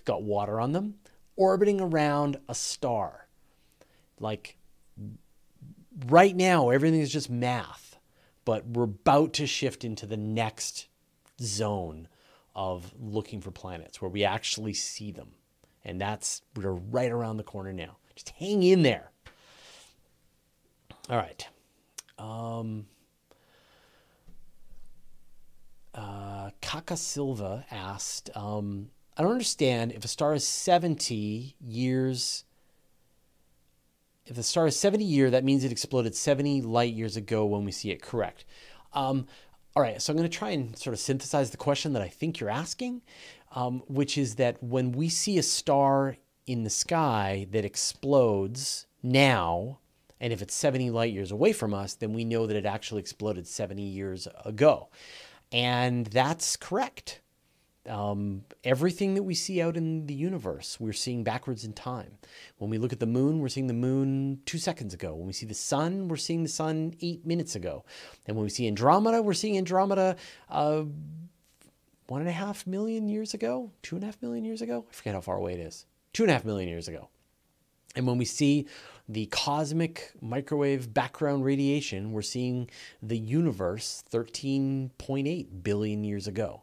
got 0.04 0.22
water 0.22 0.58
on 0.58 0.72
them 0.72 0.94
orbiting 1.38 1.80
around 1.80 2.36
a 2.48 2.54
star. 2.54 3.28
Like 4.18 4.57
right 6.06 6.34
now, 6.34 6.70
everything 6.70 7.00
is 7.00 7.12
just 7.12 7.30
math, 7.30 7.98
but 8.44 8.66
we're 8.66 8.84
about 8.84 9.32
to 9.34 9.46
shift 9.46 9.84
into 9.84 10.06
the 10.06 10.16
next 10.16 10.86
zone 11.40 12.08
of 12.54 12.92
looking 12.98 13.40
for 13.40 13.50
planets 13.50 14.00
where 14.00 14.10
we 14.10 14.24
actually 14.24 14.74
see 14.74 15.12
them. 15.12 15.28
And 15.84 16.00
that's, 16.00 16.42
we're 16.56 16.72
right 16.72 17.10
around 17.10 17.36
the 17.36 17.44
corner 17.44 17.72
now. 17.72 17.96
Just 18.14 18.30
hang 18.30 18.62
in 18.62 18.82
there. 18.82 19.10
All 21.08 21.16
right. 21.16 21.46
Um, 22.18 22.86
uh, 25.94 26.50
Kaka 26.60 26.96
Silva 26.96 27.64
asked, 27.70 28.30
um, 28.34 28.90
I 29.16 29.22
don't 29.22 29.32
understand 29.32 29.92
if 29.92 30.04
a 30.04 30.08
star 30.08 30.34
is 30.34 30.44
70 30.46 31.54
years 31.60 32.44
if 34.28 34.36
the 34.36 34.42
star 34.42 34.66
is 34.66 34.78
70 34.78 35.04
year, 35.04 35.30
that 35.30 35.42
means 35.42 35.64
it 35.64 35.72
exploded 35.72 36.14
70 36.14 36.62
light 36.62 36.92
years 36.92 37.16
ago 37.16 37.46
when 37.46 37.64
we 37.64 37.72
see 37.72 37.90
it. 37.90 38.02
Correct. 38.02 38.44
Um, 38.92 39.26
all 39.74 39.82
right, 39.82 40.00
so 40.00 40.12
I'm 40.12 40.16
going 40.18 40.28
to 40.28 40.36
try 40.36 40.50
and 40.50 40.76
sort 40.76 40.92
of 40.92 41.00
synthesize 41.00 41.50
the 41.50 41.56
question 41.56 41.94
that 41.94 42.02
I 42.02 42.08
think 42.08 42.38
you're 42.38 42.50
asking, 42.50 43.02
um, 43.52 43.82
which 43.88 44.18
is 44.18 44.34
that 44.34 44.62
when 44.62 44.92
we 44.92 45.08
see 45.08 45.38
a 45.38 45.42
star 45.42 46.16
in 46.46 46.64
the 46.64 46.70
sky 46.70 47.46
that 47.52 47.64
explodes 47.64 48.86
now, 49.02 49.78
and 50.20 50.32
if 50.32 50.42
it's 50.42 50.54
70 50.54 50.90
light 50.90 51.12
years 51.12 51.30
away 51.30 51.52
from 51.52 51.72
us, 51.72 51.94
then 51.94 52.12
we 52.12 52.24
know 52.24 52.46
that 52.46 52.56
it 52.56 52.66
actually 52.66 53.00
exploded 53.00 53.46
70 53.46 53.82
years 53.82 54.28
ago. 54.44 54.88
And 55.52 56.06
that's 56.06 56.56
correct. 56.56 57.20
Um, 57.88 58.42
everything 58.64 59.14
that 59.14 59.22
we 59.22 59.34
see 59.34 59.62
out 59.62 59.76
in 59.76 60.06
the 60.06 60.14
universe, 60.14 60.78
we're 60.78 60.92
seeing 60.92 61.24
backwards 61.24 61.64
in 61.64 61.72
time. 61.72 62.18
When 62.58 62.70
we 62.70 62.78
look 62.78 62.92
at 62.92 63.00
the 63.00 63.06
moon, 63.06 63.40
we're 63.40 63.48
seeing 63.48 63.66
the 63.66 63.74
moon 63.74 64.40
two 64.44 64.58
seconds 64.58 64.92
ago. 64.92 65.14
When 65.14 65.26
we 65.26 65.32
see 65.32 65.46
the 65.46 65.54
sun, 65.54 66.08
we're 66.08 66.16
seeing 66.16 66.42
the 66.42 66.48
sun 66.48 66.94
eight 67.00 67.26
minutes 67.26 67.54
ago. 67.56 67.84
And 68.26 68.36
when 68.36 68.44
we 68.44 68.50
see 68.50 68.66
Andromeda, 68.66 69.22
we're 69.22 69.32
seeing 69.32 69.56
Andromeda 69.56 70.16
uh, 70.50 70.84
one 72.08 72.20
and 72.20 72.28
a 72.28 72.32
half 72.32 72.66
million 72.66 73.08
years 73.08 73.34
ago, 73.34 73.70
two 73.82 73.96
and 73.96 74.02
a 74.02 74.06
half 74.06 74.20
million 74.22 74.44
years 74.44 74.62
ago. 74.62 74.84
I 74.90 74.94
forget 74.94 75.14
how 75.14 75.20
far 75.20 75.36
away 75.36 75.54
it 75.54 75.60
is. 75.60 75.86
Two 76.12 76.24
and 76.24 76.30
a 76.30 76.34
half 76.34 76.44
million 76.44 76.68
years 76.68 76.88
ago. 76.88 77.08
And 77.94 78.06
when 78.06 78.18
we 78.18 78.24
see 78.24 78.66
the 79.08 79.26
cosmic 79.26 80.12
microwave 80.20 80.92
background 80.92 81.44
radiation, 81.44 82.12
we're 82.12 82.22
seeing 82.22 82.68
the 83.02 83.18
universe 83.18 84.04
13.8 84.12 85.62
billion 85.62 86.04
years 86.04 86.26
ago. 86.26 86.62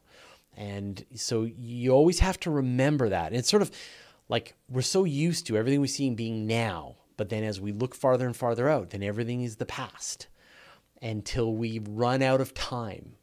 And 0.55 1.05
so 1.15 1.43
you 1.43 1.91
always 1.91 2.19
have 2.19 2.39
to 2.41 2.51
remember 2.51 3.09
that. 3.09 3.27
And 3.27 3.35
it's 3.35 3.49
sort 3.49 3.61
of 3.61 3.71
like 4.29 4.55
we're 4.69 4.81
so 4.81 5.03
used 5.03 5.47
to 5.47 5.57
everything 5.57 5.81
we 5.81 5.87
see 5.87 6.09
being 6.09 6.47
now, 6.47 6.95
but 7.17 7.29
then 7.29 7.43
as 7.43 7.61
we 7.61 7.71
look 7.71 7.95
farther 7.95 8.25
and 8.25 8.35
farther 8.35 8.69
out, 8.69 8.91
then 8.91 9.03
everything 9.03 9.41
is 9.41 9.57
the 9.57 9.65
past 9.65 10.27
until 11.01 11.53
we 11.53 11.79
run 11.79 12.21
out 12.21 12.41
of 12.41 12.53
time. 12.53 13.13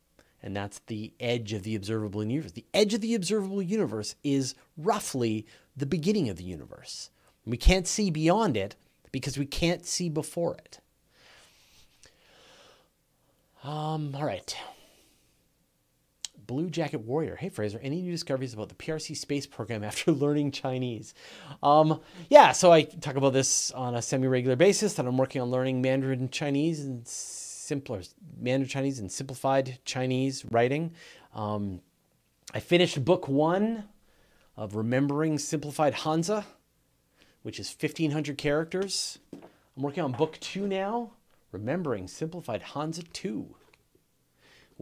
And 0.42 0.56
that's 0.56 0.80
the 0.86 1.12
edge 1.20 1.52
of 1.52 1.62
the 1.62 1.76
observable 1.76 2.24
universe. 2.24 2.52
The 2.52 2.66
edge 2.74 2.94
of 2.94 3.00
the 3.00 3.14
observable 3.14 3.62
universe 3.62 4.16
is 4.24 4.54
roughly 4.76 5.46
the 5.76 5.86
beginning 5.86 6.28
of 6.28 6.36
the 6.36 6.44
universe. 6.44 7.10
We 7.46 7.56
can't 7.56 7.86
see 7.86 8.10
beyond 8.10 8.56
it 8.56 8.76
because 9.12 9.38
we 9.38 9.46
can't 9.46 9.86
see 9.86 10.08
before 10.08 10.54
it. 10.54 10.80
Um, 13.62 14.14
all 14.16 14.24
right. 14.24 14.56
Blue 16.46 16.70
Jacket 16.70 17.00
Warrior. 17.00 17.36
Hey, 17.36 17.48
Fraser, 17.48 17.78
any 17.82 18.02
new 18.02 18.12
discoveries 18.12 18.54
about 18.54 18.68
the 18.68 18.74
PRC 18.74 19.16
space 19.16 19.46
program 19.46 19.84
after 19.92 20.12
learning 20.12 20.52
Chinese? 20.52 21.14
Um, 21.62 22.00
yeah, 22.30 22.52
so 22.52 22.72
I 22.72 22.82
talk 22.82 23.16
about 23.16 23.32
this 23.32 23.70
on 23.72 23.94
a 23.94 24.02
semi 24.02 24.26
regular 24.26 24.56
basis 24.56 24.94
that 24.94 25.06
I'm 25.06 25.16
working 25.16 25.40
on 25.40 25.50
learning 25.50 25.82
Mandarin 25.82 26.28
Chinese 26.30 26.80
and 26.80 27.06
simpler 27.06 28.02
Mandarin 28.38 28.68
Chinese 28.68 28.98
and 28.98 29.10
simplified 29.10 29.78
Chinese 29.84 30.44
writing. 30.50 30.92
Um, 31.34 31.80
I 32.52 32.60
finished 32.60 33.04
book 33.04 33.28
one 33.28 33.84
of 34.56 34.74
Remembering 34.74 35.38
Simplified 35.38 35.94
Hanzi, 35.94 36.44
which 37.42 37.58
is 37.58 37.74
1,500 37.78 38.36
characters. 38.36 39.18
I'm 39.32 39.82
working 39.82 40.04
on 40.04 40.12
book 40.12 40.38
two 40.40 40.66
now, 40.66 41.12
Remembering 41.50 42.08
Simplified 42.08 42.62
Hanzi 42.62 43.10
2 43.12 43.54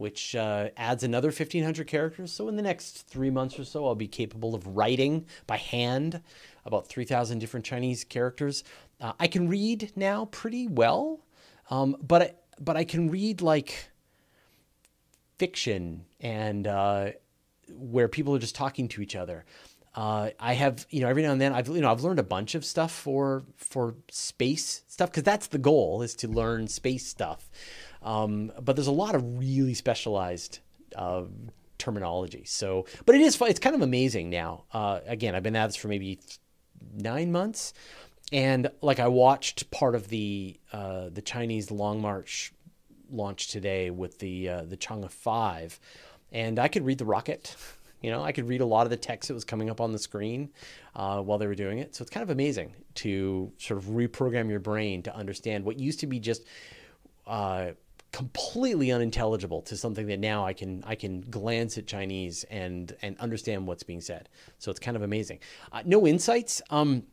which 0.01 0.35
uh, 0.35 0.69
adds 0.77 1.03
another 1.03 1.27
1,500 1.27 1.85
characters. 1.85 2.31
So 2.33 2.49
in 2.49 2.55
the 2.55 2.63
next 2.63 3.07
three 3.07 3.29
months 3.29 3.59
or 3.59 3.63
so, 3.63 3.85
I'll 3.85 3.93
be 3.93 4.07
capable 4.07 4.55
of 4.55 4.65
writing 4.65 5.27
by 5.45 5.57
hand 5.57 6.21
about 6.65 6.87
3,000 6.87 7.37
different 7.37 7.67
Chinese 7.67 8.03
characters. 8.03 8.63
Uh, 8.99 9.13
I 9.19 9.27
can 9.27 9.47
read 9.47 9.91
now 9.95 10.25
pretty 10.25 10.67
well, 10.67 11.19
um, 11.69 11.95
but 12.01 12.21
I, 12.23 12.33
but 12.59 12.77
I 12.77 12.83
can 12.83 13.11
read 13.11 13.41
like 13.41 13.91
fiction 15.37 16.05
and 16.19 16.65
uh, 16.65 17.11
where 17.69 18.07
people 18.07 18.35
are 18.35 18.39
just 18.39 18.55
talking 18.55 18.87
to 18.89 19.03
each 19.03 19.15
other. 19.15 19.45
Uh, 19.93 20.29
I 20.39 20.53
have, 20.53 20.87
you 20.89 21.01
know, 21.01 21.09
every 21.09 21.21
now 21.21 21.31
and 21.31 21.41
then 21.41 21.53
I've, 21.53 21.67
you 21.67 21.81
know, 21.81 21.91
I've 21.91 22.01
learned 22.01 22.19
a 22.19 22.23
bunch 22.23 22.55
of 22.55 22.63
stuff 22.63 22.91
for 22.91 23.43
for 23.57 23.95
space 24.09 24.83
stuff 24.87 25.11
because 25.11 25.23
that's 25.23 25.47
the 25.47 25.57
goal 25.57 26.01
is 26.01 26.15
to 26.15 26.27
learn 26.27 26.67
space 26.69 27.05
stuff. 27.05 27.49
Um, 28.01 28.51
but 28.59 28.75
there's 28.75 28.87
a 28.87 28.91
lot 28.91 29.15
of 29.15 29.39
really 29.39 29.73
specialized 29.73 30.59
uh, 30.95 31.23
terminology. 31.77 32.43
So, 32.45 32.85
but 33.05 33.15
it 33.15 33.21
is 33.21 33.35
fun. 33.35 33.49
It's 33.49 33.59
kind 33.59 33.75
of 33.75 33.81
amazing 33.81 34.29
now. 34.29 34.63
Uh, 34.71 34.99
again, 35.05 35.35
I've 35.35 35.43
been 35.43 35.55
at 35.55 35.67
this 35.67 35.75
for 35.75 35.87
maybe 35.87 36.19
nine 36.93 37.31
months, 37.31 37.73
and 38.31 38.69
like 38.81 38.99
I 38.99 39.07
watched 39.07 39.69
part 39.71 39.95
of 39.95 40.07
the 40.09 40.59
uh, 40.71 41.09
the 41.09 41.21
Chinese 41.21 41.71
Long 41.71 42.01
March 42.01 42.53
launch 43.11 43.49
today 43.49 43.89
with 43.89 44.19
the 44.19 44.49
uh, 44.49 44.61
the 44.63 44.77
Chang'e 44.77 45.11
Five, 45.11 45.79
and 46.31 46.59
I 46.59 46.67
could 46.67 46.85
read 46.85 46.97
the 46.97 47.05
rocket. 47.05 47.55
You 48.01 48.09
know, 48.09 48.23
I 48.23 48.31
could 48.31 48.47
read 48.47 48.61
a 48.61 48.65
lot 48.65 48.87
of 48.87 48.89
the 48.89 48.97
text 48.97 49.27
that 49.27 49.35
was 49.35 49.45
coming 49.45 49.69
up 49.69 49.79
on 49.79 49.91
the 49.91 49.99
screen 49.99 50.49
uh, 50.95 51.21
while 51.21 51.37
they 51.37 51.45
were 51.45 51.53
doing 51.53 51.77
it. 51.77 51.95
So 51.95 52.01
it's 52.01 52.09
kind 52.09 52.23
of 52.23 52.31
amazing 52.31 52.73
to 52.95 53.51
sort 53.59 53.77
of 53.77 53.85
reprogram 53.85 54.49
your 54.49 54.59
brain 54.59 55.03
to 55.03 55.15
understand 55.15 55.63
what 55.65 55.79
used 55.79 55.99
to 55.99 56.07
be 56.07 56.19
just 56.19 56.43
uh, 57.27 57.71
completely 58.11 58.91
unintelligible 58.91 59.61
to 59.61 59.77
something 59.77 60.07
that 60.07 60.19
now 60.19 60.45
I 60.45 60.53
can 60.53 60.83
I 60.85 60.95
can 60.95 61.21
glance 61.21 61.77
at 61.77 61.87
Chinese 61.87 62.43
and 62.49 62.95
and 63.01 63.17
understand 63.19 63.67
what's 63.67 63.83
being 63.83 64.01
said. 64.01 64.29
So 64.59 64.69
it's 64.69 64.79
kind 64.79 64.97
of 64.97 65.03
amazing. 65.03 65.39
Uh, 65.71 65.83
no 65.85 66.05
insights. 66.05 66.61
Um, 66.69 67.03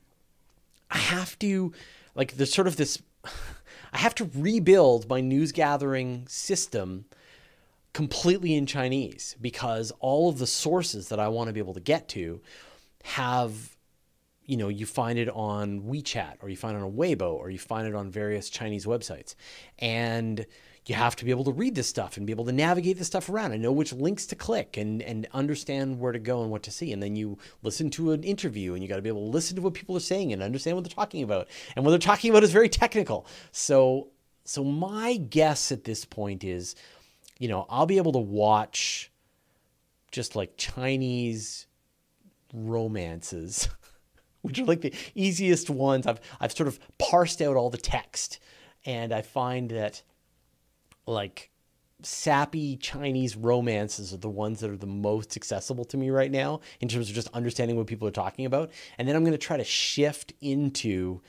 I 0.91 0.99
have 0.99 1.39
to 1.41 1.73
like 2.15 2.37
there's 2.37 2.53
sort 2.53 2.67
of 2.67 2.77
this. 2.77 3.01
I 3.93 3.99
have 3.99 4.15
to 4.17 4.31
rebuild 4.35 5.09
my 5.09 5.21
news 5.21 5.53
gathering 5.53 6.27
system 6.29 7.07
completely 7.95 8.55
in 8.55 8.67
Chinese 8.67 9.35
because 9.41 9.93
all 10.01 10.29
of 10.29 10.39
the 10.39 10.47
sources 10.47 11.09
that 11.09 11.19
I 11.19 11.29
want 11.29 11.49
to 11.49 11.55
be 11.55 11.61
able 11.61 11.75
to 11.75 11.81
get 11.81 12.09
to 12.11 12.41
have 13.05 13.77
you 14.45 14.57
know, 14.57 14.69
you 14.69 14.87
find 14.87 15.19
it 15.19 15.29
on 15.29 15.83
WeChat 15.83 16.37
or 16.41 16.49
you 16.49 16.57
find 16.57 16.75
it 16.75 16.83
on 16.83 16.93
Weibo 16.93 17.35
or 17.35 17.51
you 17.51 17.59
find 17.59 17.87
it 17.87 17.95
on 17.95 18.11
various 18.11 18.49
Chinese 18.49 18.87
websites. 18.87 19.35
And 19.79 20.47
you 20.89 20.95
have 20.95 21.15
to 21.15 21.25
be 21.27 21.31
able 21.31 21.45
to 21.45 21.53
read 21.53 21.75
this 21.75 21.87
stuff 21.87 22.17
and 22.17 22.27
be 22.27 22.33
able 22.33 22.47
to 22.47 22.53
navigate 22.53 22.97
this 22.97 23.07
stuff 23.07 23.29
around 23.29 23.53
and 23.53 23.63
know 23.63 23.71
which 23.71 23.93
links 23.93 24.25
to 24.25 24.35
click 24.35 24.79
and, 24.79 25.03
and 25.03 25.29
understand 25.35 26.01
where 26.01 26.13
to 26.13 26.19
go 26.19 26.41
and 26.41 26.51
what 26.51 26.63
to 26.63 26.71
see. 26.71 26.95
And 26.95 27.03
then 27.03 27.15
you 27.15 27.37
listen 27.63 27.91
to 27.91 28.13
an 28.13 28.25
interview 28.25 28.73
and 28.73 28.83
you 28.83 28.89
got 28.89 28.97
to 28.97 29.03
be 29.03 29.11
able 29.11 29.27
to 29.27 29.31
listen 29.31 29.55
to 29.57 29.63
what 29.63 29.75
people 29.75 29.95
are 29.99 30.01
saying 30.01 30.33
and 30.33 30.43
understand 30.43 30.79
what 30.79 30.85
they're 30.85 30.95
talking 30.95 31.23
about. 31.23 31.47
And 31.77 31.85
what 31.85 31.91
they're 31.91 31.99
talking 31.99 32.31
about 32.31 32.43
is 32.43 32.53
very 32.53 32.71
technical. 32.71 33.27
So, 33.53 34.09
so 34.47 34.65
my 34.65 35.17
guess 35.17 35.71
at 35.71 35.85
this 35.85 36.07
point 36.07 36.43
is, 36.43 36.75
you 37.39 37.49
know, 37.49 37.67
I'll 37.69 37.85
be 37.85 37.99
able 37.99 38.13
to 38.13 38.19
watch 38.19 39.13
just 40.11 40.35
like 40.35 40.57
Chinese 40.57 41.67
romances 42.55 43.69
which 44.41 44.59
are 44.59 44.65
like 44.65 44.81
the 44.81 44.95
easiest 45.15 45.69
ones. 45.69 46.07
I've 46.07 46.21
I've 46.41 46.53
sort 46.53 46.69
of 46.69 46.79
parsed 46.97 47.43
out 47.43 47.57
all 47.57 47.69
the 47.69 47.77
text, 47.77 48.39
and 48.87 49.13
I 49.13 49.21
find 49.21 49.69
that 49.71 50.03
like 51.09 51.51
sappy 52.03 52.77
Chinese 52.77 53.37
romances 53.37 54.13
are 54.13 54.19
the 54.19 54.29
ones 54.29 54.61
that 54.61 54.71
are 54.71 54.77
the 54.77 54.87
most 54.87 55.37
accessible 55.37 55.85
to 55.87 55.97
me 55.97 56.11
right 56.11 56.31
now 56.31 56.61
in 56.81 56.89
terms 56.89 57.09
of 57.09 57.15
just 57.15 57.29
understanding 57.35 57.77
what 57.77 57.87
people 57.87 58.07
are 58.07 58.13
talking 58.13 58.47
about. 58.47 58.71
And 58.99 59.09
then 59.09 59.17
I'm 59.17 59.23
going 59.23 59.33
to 59.33 59.39
try 59.39 59.57
to 59.57 59.65
shift 59.65 60.33
into 60.41 61.21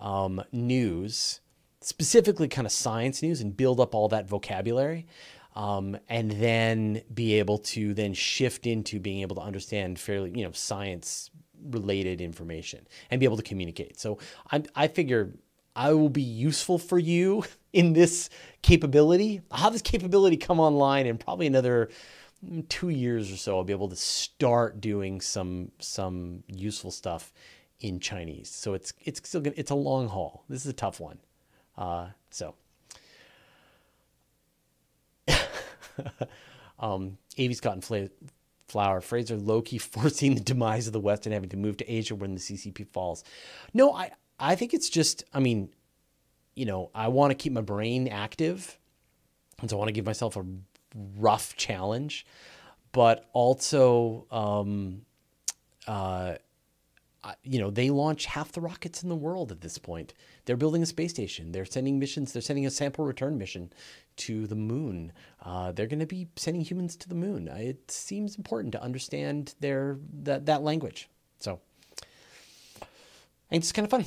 um, 0.00 0.42
news, 0.52 1.40
specifically 1.80 2.48
kind 2.48 2.66
of 2.66 2.72
science 2.72 3.22
news, 3.22 3.40
and 3.40 3.56
build 3.56 3.80
up 3.80 3.94
all 3.94 4.08
that 4.08 4.28
vocabulary. 4.28 5.06
Um, 5.56 5.98
and 6.08 6.30
then 6.30 7.02
be 7.12 7.40
able 7.40 7.58
to 7.58 7.92
then 7.92 8.14
shift 8.14 8.64
into 8.64 9.00
being 9.00 9.22
able 9.22 9.34
to 9.36 9.42
understand 9.42 9.98
fairly, 9.98 10.30
you 10.30 10.44
know, 10.44 10.52
science 10.52 11.30
related 11.70 12.20
information 12.20 12.86
and 13.10 13.18
be 13.18 13.26
able 13.26 13.38
to 13.38 13.42
communicate. 13.42 13.98
So 13.98 14.18
I, 14.52 14.62
I 14.76 14.86
figure 14.86 15.32
I 15.78 15.92
will 15.92 16.08
be 16.08 16.22
useful 16.22 16.76
for 16.76 16.98
you 16.98 17.44
in 17.72 17.92
this 17.92 18.30
capability. 18.62 19.42
I'll 19.50 19.60
have 19.60 19.72
this 19.72 19.82
capability 19.82 20.36
come 20.36 20.58
online 20.58 21.06
in 21.06 21.18
probably 21.18 21.46
another 21.46 21.88
two 22.68 22.88
years 22.88 23.32
or 23.32 23.36
so. 23.36 23.56
I'll 23.56 23.64
be 23.64 23.72
able 23.72 23.88
to 23.88 23.96
start 23.96 24.80
doing 24.80 25.20
some 25.20 25.70
some 25.78 26.42
useful 26.48 26.90
stuff 26.90 27.32
in 27.80 28.00
Chinese. 28.00 28.50
So 28.50 28.74
it's 28.74 28.92
it's 29.04 29.20
still 29.26 29.40
gonna, 29.40 29.54
it's 29.56 29.70
a 29.70 29.76
long 29.76 30.08
haul. 30.08 30.44
This 30.48 30.64
is 30.64 30.70
a 30.70 30.74
tough 30.74 30.98
one. 30.98 31.18
Uh, 31.76 32.08
so. 32.30 32.56
um, 36.80 37.18
and 37.38 37.84
Fla- 37.84 38.08
Flower, 38.66 39.00
Fraser 39.00 39.36
Loki 39.36 39.78
forcing 39.94 40.34
the 40.34 40.40
demise 40.40 40.88
of 40.88 40.92
the 40.92 41.00
West 41.00 41.24
and 41.26 41.32
having 41.32 41.50
to 41.50 41.56
move 41.56 41.76
to 41.76 41.88
Asia 41.92 42.16
when 42.16 42.34
the 42.34 42.40
CCP 42.40 42.88
falls. 42.88 43.22
No, 43.72 43.92
I 43.92 44.10
I 44.38 44.54
think 44.54 44.74
it's 44.74 44.88
just, 44.88 45.24
I 45.32 45.40
mean, 45.40 45.70
you 46.54 46.66
know, 46.66 46.90
I 46.94 47.08
want 47.08 47.30
to 47.30 47.34
keep 47.34 47.52
my 47.52 47.60
brain 47.60 48.08
active. 48.08 48.78
And 49.60 49.68
so 49.68 49.76
I 49.76 49.78
want 49.78 49.88
to 49.88 49.92
give 49.92 50.06
myself 50.06 50.36
a 50.36 50.44
rough 51.16 51.56
challenge, 51.56 52.26
but 52.92 53.28
also, 53.32 54.26
um, 54.30 55.02
uh, 55.86 56.34
you 57.42 57.58
know, 57.58 57.70
they 57.70 57.90
launch 57.90 58.26
half 58.26 58.52
the 58.52 58.60
rockets 58.60 59.02
in 59.02 59.08
the 59.08 59.16
world 59.16 59.50
at 59.50 59.60
this 59.60 59.78
point. 59.78 60.14
They're 60.44 60.56
building 60.56 60.82
a 60.82 60.86
space 60.86 61.10
station. 61.10 61.52
They're 61.52 61.64
sending 61.64 61.98
missions. 61.98 62.32
They're 62.32 62.42
sending 62.42 62.66
a 62.66 62.70
sample 62.70 63.04
return 63.04 63.38
mission 63.38 63.72
to 64.18 64.46
the 64.46 64.54
moon. 64.54 65.12
Uh, 65.42 65.72
they're 65.72 65.86
going 65.86 65.98
to 65.98 66.06
be 66.06 66.28
sending 66.36 66.62
humans 66.62 66.96
to 66.96 67.08
the 67.08 67.14
moon. 67.14 67.48
It 67.48 67.90
seems 67.90 68.36
important 68.36 68.72
to 68.72 68.82
understand 68.82 69.54
their 69.60 69.98
that 70.22 70.46
that 70.46 70.62
language. 70.62 71.08
So, 71.38 71.60
I 73.48 73.54
think 73.54 73.62
it's 73.62 73.72
kind 73.72 73.84
of 73.84 73.90
fun. 73.90 74.04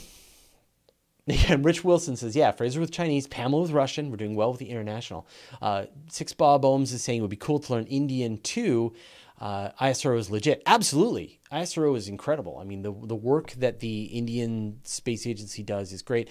And 1.47 1.63
Rich 1.63 1.83
Wilson 1.83 2.15
says, 2.15 2.35
yeah, 2.35 2.51
Fraser 2.51 2.79
with 2.79 2.91
Chinese, 2.91 3.27
Pamela 3.27 3.61
with 3.61 3.71
Russian. 3.71 4.09
We're 4.09 4.17
doing 4.17 4.35
well 4.35 4.51
with 4.51 4.59
the 4.59 4.69
international. 4.69 5.27
Uh, 5.61 5.85
Six 6.09 6.33
Bob 6.33 6.63
Ohms 6.63 6.93
is 6.93 7.03
saying 7.03 7.19
it 7.19 7.21
would 7.21 7.29
be 7.29 7.35
cool 7.37 7.59
to 7.59 7.73
learn 7.73 7.85
Indian 7.85 8.37
too. 8.39 8.93
Uh, 9.39 9.71
ISRO 9.79 10.17
is 10.17 10.29
legit. 10.29 10.61
Absolutely. 10.65 11.39
ISRO 11.51 11.95
is 11.95 12.07
incredible. 12.07 12.57
I 12.59 12.63
mean, 12.63 12.81
the, 12.81 12.91
the 12.91 13.15
work 13.15 13.51
that 13.53 13.79
the 13.79 14.03
Indian 14.05 14.79
Space 14.83 15.25
Agency 15.25 15.63
does 15.63 15.91
is 15.91 16.01
great. 16.01 16.29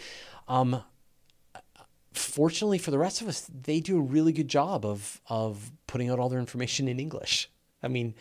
Um, 0.49 0.83
fortunately 2.13 2.79
for 2.79 2.91
the 2.91 2.99
rest 2.99 3.21
of 3.21 3.29
us, 3.29 3.49
they 3.53 3.81
do 3.81 3.99
a 3.99 4.03
really 4.03 4.33
good 4.33 4.49
job 4.49 4.85
of, 4.85 5.21
of 5.29 5.73
putting 5.87 6.11
out 6.11 6.19
all 6.19 6.29
their 6.29 6.41
information 6.41 6.89
in 6.89 7.01
English. 7.01 7.51
I 7.83 7.89
mean, 7.89 8.15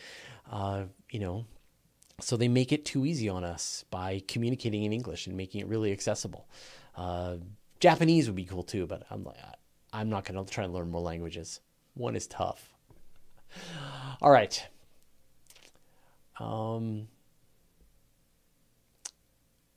uh, 0.52 0.84
you 1.12 1.20
know, 1.20 1.46
so 2.22 2.38
they 2.38 2.48
make 2.48 2.72
it 2.72 2.86
too 2.86 3.06
easy 3.06 3.30
on 3.30 3.44
us 3.44 3.86
by 3.90 4.22
communicating 4.28 4.84
in 4.84 4.94
English 4.94 5.28
and 5.28 5.36
making 5.36 5.62
it 5.62 5.68
really 5.68 5.92
accessible. 5.92 6.48
Uh, 6.96 7.38
Japanese 7.80 8.28
would 8.28 8.36
be 8.36 8.46
cool 8.46 8.64
too, 8.64 8.86
but 8.86 9.04
I'm 9.10 9.24
like, 9.24 9.38
I'm 9.94 10.10
not 10.10 10.26
going 10.26 10.44
to 10.44 10.52
try 10.52 10.64
and 10.64 10.74
learn 10.74 10.92
more 10.92 11.02
languages. 11.02 11.62
One 11.94 12.16
is 12.16 12.28
tough. 12.28 12.74
All 14.22 14.32
right. 14.32 14.66
Um, 16.40 17.08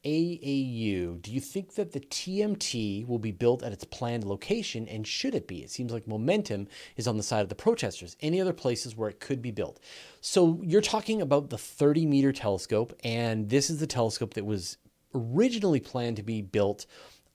AAU, 0.05 1.23
do 1.23 1.33
you 1.33 1.41
think 1.41 1.75
that 1.75 1.93
the 1.93 2.01
TMT 2.01 3.07
will 3.07 3.19
be 3.19 3.31
built 3.31 3.63
at 3.63 3.73
its 3.73 3.85
planned 3.85 4.25
location 4.25 4.89
and 4.89 5.07
should 5.07 5.35
it 5.35 5.47
be? 5.47 5.63
It 5.63 5.71
seems 5.71 5.93
like 5.93 6.09
momentum 6.09 6.67
is 6.97 7.07
on 7.07 7.17
the 7.17 7.23
side 7.23 7.43
of 7.43 7.49
the 7.49 7.55
protesters. 7.55 8.17
Any 8.21 8.41
other 8.41 8.53
places 8.53 8.97
where 8.97 9.09
it 9.09 9.21
could 9.21 9.41
be 9.41 9.53
built? 9.53 9.79
So 10.21 10.61
you're 10.63 10.81
talking 10.81 11.23
about 11.23 11.51
the 11.51 11.59
30 11.59 12.07
meter 12.07 12.33
telescope, 12.33 12.99
and 13.05 13.49
this 13.49 13.71
is 13.71 13.79
the 13.79 13.87
telescope 13.87 14.35
that 14.35 14.45
was 14.45 14.77
originally 15.15 15.81
planned 15.81 16.17
to 16.17 16.23
be 16.23 16.43
built 16.43 16.87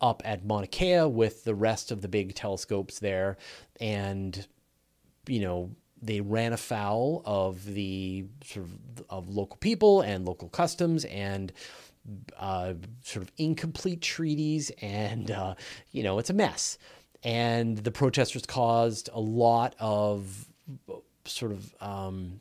up 0.01 0.22
at 0.26 0.45
Mauna 0.45 0.68
Kea 0.68 1.03
with 1.03 1.43
the 1.45 1.55
rest 1.55 1.91
of 1.91 2.01
the 2.01 2.07
big 2.07 2.36
telescopes 2.36 2.99
there. 2.99 3.38
And, 3.80 4.45
you 5.28 5.39
know, 5.39 5.72
they 6.01 6.22
ran 6.22 6.53
afoul 6.53 7.24
of 7.26 7.65
the 7.65 8.26
sort 8.43 8.65
of, 8.65 9.05
of 9.09 9.30
local 9.30 9.57
people 9.57 10.01
and 10.01 10.26
local 10.26 10.49
customs 10.49 11.05
and 11.05 11.51
uh, 12.37 12.73
sort 13.03 13.23
of 13.23 13.31
incomplete 13.37 14.01
treaties, 14.01 14.71
and 14.81 15.31
uh, 15.31 15.55
you 15.91 16.03
know 16.03 16.19
it's 16.19 16.29
a 16.29 16.33
mess. 16.33 16.77
And 17.23 17.77
the 17.77 17.91
protesters 17.91 18.45
caused 18.45 19.09
a 19.11 19.19
lot 19.19 19.75
of 19.79 20.47
sort 21.25 21.51
of 21.51 21.75
um, 21.81 22.39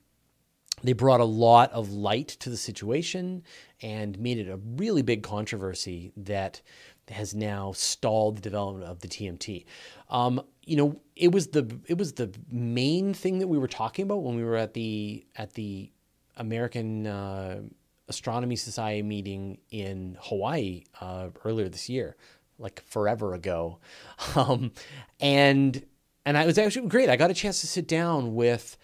they 0.83 0.93
brought 0.93 1.21
a 1.21 1.25
lot 1.25 1.73
of 1.73 1.91
light 1.91 2.29
to 2.29 2.51
the 2.51 2.57
situation 2.57 3.43
and 3.83 4.19
made 4.19 4.39
it 4.39 4.49
a 4.49 4.59
really 4.77 5.03
big 5.03 5.23
controversy 5.23 6.13
that 6.17 6.61
has 7.09 7.35
now 7.35 7.73
stalled 7.73 8.37
the 8.37 8.43
development 8.43 8.85
of 8.85 9.01
the 9.01 9.09
TMT. 9.09 9.65
Um, 10.11 10.43
you 10.65 10.77
know, 10.77 11.01
it 11.15 11.33
was 11.33 11.49
the 11.49 11.79
it 11.87 11.97
was 11.97 12.15
the 12.15 12.33
main 12.51 13.15
thing 13.15 13.39
that 13.39 13.47
we 13.47 13.59
were 13.59 13.69
talking 13.69 14.03
about 14.05 14.23
when 14.23 14.37
we 14.37 14.45
were 14.45 14.57
at 14.57 14.75
the 14.75 15.25
at 15.37 15.55
the 15.55 15.91
American 16.37 17.07
uh, 17.07 17.61
Astronomy 18.09 18.57
Society 18.57 19.03
meeting 19.03 19.59
in 19.71 20.17
Hawaii 20.21 20.85
uh, 21.01 21.29
earlier 21.45 21.69
this 21.69 21.89
year, 21.89 22.17
like 22.59 22.83
forever 22.87 23.35
ago, 23.35 23.79
um, 24.37 24.73
and 25.21 25.85
and 26.25 26.37
I 26.37 26.47
was 26.47 26.59
actually 26.59 26.89
great. 26.89 27.09
I 27.09 27.17
got 27.17 27.31
a 27.31 27.35
chance 27.35 27.61
to 27.61 27.67
sit 27.67 27.87
down 27.87 28.35
with 28.35 28.77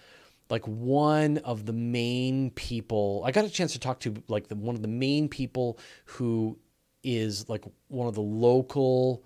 like 0.51 0.67
one 0.67 1.39
of 1.39 1.67
the 1.67 1.73
main 1.73 2.51
people. 2.51 3.23
I 3.25 3.33
got 3.33 3.45
a 3.45 3.51
chance 3.51 3.73
to 3.73 3.79
talk 3.79 4.01
to 4.01 4.23
like 4.29 4.49
the 4.49 4.55
one 4.55 4.75
of 4.75 4.83
the 4.83 4.89
main 4.89 5.29
people 5.29 5.79
who 6.05 6.59
is 7.03 7.49
like 7.49 7.65
one 7.89 8.07
of 8.07 8.15
the 8.15 8.23
local 8.23 9.25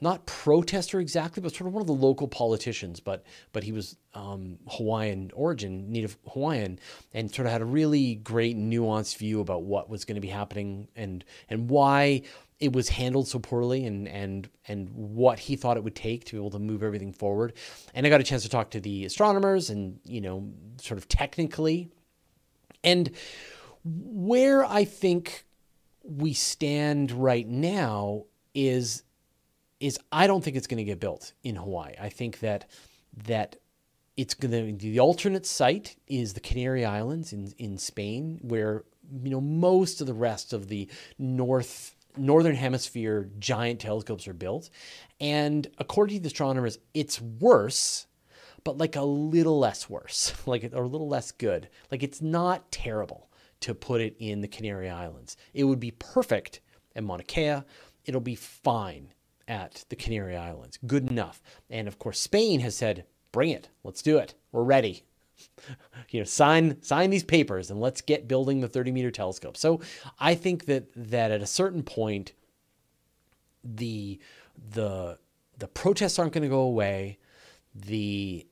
not 0.00 0.26
protester 0.26 1.00
exactly, 1.00 1.42
but 1.42 1.54
sort 1.54 1.68
of 1.68 1.72
one 1.72 1.80
of 1.80 1.86
the 1.86 1.92
local 1.92 2.28
politicians. 2.28 3.00
But 3.00 3.24
but 3.52 3.64
he 3.64 3.72
was 3.72 3.96
um, 4.14 4.58
Hawaiian 4.68 5.30
origin, 5.34 5.90
Native 5.90 6.16
Hawaiian, 6.32 6.78
and 7.14 7.34
sort 7.34 7.46
of 7.46 7.52
had 7.52 7.62
a 7.62 7.66
really 7.66 8.16
great 8.16 8.56
nuanced 8.56 9.16
view 9.16 9.40
about 9.40 9.62
what 9.62 9.88
was 9.88 10.04
going 10.04 10.16
to 10.16 10.20
be 10.20 10.28
happening 10.28 10.88
and 10.96 11.24
and 11.48 11.70
why 11.70 12.22
it 12.58 12.72
was 12.72 12.88
handled 12.88 13.28
so 13.28 13.38
poorly 13.38 13.86
and 13.86 14.08
and 14.08 14.48
and 14.68 14.90
what 14.90 15.38
he 15.38 15.56
thought 15.56 15.76
it 15.76 15.84
would 15.84 15.94
take 15.94 16.24
to 16.26 16.32
be 16.32 16.38
able 16.38 16.50
to 16.50 16.58
move 16.58 16.82
everything 16.82 17.12
forward. 17.12 17.54
And 17.94 18.06
I 18.06 18.10
got 18.10 18.20
a 18.20 18.24
chance 18.24 18.42
to 18.42 18.48
talk 18.48 18.70
to 18.70 18.80
the 18.80 19.06
astronomers 19.06 19.70
and 19.70 19.98
you 20.04 20.20
know 20.20 20.52
sort 20.78 20.98
of 20.98 21.08
technically, 21.08 21.90
and 22.84 23.10
where 23.82 24.64
I 24.64 24.84
think 24.84 25.44
we 26.02 26.34
stand 26.34 27.12
right 27.12 27.46
now 27.48 28.24
is 28.54 29.02
is 29.80 29.98
I 30.10 30.26
don't 30.26 30.42
think 30.42 30.56
it's 30.56 30.66
going 30.66 30.78
to 30.78 30.84
get 30.84 31.00
built 31.00 31.32
in 31.42 31.56
Hawaii. 31.56 31.94
I 32.00 32.08
think 32.08 32.40
that 32.40 32.68
that 33.24 33.56
it's 34.16 34.34
going 34.34 34.78
to 34.78 34.86
the 34.86 35.00
alternate 35.00 35.46
site 35.46 35.96
is 36.06 36.32
the 36.32 36.40
Canary 36.40 36.84
Islands 36.84 37.32
in 37.32 37.52
in 37.58 37.78
Spain, 37.78 38.38
where 38.42 38.84
you 39.22 39.30
know 39.30 39.40
most 39.40 40.00
of 40.00 40.06
the 40.06 40.14
rest 40.14 40.52
of 40.52 40.68
the 40.68 40.88
north 41.18 41.94
northern 42.16 42.54
hemisphere 42.54 43.28
giant 43.38 43.80
telescopes 43.80 44.26
are 44.26 44.34
built, 44.34 44.70
and 45.20 45.66
according 45.78 46.16
to 46.16 46.22
the 46.22 46.28
astronomers, 46.28 46.78
it's 46.94 47.20
worse, 47.20 48.06
but 48.64 48.78
like 48.78 48.96
a 48.96 49.02
little 49.02 49.58
less 49.58 49.90
worse, 49.90 50.32
like 50.46 50.70
or 50.72 50.84
a 50.84 50.88
little 50.88 51.08
less 51.08 51.32
good. 51.32 51.68
Like 51.90 52.02
it's 52.02 52.22
not 52.22 52.70
terrible 52.72 53.28
to 53.60 53.74
put 53.74 54.00
it 54.00 54.16
in 54.18 54.40
the 54.40 54.48
Canary 54.48 54.88
Islands. 54.88 55.36
It 55.52 55.64
would 55.64 55.80
be 55.80 55.90
perfect 55.90 56.60
in 56.94 57.04
Mauna 57.04 57.22
Kea. 57.22 57.62
It'll 58.04 58.20
be 58.20 58.34
fine 58.34 59.12
at 59.48 59.84
the 59.88 59.96
Canary 59.96 60.36
Islands. 60.36 60.78
Good 60.86 61.10
enough. 61.10 61.42
And 61.70 61.88
of 61.88 61.98
course, 61.98 62.20
Spain 62.20 62.60
has 62.60 62.76
said, 62.76 63.04
bring 63.32 63.50
it. 63.50 63.68
Let's 63.84 64.02
do 64.02 64.18
it. 64.18 64.34
We're 64.52 64.62
ready. 64.62 65.04
you 66.10 66.20
know, 66.20 66.24
sign 66.24 66.80
sign 66.82 67.10
these 67.10 67.24
papers 67.24 67.70
and 67.70 67.80
let's 67.80 68.00
get 68.00 68.28
building 68.28 68.60
the 68.60 68.68
30 68.68 68.92
meter 68.92 69.10
telescope. 69.10 69.56
So 69.56 69.80
I 70.18 70.34
think 70.34 70.66
that 70.66 70.86
that 70.96 71.30
at 71.30 71.42
a 71.42 71.46
certain 71.46 71.82
point, 71.82 72.32
the 73.62 74.18
the 74.70 75.18
the 75.58 75.68
protests 75.68 76.18
aren't 76.18 76.32
going 76.32 76.42
to 76.42 76.48
go 76.48 76.60
away. 76.60 77.18
The 77.74 78.46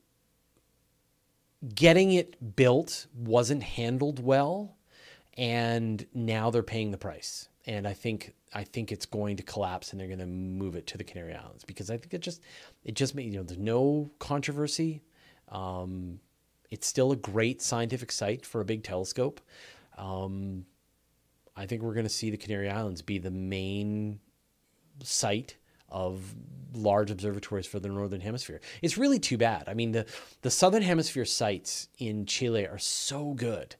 getting 1.75 2.13
it 2.13 2.57
built 2.57 3.07
wasn't 3.15 3.63
handled 3.63 4.23
well 4.23 4.77
and 5.37 6.07
now 6.15 6.51
they're 6.51 6.63
paying 6.63 6.91
the 6.91 6.99
price. 6.99 7.49
And 7.67 7.89
I 7.89 7.95
think 7.95 8.35
I 8.53 8.65
think 8.65 8.93
it's 8.93 9.07
going 9.07 9.37
to 9.37 9.43
collapse, 9.43 9.91
and 9.91 10.01
they're 10.01 10.07
going 10.07 10.19
to 10.19 10.27
move 10.27 10.77
it 10.77 10.87
to 10.89 10.99
the 10.99 11.05
Canary 11.05 11.35
Islands 11.35 11.65
because 11.65 11.91
I 11.91 11.97
think 11.97 12.15
it 12.15 12.21
just 12.21 12.41
it 12.85 12.95
just 12.95 13.15
made 13.15 13.33
you 13.33 13.39
know 13.39 13.43
there's 13.43 13.59
no 13.59 14.11
controversy. 14.19 15.03
Um, 15.49 16.21
it's 16.71 16.87
still 16.87 17.12
a 17.12 17.17
great 17.17 17.62
scientific 17.62 18.12
site 18.12 18.45
for 18.45 18.61
a 18.61 18.65
big 18.65 18.83
telescope. 18.83 19.41
Um, 19.97 20.67
I 21.57 21.67
think 21.67 21.83
we're 21.83 21.95
going 21.95 22.07
to 22.07 22.11
see 22.11 22.31
the 22.31 22.37
Canary 22.37 22.69
Islands 22.69 23.01
be 23.01 23.19
the 23.19 23.31
main 23.31 24.19
site 25.03 25.57
of 25.89 26.35
large 26.75 27.11
observatories 27.11 27.67
for 27.67 27.79
the 27.79 27.89
northern 27.89 28.21
hemisphere. 28.21 28.61
It's 28.83 28.99
really 28.99 29.21
too 29.21 29.39
bad. 29.39 29.69
I 29.69 29.75
mean, 29.75 29.93
the 29.93 30.07
the 30.43 30.51
southern 30.51 30.83
hemisphere 30.83 31.25
sites 31.25 31.89
in 31.99 32.27
Chile 32.27 32.67
are 32.67 32.79
so 32.79 33.35
good. 33.35 33.77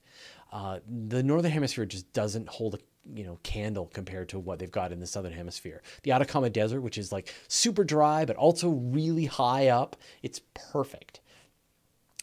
Uh, 0.53 0.79
the 0.89 1.23
northern 1.23 1.51
hemisphere 1.51 1.85
just 1.85 2.13
doesn't 2.13 2.49
hold 2.49 2.75
a 2.75 2.79
you 3.13 3.25
know 3.25 3.39
candle 3.43 3.91
compared 3.93 4.29
to 4.31 4.39
what 4.39 4.59
they've 4.59 4.71
got 4.71 4.93
in 4.93 5.01
the 5.01 5.07
southern 5.07 5.33
hemisphere. 5.33 5.83
The 6.03 6.13
Atacama 6.13 6.51
Desert, 6.51 6.81
which 6.81 6.99
is 6.99 7.13
like 7.13 7.33
super 7.49 7.85
dry 7.85 8.25
but 8.25 8.37
also 8.37 8.71
really 8.71 9.27
high 9.27 9.69
up, 9.69 9.97
it's 10.23 10.41
perfect. 10.55 11.21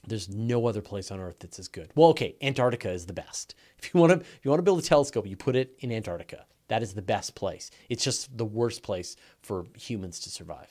There's 0.08 0.30
no 0.30 0.66
other 0.66 0.82
place 0.82 1.12
on 1.12 1.20
Earth 1.20 1.38
that's 1.40 1.60
as 1.60 1.68
good. 1.68 1.92
Well, 1.96 2.10
okay, 2.10 2.36
Antarctica 2.42 2.90
is 2.92 3.06
the 3.06 3.14
best. 3.14 3.56
If 3.82 3.96
you 3.96 4.00
want 4.00 4.14
to, 4.14 4.20
if 4.20 4.40
you 4.44 4.52
want 4.52 4.60
to 4.60 4.64
build 4.64 4.78
a 4.78 4.84
telescope, 4.84 5.26
you 5.26 5.36
put 5.36 5.56
it 5.56 5.76
in 5.80 5.92
Antarctica. 5.92 6.46
That 6.68 6.84
is 6.84 6.94
the 6.94 7.02
best 7.02 7.34
place. 7.34 7.72
It's 7.90 8.04
just 8.04 8.38
the 8.38 8.46
worst 8.46 8.84
place 8.84 9.16
for 9.42 9.66
humans 9.76 10.20
to 10.20 10.30
survive. 10.30 10.68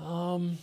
Um, 0.00 0.56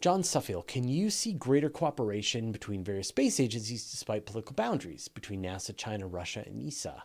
John 0.00 0.22
Suffield, 0.22 0.68
can 0.68 0.86
you 0.86 1.10
see 1.10 1.32
greater 1.32 1.68
cooperation 1.68 2.52
between 2.52 2.84
various 2.84 3.08
space 3.08 3.40
agencies 3.40 3.90
despite 3.90 4.26
political 4.26 4.54
boundaries 4.54 5.08
between 5.08 5.42
NASA, 5.42 5.76
China, 5.76 6.06
Russia, 6.06 6.44
and 6.46 6.64
ESA? 6.64 7.02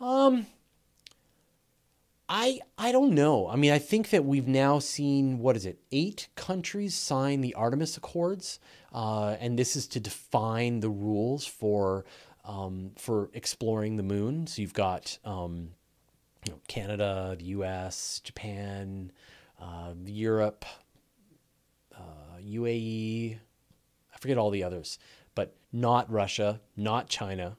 Um, 0.00 0.46
I 2.28 2.60
I 2.78 2.92
don't 2.92 3.12
know. 3.14 3.48
I 3.48 3.56
mean, 3.56 3.72
I 3.72 3.78
think 3.78 4.10
that 4.10 4.24
we've 4.24 4.48
now 4.48 4.78
seen 4.78 5.38
what 5.38 5.56
is 5.56 5.66
it? 5.66 5.80
Eight 5.92 6.28
countries 6.34 6.94
sign 6.94 7.40
the 7.40 7.54
Artemis 7.54 7.96
Accords, 7.96 8.58
uh, 8.92 9.36
and 9.40 9.58
this 9.58 9.76
is 9.76 9.86
to 9.88 10.00
define 10.00 10.80
the 10.80 10.90
rules 10.90 11.46
for 11.46 12.04
um, 12.44 12.92
for 12.96 13.30
exploring 13.32 13.96
the 13.96 14.02
moon. 14.02 14.46
So 14.46 14.62
you've 14.62 14.74
got 14.74 15.18
um, 15.24 15.70
you 16.44 16.52
know, 16.52 16.60
Canada, 16.68 17.36
the 17.38 17.46
U.S., 17.46 18.20
Japan, 18.22 19.10
uh, 19.60 19.94
Europe, 20.04 20.64
UAE. 22.46 23.38
I 24.14 24.18
forget 24.18 24.38
all 24.38 24.50
the 24.50 24.64
others, 24.64 24.98
but 25.34 25.54
not 25.72 26.10
Russia, 26.10 26.60
not 26.76 27.08
China. 27.08 27.56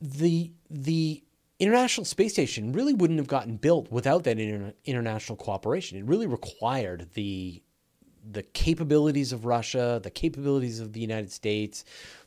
The 0.00 0.52
the 0.70 1.22
International 1.58 2.04
Space 2.04 2.32
Station 2.32 2.72
really 2.72 2.94
wouldn't 2.94 3.18
have 3.18 3.26
gotten 3.26 3.56
built 3.56 3.90
without 3.90 4.24
that 4.24 4.38
inter- 4.38 4.74
international 4.84 5.36
cooperation. 5.36 5.98
It 5.98 6.04
really 6.04 6.26
required 6.26 7.08
the 7.14 7.62
the 8.30 8.42
capabilities 8.42 9.32
of 9.32 9.44
Russia, 9.44 10.00
the 10.02 10.10
capabilities 10.10 10.80
of 10.80 10.92
the 10.92 11.00
United 11.00 11.32
States, 11.32 11.84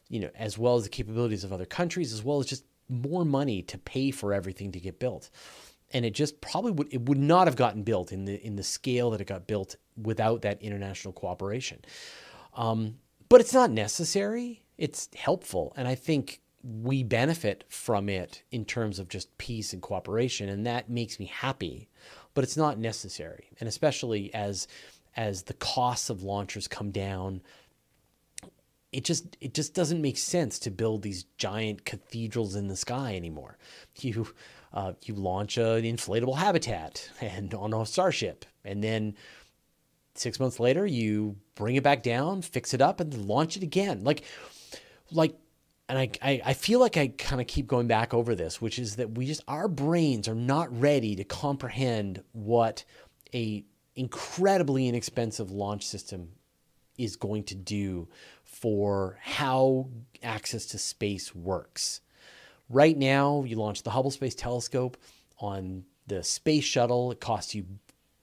you 0.09 0.19
know, 0.19 0.29
as 0.35 0.57
well 0.57 0.75
as 0.75 0.83
the 0.83 0.89
capabilities 0.89 1.43
of 1.43 1.53
other 1.53 1.65
countries, 1.65 2.11
as 2.11 2.23
well 2.23 2.39
as 2.39 2.45
just 2.47 2.65
more 2.89 3.23
money 3.23 3.61
to 3.61 3.77
pay 3.77 4.11
for 4.11 4.33
everything 4.33 4.71
to 4.71 4.79
get 4.79 4.99
built. 4.99 5.29
And 5.93 6.05
it 6.05 6.13
just 6.13 6.41
probably 6.41 6.71
would 6.71 6.93
it 6.93 7.07
would 7.07 7.17
not 7.17 7.47
have 7.47 7.55
gotten 7.55 7.83
built 7.83 8.11
in 8.11 8.25
the 8.25 8.45
in 8.45 8.55
the 8.55 8.63
scale 8.63 9.11
that 9.11 9.21
it 9.21 9.27
got 9.27 9.47
built 9.47 9.75
without 10.03 10.41
that 10.41 10.61
international 10.61 11.13
cooperation. 11.13 11.79
Um, 12.55 12.95
but 13.29 13.41
it's 13.41 13.53
not 13.53 13.71
necessary. 13.71 14.63
It's 14.77 15.09
helpful, 15.15 15.73
and 15.77 15.87
I 15.87 15.95
think 15.95 16.41
we 16.63 17.03
benefit 17.03 17.63
from 17.69 18.09
it 18.09 18.43
in 18.51 18.65
terms 18.65 18.99
of 18.99 19.09
just 19.09 19.35
peace 19.37 19.73
and 19.73 19.81
cooperation, 19.81 20.49
and 20.49 20.65
that 20.65 20.89
makes 20.89 21.19
me 21.19 21.25
happy. 21.25 21.89
But 22.33 22.43
it's 22.43 22.57
not 22.57 22.77
necessary, 22.77 23.49
and 23.59 23.67
especially 23.67 24.33
as 24.33 24.67
as 25.15 25.43
the 25.43 25.53
costs 25.55 26.09
of 26.09 26.23
launchers 26.23 26.67
come 26.67 26.91
down, 26.91 27.41
it 28.91 29.03
just 29.05 29.37
it 29.39 29.53
just 29.53 29.73
doesn't 29.73 30.01
make 30.01 30.17
sense 30.17 30.59
to 30.59 30.71
build 30.71 31.01
these 31.01 31.23
giant 31.37 31.85
cathedrals 31.85 32.55
in 32.55 32.67
the 32.67 32.75
sky 32.75 33.15
anymore. 33.15 33.57
You 33.99 34.27
uh, 34.73 34.93
you 35.03 35.15
launch 35.15 35.57
an 35.57 35.83
inflatable 35.83 36.37
habitat 36.37 37.09
and 37.21 37.53
on 37.53 37.73
a 37.73 37.85
starship, 37.85 38.45
and 38.63 38.83
then 38.83 39.15
six 40.15 40.39
months 40.39 40.59
later 40.59 40.85
you 40.85 41.37
bring 41.55 41.75
it 41.75 41.83
back 41.83 42.03
down, 42.03 42.41
fix 42.41 42.73
it 42.73 42.81
up, 42.81 42.99
and 42.99 43.25
launch 43.25 43.57
it 43.57 43.63
again. 43.63 44.03
Like 44.03 44.23
like 45.11 45.35
and 45.89 45.99
I, 45.99 46.09
I, 46.21 46.41
I 46.45 46.53
feel 46.53 46.79
like 46.79 46.95
I 46.95 47.09
kind 47.09 47.41
of 47.41 47.47
keep 47.47 47.67
going 47.67 47.87
back 47.87 48.13
over 48.13 48.33
this, 48.33 48.61
which 48.61 48.79
is 48.79 48.95
that 48.95 49.17
we 49.17 49.25
just 49.25 49.43
our 49.47 49.67
brains 49.67 50.27
are 50.27 50.35
not 50.35 50.79
ready 50.79 51.15
to 51.17 51.23
comprehend 51.23 52.23
what 52.31 52.85
a 53.33 53.65
incredibly 53.95 54.87
inexpensive 54.87 55.51
launch 55.51 55.85
system 55.85 56.29
is 56.97 57.15
going 57.15 57.43
to 57.43 57.55
do 57.55 58.07
for 58.43 59.17
how 59.21 59.89
access 60.23 60.65
to 60.67 60.77
space 60.77 61.35
works. 61.35 62.01
Right 62.69 62.97
now, 62.97 63.43
you 63.43 63.57
launch 63.57 63.83
the 63.83 63.89
Hubble 63.89 64.11
Space 64.11 64.35
Telescope 64.35 64.97
on 65.39 65.83
the 66.07 66.23
space 66.23 66.63
shuttle. 66.63 67.11
It 67.11 67.19
costs 67.19 67.53
you 67.53 67.65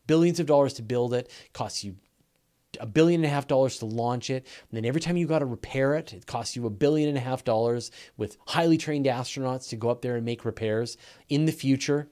billions 0.09 0.41
of 0.41 0.47
dollars 0.47 0.75
to 0.75 0.83
build 0.83 1.15
it, 1.15 1.31
costs 1.53 1.85
you 1.85 1.95
a 2.81 2.87
billion 2.87 3.21
and 3.21 3.31
a 3.31 3.35
half 3.35 3.47
dollars 3.47 3.79
to 3.79 3.87
launch 3.87 4.31
it. 4.31 4.47
And 4.71 4.77
then 4.77 4.85
every 4.85 5.01
time 5.01 5.17
you 5.17 5.27
got 5.27 5.39
to 5.39 5.47
repair 5.47 5.95
it, 5.95 6.13
it 6.13 6.27
costs 6.27 6.57
you 6.57 6.67
a 6.67 6.71
billion 6.71 7.09
and 7.09 7.17
a 7.17 7.21
half 7.21 7.45
dollars 7.45 7.91
with 8.17 8.37
highly 8.47 8.77
trained 8.77 9.07
astronauts 9.07 9.69
to 9.71 9.77
go 9.77 9.89
up 9.89 10.03
there 10.03 10.17
and 10.17 10.25
make 10.25 10.45
repairs. 10.45 10.97
In 11.29 11.47
the 11.47 11.53
future, 11.53 12.09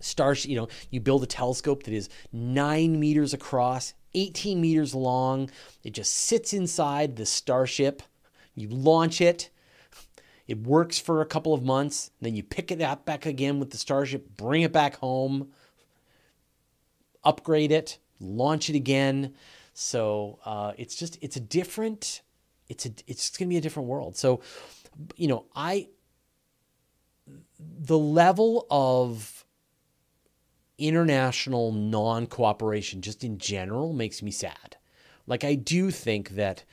star, 0.00 0.34
you 0.34 0.56
know, 0.56 0.68
you 0.90 1.00
build 1.00 1.22
a 1.22 1.26
telescope 1.26 1.84
that 1.84 1.94
is 1.94 2.08
nine 2.32 2.98
meters 2.98 3.34
across, 3.34 3.94
18 4.14 4.60
meters 4.60 4.94
long. 4.94 5.50
It 5.82 5.90
just 5.90 6.14
sits 6.14 6.52
inside 6.52 7.16
the 7.16 7.26
Starship. 7.26 8.02
You 8.54 8.68
launch 8.68 9.20
it. 9.20 9.50
It 10.46 10.62
works 10.62 10.98
for 10.98 11.20
a 11.20 11.26
couple 11.26 11.54
of 11.54 11.62
months. 11.62 12.10
Then 12.20 12.36
you 12.36 12.42
pick 12.42 12.70
it 12.70 12.82
up 12.82 13.04
back 13.04 13.24
again 13.24 13.58
with 13.58 13.70
the 13.70 13.78
Starship, 13.78 14.36
bring 14.36 14.62
it 14.62 14.72
back 14.72 14.96
home, 14.96 15.48
upgrade 17.24 17.72
it, 17.72 17.98
launch 18.20 18.70
it 18.70 18.76
again. 18.76 19.34
So 19.72 20.38
uh, 20.44 20.72
it's 20.76 20.94
just 20.94 21.18
it's 21.20 21.36
a 21.36 21.40
different 21.40 22.22
it's 22.68 22.86
a 22.86 22.90
it's 23.06 23.36
going 23.36 23.48
to 23.48 23.52
be 23.52 23.58
a 23.58 23.60
different 23.60 23.88
world. 23.88 24.16
So 24.16 24.40
you 25.16 25.28
know 25.28 25.46
I 25.54 25.88
the 27.58 27.98
level 27.98 28.66
of 28.70 29.44
international 30.78 31.72
non 31.72 32.26
cooperation, 32.26 33.00
just 33.00 33.24
in 33.24 33.38
general, 33.38 33.92
makes 33.92 34.22
me 34.22 34.30
sad. 34.30 34.76
Like, 35.26 35.44
I 35.44 35.54
do 35.54 35.90
think 35.90 36.30
that. 36.30 36.64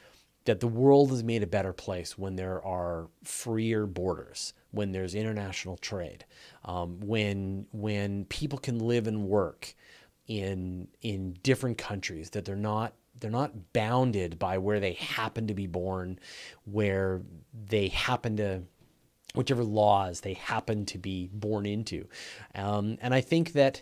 That 0.45 0.59
the 0.59 0.67
world 0.67 1.11
is 1.11 1.23
made 1.23 1.43
a 1.43 1.47
better 1.47 1.71
place 1.71 2.17
when 2.17 2.35
there 2.35 2.65
are 2.65 3.09
freer 3.23 3.85
borders, 3.85 4.53
when 4.71 4.91
there's 4.91 5.13
international 5.13 5.77
trade, 5.77 6.25
um, 6.65 6.99
when 6.99 7.67
when 7.71 8.25
people 8.25 8.57
can 8.57 8.79
live 8.79 9.05
and 9.05 9.25
work 9.25 9.75
in 10.31 10.87
in 11.01 11.37
different 11.43 11.77
countries, 11.77 12.29
that 12.29 12.45
they're 12.45 12.55
not 12.55 12.93
they're 13.19 13.29
not 13.29 13.73
bounded 13.73 14.39
by 14.39 14.57
where 14.57 14.79
they 14.79 14.93
happen 14.93 15.47
to 15.47 15.53
be 15.53 15.67
born, 15.67 16.17
where 16.63 17.21
they 17.67 17.89
happen 17.89 18.37
to 18.37 18.61
whichever 19.35 19.63
laws 19.63 20.21
they 20.21 20.33
happen 20.33 20.85
to 20.85 20.97
be 20.97 21.29
born 21.33 21.65
into. 21.65 22.07
Um, 22.55 22.97
and 23.01 23.13
I 23.13 23.19
think 23.19 23.53
that 23.53 23.81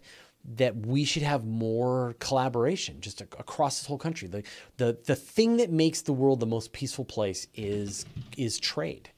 that 0.55 0.75
we 0.75 1.03
should 1.03 1.21
have 1.21 1.45
more 1.45 2.15
collaboration 2.19 3.01
just 3.01 3.21
across 3.21 3.79
this 3.79 3.87
whole 3.87 3.97
country. 3.99 4.27
The, 4.27 4.43
the 4.77 4.97
the 5.05 5.15
thing 5.15 5.57
that 5.57 5.71
makes 5.71 6.01
the 6.01 6.13
world 6.13 6.39
the 6.39 6.47
most 6.47 6.73
peaceful 6.73 7.05
place 7.05 7.45
is 7.53 8.07
is 8.37 8.59
trade. 8.59 9.11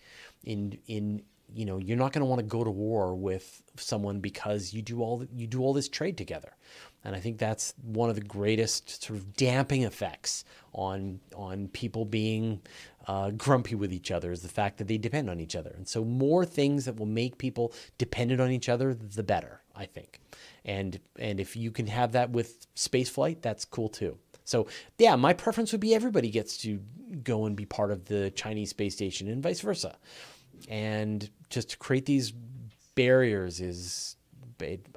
In 0.44 0.78
in 0.88 1.24
you 1.54 1.64
know 1.66 1.78
you're 1.78 1.98
not 1.98 2.12
going 2.12 2.22
to 2.22 2.26
want 2.26 2.40
to 2.40 2.46
go 2.46 2.66
to 2.66 2.72
war 2.72 3.16
with 3.16 3.64
someone 3.78 4.20
because 4.20 4.74
you 4.74 4.82
do 4.82 5.02
all 5.02 5.26
you 5.34 5.48
do 5.48 5.62
all 5.62 5.74
this 5.74 5.88
trade 5.88 6.18
together. 6.18 6.58
And 7.04 7.16
I 7.16 7.20
think 7.20 7.38
that's 7.38 7.74
one 7.82 8.10
of 8.10 8.16
the 8.16 8.22
greatest 8.22 9.04
sort 9.04 9.18
of 9.18 9.36
damping 9.36 9.84
effects 9.84 10.46
on 10.74 11.20
on 11.36 11.68
people 11.70 12.06
being 12.06 12.62
uh, 13.08 13.32
grumpy 13.32 13.76
with 13.76 13.92
each 13.92 14.12
other 14.12 14.32
is 14.32 14.42
the 14.42 14.48
fact 14.48 14.78
that 14.78 14.88
they 14.88 14.98
depend 14.98 15.30
on 15.30 15.40
each 15.40 15.56
other. 15.56 15.72
And 15.76 15.88
so, 15.88 16.04
more 16.04 16.46
things 16.46 16.86
that 16.86 16.98
will 16.98 17.08
make 17.08 17.38
people 17.38 17.74
dependent 17.98 18.40
on 18.40 18.52
each 18.52 18.70
other, 18.70 18.94
the 18.94 19.24
better, 19.24 19.62
I 19.76 19.86
think. 19.86 20.20
And 20.64 21.00
and 21.18 21.40
if 21.40 21.56
you 21.56 21.72
can 21.72 21.88
have 21.88 22.12
that 22.12 22.30
with 22.30 22.68
space 22.76 23.10
flight, 23.10 23.42
that's 23.42 23.66
cool 23.66 23.90
too. 23.90 24.18
So, 24.44 24.68
yeah, 24.98 25.16
my 25.16 25.34
preference 25.34 25.72
would 25.72 25.82
be 25.82 25.96
everybody 25.96 26.30
gets 26.30 26.58
to 26.58 26.80
go 27.24 27.46
and 27.46 27.56
be 27.56 27.66
part 27.66 27.92
of 27.92 28.06
the 28.06 28.32
Chinese 28.32 28.70
space 28.70 28.94
station 28.94 29.28
and 29.28 29.42
vice 29.42 29.62
versa. 29.62 29.98
And 30.68 31.30
just 31.50 31.72
to 31.72 31.78
create 31.78 32.06
these 32.06 32.34
barriers 32.96 33.60
is, 33.60 34.16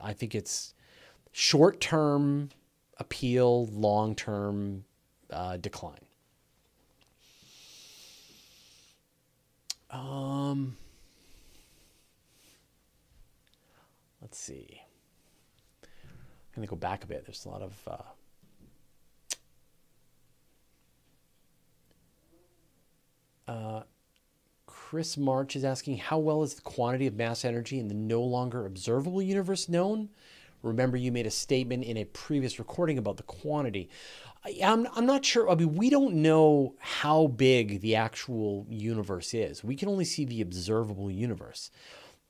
I 0.03 0.13
think 0.13 0.35
it's 0.35 0.74
short 1.35 1.81
term 1.81 2.49
appeal, 2.97 3.67
long 3.67 4.15
term 4.15 4.85
uh, 5.31 5.57
decline. 5.57 5.99
Um, 9.91 10.77
let's 14.23 14.39
see. 14.39 14.81
I'm 15.83 15.89
going 16.55 16.67
to 16.67 16.71
go 16.71 16.77
back 16.77 17.03
a 17.03 17.07
bit. 17.09 17.27
There's 17.27 17.45
a 17.45 17.49
lot 17.49 17.63
of. 17.63 17.89
Uh, 23.49 23.51
uh, 23.51 23.83
Chris 24.67 25.17
March 25.17 25.57
is 25.57 25.65
asking, 25.65 25.97
how 25.99 26.19
well 26.19 26.45
is 26.45 26.55
the 26.55 26.63
quantity 26.63 27.09
of 27.09 27.17
mass 27.17 27.45
energy 27.45 27.81
in 27.81 27.89
the 27.89 27.95
no 27.95 28.23
longer 28.23 28.67
observable 28.67 29.21
universe 29.21 29.69
known? 29.69 30.11
Remember, 30.65 30.97
you 30.97 31.13
made 31.13 31.27
a 31.27 31.31
statement 31.31 31.85
in 31.85 31.97
a 31.97 32.05
previous 32.05 32.59
recording 32.59 32.99
about 32.99 33.19
the 33.19 33.23
quantity. 33.25 33.91
I, 34.45 34.59
I'm, 34.65 34.89
I'm 34.95 35.07
not 35.07 35.25
sure. 35.25 35.51
I 35.51 35.55
mean, 35.55 35.75
we 35.75 35.91
don't 35.91 36.17
know 36.17 36.75
how 36.79 37.27
big 37.29 37.81
the 37.81 37.97
actual 37.97 38.67
universe 38.69 39.35
is. 39.35 39.63
We 39.63 39.77
can 39.77 39.89
only 39.89 40.05
see 40.05 40.25
the 40.25 40.41
observable 40.41 41.11
universe. 41.11 41.71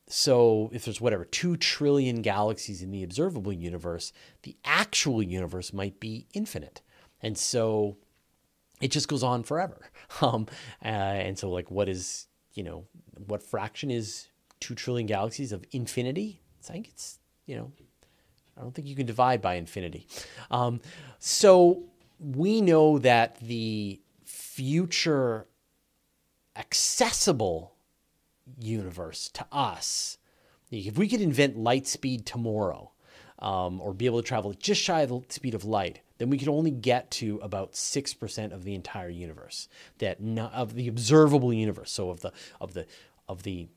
So, 0.07 0.69
if 0.73 0.85
there's 0.85 1.01
whatever, 1.01 1.25
2 1.25 1.57
trillion 1.57 2.21
galaxies 2.21 2.83
in 2.83 2.91
the 2.91 3.03
observable 3.03 3.53
universe, 3.53 4.13
the 4.43 4.57
actual 4.65 5.23
universe 5.23 5.73
might 5.73 5.99
be 5.99 6.27
infinite. 6.35 6.83
And 7.23 7.39
so 7.39 7.97
it 8.83 8.91
just 8.91 9.09
goes 9.09 9.23
on 9.23 9.43
forever. 9.43 9.81
Um, 10.21 10.47
uh, 10.85 10.89
and 10.89 11.37
so, 11.37 11.51
like, 11.51 11.71
what 11.73 11.89
is, 11.89 12.29
you 12.53 12.63
know, 12.63 12.85
what 13.27 13.43
fraction 13.43 13.91
is 13.91 14.29
2 14.61 14.75
trillion 14.75 15.07
galaxies 15.07 15.51
of 15.51 15.65
infinity? 15.73 16.41
I 16.63 16.73
think 16.73 16.89
it's, 16.89 17.19
you 17.47 17.57
know, 17.57 17.73
I 18.57 18.61
don't 18.61 18.75
think 18.75 18.89
you 18.89 18.97
can 18.97 19.07
divide 19.07 19.43
by 19.43 19.55
infinity. 19.55 20.07
Um, 20.51 20.81
so 21.19 21.85
we 22.21 22.61
know 22.61 22.99
that 22.99 23.39
the 23.41 24.01
future 24.25 25.47
accessible 26.57 27.75
universe 28.59 29.29
to 29.31 29.47
us, 29.51 30.19
if 30.71 30.97
we 30.97 31.09
could 31.09 31.21
invent 31.21 31.57
light 31.57 31.87
speed 31.87 32.27
tomorrow, 32.27 32.93
um, 33.41 33.81
or 33.81 33.93
be 33.93 34.07
able 34.07 34.23
to 34.23 34.27
travel 34.27 34.55
just 34.55 34.81
shy 34.81 35.03
of 35.03 35.11
the 35.11 35.23
speed 35.29 35.55
of 35.55 35.65
light, 35.65 36.01
then 36.19 36.31
we 36.31 36.39
could 36.39 36.49
only 36.49 36.71
get 36.71 37.11
to 37.11 37.39
about 37.43 37.73
6% 37.73 38.53
of 38.53 38.65
the 38.65 38.75
entire 38.75 39.11
universe 39.11 39.69
that 39.99 40.19
of 40.53 40.75
the 40.75 40.89
observable 40.89 41.53
universe 41.53 41.91
so 41.91 42.11
of 42.11 42.21
the 42.21 42.33
of 42.61 42.75
the 42.75 42.87
of 43.29 43.43
the 43.43 43.69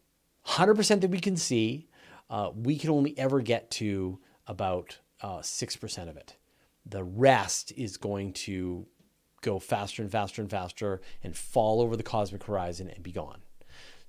100% 0.46 1.02
that 1.02 1.10
we 1.10 1.20
can 1.20 1.36
see 1.36 1.88
uh, 2.30 2.52
we 2.56 2.78
can 2.78 2.90
only 2.90 3.18
ever 3.18 3.42
get 3.42 3.72
to 3.72 4.20
about 4.48 5.00
uh, 5.22 5.40
6% 5.40 6.10
of 6.10 6.18
it. 6.18 6.36
The 6.86 7.04
rest 7.04 7.74
is 7.76 7.98
going 7.98 8.34
to 8.34 8.86
go 9.42 9.60
faster 9.60 10.02
and 10.02 10.12
faster 10.12 10.42
and 10.42 10.50
faster 10.50 11.02
and 11.24 11.36
fall 11.36 11.82
over 11.82 11.96
the 11.96 12.04
cosmic 12.04 12.44
horizon 12.44 12.90
and 12.90 13.04
be 13.04 13.12
gone. 13.12 13.42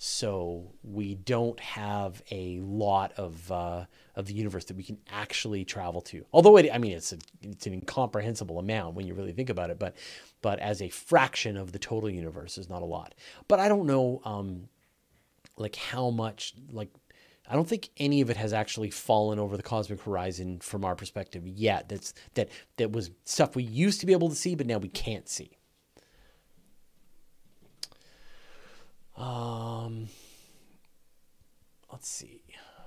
So 0.00 0.74
we 0.84 1.16
don't 1.16 1.58
have 1.58 2.22
a 2.30 2.60
lot 2.60 3.12
of 3.16 3.50
uh, 3.50 3.86
of 4.14 4.26
the 4.26 4.32
universe 4.32 4.64
that 4.66 4.76
we 4.76 4.84
can 4.84 4.98
actually 5.10 5.64
travel 5.64 6.00
to. 6.02 6.24
Although 6.32 6.56
it, 6.56 6.70
I 6.72 6.78
mean, 6.78 6.92
it's 6.92 7.12
a, 7.12 7.18
it's 7.42 7.66
an 7.66 7.72
incomprehensible 7.72 8.60
amount 8.60 8.94
when 8.94 9.08
you 9.08 9.14
really 9.14 9.32
think 9.32 9.50
about 9.50 9.70
it. 9.70 9.78
But 9.80 9.96
but 10.40 10.60
as 10.60 10.80
a 10.80 10.88
fraction 10.88 11.56
of 11.56 11.72
the 11.72 11.80
total 11.80 12.08
universe 12.08 12.58
is 12.58 12.68
not 12.68 12.82
a 12.82 12.84
lot. 12.84 13.16
But 13.48 13.58
I 13.58 13.66
don't 13.66 13.86
know, 13.86 14.22
um, 14.24 14.68
like 15.56 15.74
how 15.74 16.10
much 16.10 16.54
like 16.70 16.90
I 17.48 17.54
don't 17.54 17.68
think 17.68 17.88
any 17.96 18.20
of 18.20 18.28
it 18.28 18.36
has 18.36 18.52
actually 18.52 18.90
fallen 18.90 19.38
over 19.38 19.56
the 19.56 19.62
cosmic 19.62 20.02
horizon 20.02 20.60
from 20.60 20.84
our 20.84 20.94
perspective 20.94 21.46
yet. 21.46 21.88
That's 21.88 22.12
that 22.34 22.50
that 22.76 22.92
was 22.92 23.10
stuff 23.24 23.56
we 23.56 23.62
used 23.62 24.00
to 24.00 24.06
be 24.06 24.12
able 24.12 24.28
to 24.28 24.34
see, 24.34 24.54
but 24.54 24.66
now 24.66 24.78
we 24.78 24.88
can't 24.88 25.28
see. 25.28 25.52
Um, 29.16 30.08
let's 31.90 32.08
see, 32.08 32.42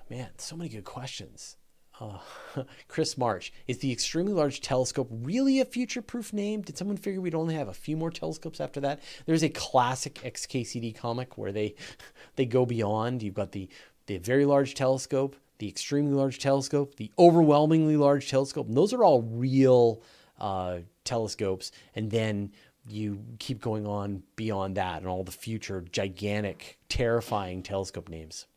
man, 0.10 0.30
so 0.38 0.56
many 0.56 0.70
good 0.70 0.86
questions. 0.86 1.58
Uh, 2.00 2.18
Chris 2.88 3.18
March, 3.18 3.52
is 3.68 3.80
the 3.80 3.92
extremely 3.92 4.34
large 4.34 4.62
telescope 4.62 5.08
really 5.12 5.60
a 5.60 5.66
future-proof 5.66 6.34
name? 6.34 6.62
Did 6.62 6.78
someone 6.78 6.98
figure 6.98 7.22
we'd 7.22 7.36
only 7.36 7.54
have 7.56 7.68
a 7.68 7.74
few 7.74 7.96
more 7.98 8.10
telescopes 8.10 8.60
after 8.60 8.80
that? 8.80 9.02
There's 9.26 9.44
a 9.44 9.50
classic 9.50 10.16
XKCD 10.16 10.96
comic 10.96 11.38
where 11.38 11.52
they 11.52 11.76
they 12.38 12.46
go 12.46 12.66
beyond. 12.66 13.22
You've 13.22 13.36
got 13.36 13.52
the 13.52 13.70
the 14.18 14.20
very 14.20 14.46
large 14.46 14.74
telescope, 14.74 15.36
the 15.60 15.68
extremely 15.68 16.14
large 16.14 16.40
telescope, 16.40 16.96
the 16.96 17.12
overwhelmingly 17.18 17.98
large 17.98 18.30
telescope. 18.30 18.68
And 18.68 18.76
those 18.76 18.94
are 18.94 19.04
all 19.04 19.22
real 19.22 20.02
uh, 20.40 20.80
telescopes. 21.04 21.72
And 21.96 22.12
then 22.12 22.52
you 22.88 23.24
keep 23.40 23.62
going 23.62 23.86
on 23.88 24.24
beyond 24.36 24.76
that 24.78 25.00
and 25.00 25.08
all 25.08 25.24
the 25.24 25.32
future 25.32 25.86
gigantic, 25.92 26.80
terrifying 26.90 27.64
telescope 27.64 28.10
names. 28.10 28.48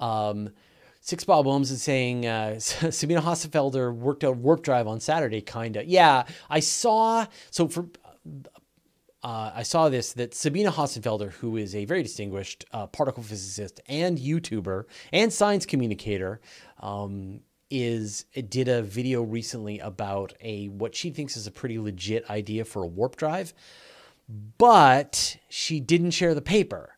Um, 0.00 0.50
Six 1.00 1.24
Bob 1.24 1.44
Holmes 1.44 1.70
is 1.70 1.82
saying 1.82 2.26
uh, 2.26 2.58
Sabine 2.58 3.18
Hossenfelder 3.18 3.94
worked 3.94 4.24
out 4.24 4.38
warp 4.38 4.62
drive 4.62 4.88
on 4.88 5.00
Saturday, 5.00 5.42
kinda. 5.42 5.84
Yeah, 5.86 6.24
I 6.48 6.60
saw. 6.60 7.26
So 7.50 7.68
for 7.68 7.86
uh, 9.24 9.50
I 9.54 9.62
saw 9.62 9.88
this 9.88 10.12
that 10.12 10.34
Sabine 10.34 10.66
Hossenfelder, 10.66 11.32
who 11.32 11.56
is 11.56 11.74
a 11.74 11.86
very 11.86 12.02
distinguished 12.02 12.66
uh, 12.72 12.86
particle 12.86 13.22
physicist 13.22 13.80
and 13.88 14.18
YouTuber 14.18 14.84
and 15.12 15.32
science 15.32 15.64
communicator, 15.64 16.42
um, 16.80 17.40
is 17.70 18.26
did 18.50 18.68
a 18.68 18.82
video 18.82 19.22
recently 19.22 19.78
about 19.78 20.34
a 20.42 20.66
what 20.68 20.94
she 20.94 21.08
thinks 21.10 21.38
is 21.38 21.46
a 21.46 21.50
pretty 21.50 21.78
legit 21.78 22.28
idea 22.28 22.66
for 22.66 22.82
a 22.82 22.86
warp 22.86 23.16
drive, 23.16 23.54
but 24.58 25.38
she 25.48 25.80
didn't 25.80 26.10
share 26.10 26.34
the 26.34 26.42
paper. 26.42 26.90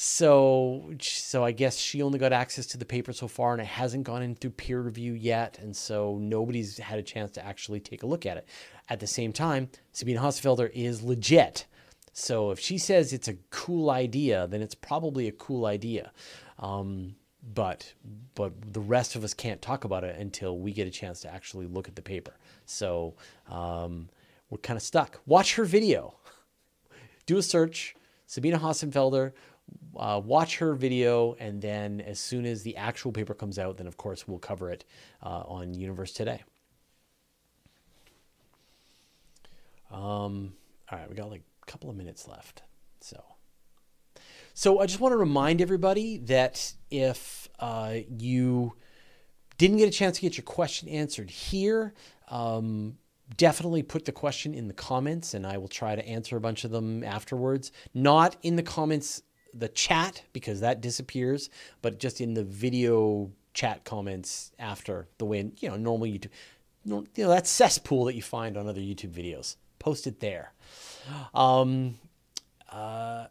So, 0.00 0.92
so 1.00 1.44
I 1.44 1.50
guess 1.50 1.76
she 1.76 2.02
only 2.02 2.20
got 2.20 2.32
access 2.32 2.66
to 2.66 2.78
the 2.78 2.84
paper 2.84 3.12
so 3.12 3.26
far, 3.26 3.52
and 3.52 3.60
it 3.60 3.66
hasn't 3.66 4.04
gone 4.04 4.22
in 4.22 4.36
through 4.36 4.52
peer 4.52 4.80
review 4.80 5.12
yet, 5.12 5.58
and 5.60 5.76
so 5.76 6.18
nobody's 6.20 6.78
had 6.78 7.00
a 7.00 7.02
chance 7.02 7.32
to 7.32 7.44
actually 7.44 7.80
take 7.80 8.04
a 8.04 8.06
look 8.06 8.24
at 8.24 8.36
it. 8.36 8.46
At 8.88 9.00
the 9.00 9.06
same 9.06 9.32
time, 9.32 9.68
Sabine 9.92 10.16
Hossenfelder 10.16 10.70
is 10.72 11.02
legit. 11.02 11.66
So 12.12 12.50
if 12.50 12.58
she 12.58 12.78
says 12.78 13.12
it's 13.12 13.28
a 13.28 13.36
cool 13.50 13.90
idea, 13.90 14.46
then 14.48 14.62
it's 14.62 14.74
probably 14.74 15.28
a 15.28 15.32
cool 15.32 15.66
idea. 15.66 16.12
Um, 16.58 17.16
but 17.54 17.94
but 18.34 18.52
the 18.72 18.80
rest 18.80 19.14
of 19.14 19.22
us 19.22 19.32
can't 19.32 19.62
talk 19.62 19.84
about 19.84 20.04
it 20.04 20.18
until 20.18 20.58
we 20.58 20.72
get 20.72 20.88
a 20.88 20.90
chance 20.90 21.20
to 21.20 21.32
actually 21.32 21.66
look 21.66 21.86
at 21.86 21.96
the 21.96 22.02
paper. 22.02 22.34
So 22.64 23.14
um, 23.48 24.08
we're 24.50 24.58
kind 24.58 24.76
of 24.76 24.82
stuck. 24.82 25.20
Watch 25.26 25.54
her 25.54 25.64
video. 25.64 26.16
Do 27.26 27.36
a 27.36 27.42
search, 27.42 27.94
Sabine 28.26 28.54
Hossenfelder 28.54 29.32
uh, 29.96 30.20
watch 30.24 30.58
her 30.58 30.74
video, 30.74 31.34
and 31.38 31.60
then 31.60 32.00
as 32.00 32.20
soon 32.20 32.46
as 32.46 32.62
the 32.62 32.76
actual 32.76 33.12
paper 33.12 33.34
comes 33.34 33.58
out, 33.58 33.76
then 33.76 33.86
of 33.86 33.96
course 33.96 34.28
we'll 34.28 34.38
cover 34.38 34.70
it 34.70 34.84
uh, 35.22 35.42
on 35.46 35.74
Universe 35.74 36.12
Today. 36.12 36.42
Um, 39.90 40.54
all 40.90 40.98
right, 40.98 41.08
we 41.08 41.14
got 41.14 41.30
like 41.30 41.42
a 41.62 41.66
couple 41.66 41.90
of 41.90 41.96
minutes 41.96 42.28
left, 42.28 42.62
so. 43.00 43.22
So 44.54 44.80
I 44.80 44.86
just 44.86 44.98
want 44.98 45.12
to 45.12 45.16
remind 45.16 45.60
everybody 45.60 46.18
that 46.18 46.72
if 46.90 47.48
uh, 47.60 47.98
you 48.18 48.74
didn't 49.56 49.76
get 49.76 49.88
a 49.88 49.92
chance 49.92 50.16
to 50.16 50.22
get 50.22 50.36
your 50.36 50.44
question 50.44 50.88
answered 50.88 51.30
here, 51.30 51.94
um, 52.28 52.98
definitely 53.36 53.82
put 53.82 54.04
the 54.04 54.12
question 54.12 54.54
in 54.54 54.66
the 54.66 54.74
comments 54.74 55.34
and 55.34 55.46
I 55.46 55.58
will 55.58 55.68
try 55.68 55.94
to 55.94 56.04
answer 56.06 56.36
a 56.36 56.40
bunch 56.40 56.64
of 56.64 56.70
them 56.70 57.04
afterwards. 57.04 57.70
Not 57.94 58.36
in 58.42 58.56
the 58.56 58.62
comments 58.62 59.22
the 59.54 59.68
chat 59.68 60.22
because 60.32 60.60
that 60.60 60.80
disappears, 60.80 61.50
but 61.82 61.98
just 61.98 62.20
in 62.20 62.34
the 62.34 62.44
video 62.44 63.30
chat 63.54 63.84
comments 63.84 64.52
after 64.58 65.08
the 65.18 65.24
way 65.24 65.50
you 65.58 65.68
know 65.68 65.76
normal 65.76 66.06
YouTube, 66.06 66.30
you 66.84 67.06
know 67.16 67.28
that 67.28 67.46
cesspool 67.46 68.04
that 68.04 68.14
you 68.14 68.22
find 68.22 68.56
on 68.56 68.68
other 68.68 68.80
YouTube 68.80 69.12
videos. 69.12 69.56
Post 69.78 70.06
it 70.06 70.20
there. 70.20 70.52
Um, 71.34 71.94
uh, 72.70 73.26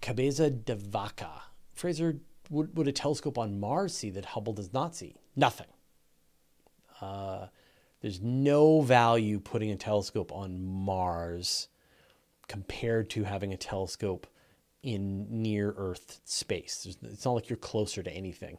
Cabeza 0.00 0.50
de 0.50 0.74
Vaca. 0.74 1.42
Fraser, 1.72 2.16
would, 2.50 2.76
would 2.76 2.88
a 2.88 2.92
telescope 2.92 3.38
on 3.38 3.60
Mars 3.60 3.94
see 3.96 4.10
that 4.10 4.24
Hubble 4.26 4.52
does 4.52 4.72
not 4.72 4.94
see? 4.94 5.16
Nothing. 5.36 5.68
Uh, 7.00 7.46
there's 8.00 8.20
no 8.20 8.80
value 8.80 9.40
putting 9.40 9.70
a 9.70 9.76
telescope 9.76 10.32
on 10.32 10.62
Mars 10.62 11.68
compared 12.48 13.10
to 13.10 13.24
having 13.24 13.52
a 13.52 13.56
telescope 13.56 14.26
in 14.82 15.26
near 15.42 15.74
Earth 15.76 16.20
space. 16.24 16.96
it's 17.02 17.24
not 17.24 17.32
like 17.32 17.50
you're 17.50 17.56
closer 17.56 18.02
to 18.02 18.10
anything. 18.10 18.58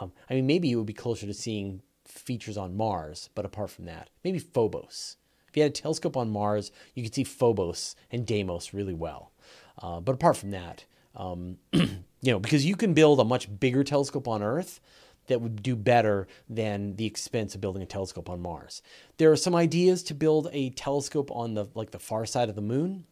Um, 0.00 0.12
I 0.28 0.34
mean, 0.34 0.46
maybe 0.46 0.68
you 0.68 0.76
would 0.78 0.86
be 0.86 0.92
closer 0.92 1.26
to 1.26 1.34
seeing 1.34 1.82
features 2.18 2.56
on 2.56 2.76
Mars, 2.76 3.30
but 3.34 3.44
apart 3.44 3.70
from 3.70 3.86
that, 3.86 4.10
maybe 4.24 4.38
Phobos. 4.38 5.16
If 5.48 5.56
you 5.56 5.62
had 5.62 5.72
a 5.72 5.74
telescope 5.74 6.16
on 6.16 6.30
Mars, 6.30 6.72
you 6.94 7.02
could 7.02 7.14
see 7.14 7.24
Phobos 7.24 7.94
and 8.10 8.26
Deimos 8.26 8.72
really 8.72 8.94
well. 8.94 9.32
Uh, 9.80 10.00
but 10.00 10.14
apart 10.14 10.36
from 10.36 10.50
that, 10.50 10.84
um, 11.14 11.58
you 11.72 12.02
know, 12.22 12.38
because 12.38 12.64
you 12.64 12.76
can 12.76 12.94
build 12.94 13.20
a 13.20 13.24
much 13.24 13.48
bigger 13.60 13.84
telescope 13.84 14.28
on 14.28 14.42
Earth 14.42 14.80
that 15.26 15.40
would 15.40 15.62
do 15.62 15.76
better 15.76 16.26
than 16.48 16.96
the 16.96 17.06
expense 17.06 17.54
of 17.54 17.60
building 17.60 17.82
a 17.82 17.86
telescope 17.86 18.28
on 18.28 18.40
Mars. 18.40 18.82
There 19.18 19.30
are 19.30 19.36
some 19.36 19.54
ideas 19.54 20.02
to 20.04 20.14
build 20.14 20.48
a 20.52 20.70
telescope 20.70 21.30
on 21.30 21.54
the 21.54 21.66
like 21.74 21.90
the 21.90 21.98
far 21.98 22.26
side 22.26 22.48
of 22.48 22.54
the 22.54 22.62
moon 22.62 23.04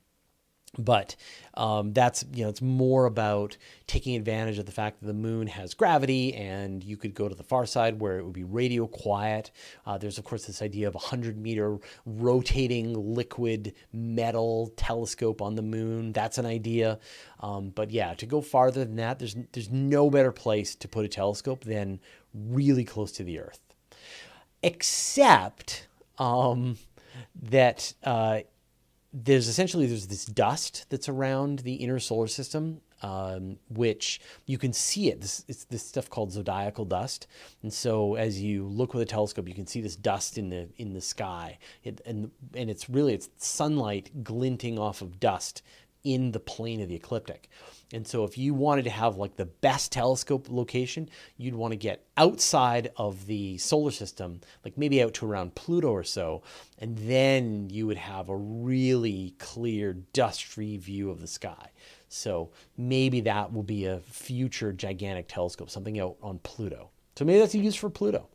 but 0.79 1.17
um, 1.55 1.93
that's 1.93 2.25
you 2.33 2.45
know 2.45 2.49
it's 2.49 2.63
more 2.63 3.07
about 3.07 3.57
taking 3.87 4.15
advantage 4.15 4.59
of 4.59 4.67
the 4.67 4.73
fact 4.73 5.01
that 5.01 5.07
the 5.07 5.15
moon 5.15 5.49
has 5.49 5.75
gravity 5.75 6.35
and 6.35 6.85
you 6.85 6.97
could 6.97 7.13
go 7.13 7.29
to 7.29 7.35
the 7.35 7.43
far 7.43 7.67
side 7.67 8.01
where 8.01 8.19
it 8.19 8.25
would 8.25 8.33
be 8.33 8.45
radio 8.45 8.87
quiet. 8.87 9.51
Uh, 9.85 9.99
there's 9.99 10.19
of 10.19 10.25
course 10.25 10.47
this 10.47 10.63
idea 10.63 10.87
of 10.87 10.95
a 10.95 10.99
100 10.99 11.37
meter 11.37 11.79
rotating 12.07 13.15
liquid 13.15 13.75
metal 13.93 14.73
telescope 14.77 15.43
on 15.43 15.57
the 15.57 15.63
moon. 15.63 16.13
That's 16.13 16.39
an 16.39 16.47
idea. 16.47 17.01
Um, 17.41 17.71
but 17.71 17.91
yeah 17.91 18.15
to 18.15 18.27
go 18.27 18.41
farther 18.41 18.85
than 18.85 18.97
that 18.97 19.19
there's 19.19 19.35
there's 19.53 19.71
no 19.71 20.09
better 20.11 20.33
place 20.33 20.75
to 20.77 20.89
put 20.89 21.05
a 21.05 21.09
telescope 21.09 21.65
than 21.65 22.01
really 22.33 22.85
close 22.85 23.11
to 23.13 23.25
the 23.25 23.41
earth. 23.41 23.61
Except 24.63 25.89
um, 26.19 26.77
that 27.43 27.95
uh, 28.05 28.41
there's 29.13 29.49
essentially 29.49 29.87
there's 29.87 30.07
this 30.07 30.25
dust 30.25 30.87
that's 30.89 31.09
around 31.09 31.61
the 31.61 31.75
inner 31.75 31.99
solar 31.99 32.29
system 32.29 32.81
um, 33.03 33.57
which 33.69 34.21
you 34.47 34.59
can 34.59 34.73
see 34.73 35.09
it. 35.09 35.21
This 35.21 35.45
it's 35.49 35.65
this 35.65 35.87
stuff 35.87 36.11
called 36.11 36.33
zodiacal 36.33 36.85
dust. 36.85 37.27
And 37.63 37.73
so 37.73 38.15
as 38.15 38.41
you 38.41 38.67
look 38.67 38.95
with 38.95 39.03
a 39.03 39.07
telescope 39.07 39.49
you 39.49 39.55
can 39.55 39.67
see 39.67 39.81
this 39.81 39.97
dust 39.97 40.39
in 40.39 40.51
the 40.51 40.69
in 40.77 40.93
the 40.93 41.01
sky. 41.01 41.59
It, 41.83 42.01
and 42.05 42.31
and 42.55 42.71
it's 42.71 42.91
really 42.91 43.15
it's 43.15 43.31
sunlight 43.39 44.23
glinting 44.23 44.79
off 44.79 45.03
of 45.03 45.19
dust 45.19 45.63
in 46.05 46.33
the 46.33 46.41
plane 46.41 46.81
of 46.81 46.89
the 46.89 46.95
ecliptic 46.95 47.49
and 47.93 48.07
so 48.07 48.25
if 48.25 48.39
you 48.39 48.55
wanted 48.55 48.85
to 48.85 48.91
have 48.91 49.17
like 49.17 49.37
the 49.37 49.47
best 49.47 49.91
telescope 49.91 50.47
location, 50.49 51.09
you'd 51.37 51.55
want 51.55 51.73
to 51.73 51.77
get 51.77 52.07
outside 52.17 52.93
of 52.97 53.27
the 53.27 53.59
solar 53.59 53.91
system, 53.91 54.41
like 54.65 54.79
maybe 54.79 55.03
out 55.03 55.15
to 55.15 55.27
around 55.27 55.57
Pluto 55.57 55.91
or 55.91 56.05
so, 56.05 56.43
and 56.79 56.97
then 56.97 57.69
you 57.69 57.87
would 57.87 57.97
have 57.97 58.29
a 58.29 58.37
really 58.37 59.35
clear 59.39 59.95
dust-free 60.13 60.77
view 60.77 61.11
of 61.11 61.21
the 61.21 61.27
sky. 61.27 61.71
So 62.09 62.51
maybe 62.77 63.21
that 63.23 63.53
will 63.53 63.63
be 63.63 63.87
a 63.87 64.01
future 64.01 64.73
gigantic 64.73 65.27
telescope, 65.29 65.71
something 65.71 65.99
out 65.99 66.17
on 66.23 66.39
Pluto. 66.41 66.91
So 67.17 67.25
maybe 67.25 67.41
that's 67.41 67.55
a 67.55 67.59
use 67.59 67.75
for 67.75 67.91
Pluto. 67.91 68.29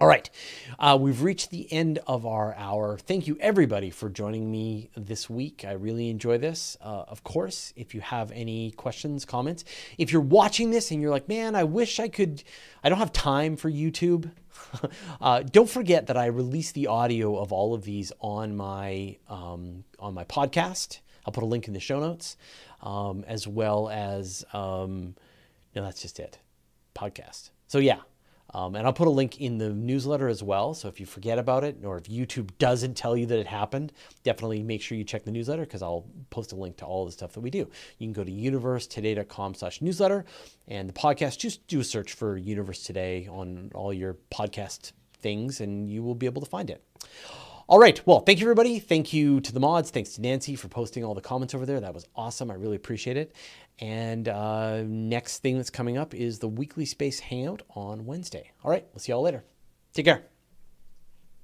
All 0.00 0.06
right, 0.06 0.30
uh, 0.78 0.96
we've 1.00 1.22
reached 1.22 1.50
the 1.50 1.72
end 1.72 1.98
of 2.06 2.24
our 2.24 2.54
hour. 2.54 2.98
Thank 2.98 3.26
you, 3.26 3.36
everybody, 3.40 3.90
for 3.90 4.08
joining 4.08 4.48
me 4.48 4.90
this 4.96 5.28
week. 5.28 5.64
I 5.66 5.72
really 5.72 6.08
enjoy 6.08 6.38
this. 6.38 6.76
Uh, 6.80 7.02
of 7.08 7.24
course, 7.24 7.72
if 7.74 7.96
you 7.96 8.00
have 8.02 8.30
any 8.30 8.70
questions, 8.70 9.24
comments, 9.24 9.64
if 9.98 10.12
you're 10.12 10.22
watching 10.22 10.70
this 10.70 10.92
and 10.92 11.02
you're 11.02 11.10
like, 11.10 11.28
man, 11.28 11.56
I 11.56 11.64
wish 11.64 11.98
I 11.98 12.06
could, 12.06 12.44
I 12.84 12.90
don't 12.90 12.98
have 12.98 13.12
time 13.12 13.56
for 13.56 13.68
YouTube. 13.68 14.30
uh, 15.20 15.42
don't 15.42 15.68
forget 15.68 16.06
that 16.06 16.16
I 16.16 16.26
release 16.26 16.70
the 16.70 16.86
audio 16.86 17.36
of 17.36 17.50
all 17.52 17.74
of 17.74 17.82
these 17.82 18.12
on 18.20 18.56
my 18.56 19.16
um, 19.28 19.82
on 19.98 20.14
my 20.14 20.22
podcast. 20.22 21.00
I'll 21.26 21.32
put 21.32 21.42
a 21.42 21.46
link 21.46 21.66
in 21.66 21.74
the 21.74 21.80
show 21.80 21.98
notes, 21.98 22.36
um, 22.84 23.24
as 23.26 23.48
well 23.48 23.88
as 23.88 24.44
um, 24.52 25.16
no, 25.74 25.82
that's 25.82 26.02
just 26.02 26.20
it, 26.20 26.38
podcast. 26.94 27.50
So 27.66 27.78
yeah, 27.78 27.98
um, 28.54 28.74
and 28.74 28.86
I'll 28.86 28.92
put 28.92 29.08
a 29.08 29.10
link 29.10 29.40
in 29.40 29.58
the 29.58 29.70
newsletter 29.70 30.28
as 30.28 30.42
well. 30.42 30.72
So 30.74 30.88
if 30.88 31.00
you 31.00 31.06
forget 31.06 31.38
about 31.38 31.64
it 31.64 31.78
or 31.84 31.98
if 31.98 32.04
YouTube 32.04 32.50
doesn't 32.58 32.96
tell 32.96 33.16
you 33.16 33.26
that 33.26 33.38
it 33.38 33.46
happened, 33.46 33.92
definitely 34.24 34.62
make 34.62 34.80
sure 34.80 34.96
you 34.96 35.04
check 35.04 35.24
the 35.24 35.30
newsletter 35.30 35.62
because 35.62 35.82
I'll 35.82 36.06
post 36.30 36.52
a 36.52 36.56
link 36.56 36.78
to 36.78 36.86
all 36.86 37.04
the 37.04 37.12
stuff 37.12 37.32
that 37.32 37.40
we 37.40 37.50
do. 37.50 37.68
You 37.98 38.06
can 38.06 38.12
go 38.12 38.24
to 38.24 38.30
universetoday.com 38.30 39.54
slash 39.54 39.82
newsletter 39.82 40.24
and 40.66 40.88
the 40.88 40.94
podcast, 40.94 41.38
just 41.38 41.66
do 41.66 41.80
a 41.80 41.84
search 41.84 42.14
for 42.14 42.36
Universe 42.36 42.82
Today 42.82 43.28
on 43.30 43.70
all 43.74 43.92
your 43.92 44.16
podcast 44.32 44.92
things 45.20 45.60
and 45.60 45.90
you 45.90 46.02
will 46.02 46.14
be 46.14 46.26
able 46.26 46.40
to 46.40 46.48
find 46.48 46.70
it. 46.70 46.82
All 47.68 47.78
right. 47.78 48.00
Well, 48.06 48.20
thank 48.20 48.40
you, 48.40 48.46
everybody. 48.46 48.78
Thank 48.78 49.12
you 49.12 49.42
to 49.42 49.52
the 49.52 49.60
mods. 49.60 49.90
Thanks 49.90 50.14
to 50.14 50.22
Nancy 50.22 50.56
for 50.56 50.68
posting 50.68 51.04
all 51.04 51.14
the 51.14 51.20
comments 51.20 51.54
over 51.54 51.66
there. 51.66 51.80
That 51.80 51.92
was 51.92 52.06
awesome. 52.16 52.50
I 52.50 52.54
really 52.54 52.76
appreciate 52.76 53.18
it. 53.18 53.34
And 53.80 54.28
uh, 54.28 54.82
next 54.86 55.38
thing 55.38 55.56
that's 55.56 55.70
coming 55.70 55.96
up 55.96 56.14
is 56.14 56.40
the 56.40 56.48
weekly 56.48 56.84
space 56.84 57.20
hangout 57.20 57.62
on 57.70 58.06
Wednesday. 58.06 58.50
All 58.64 58.70
right. 58.70 58.86
We'll 58.92 59.00
see 59.00 59.12
y'all 59.12 59.22
later. 59.22 59.44
Take 59.92 60.06
care. 60.06 60.24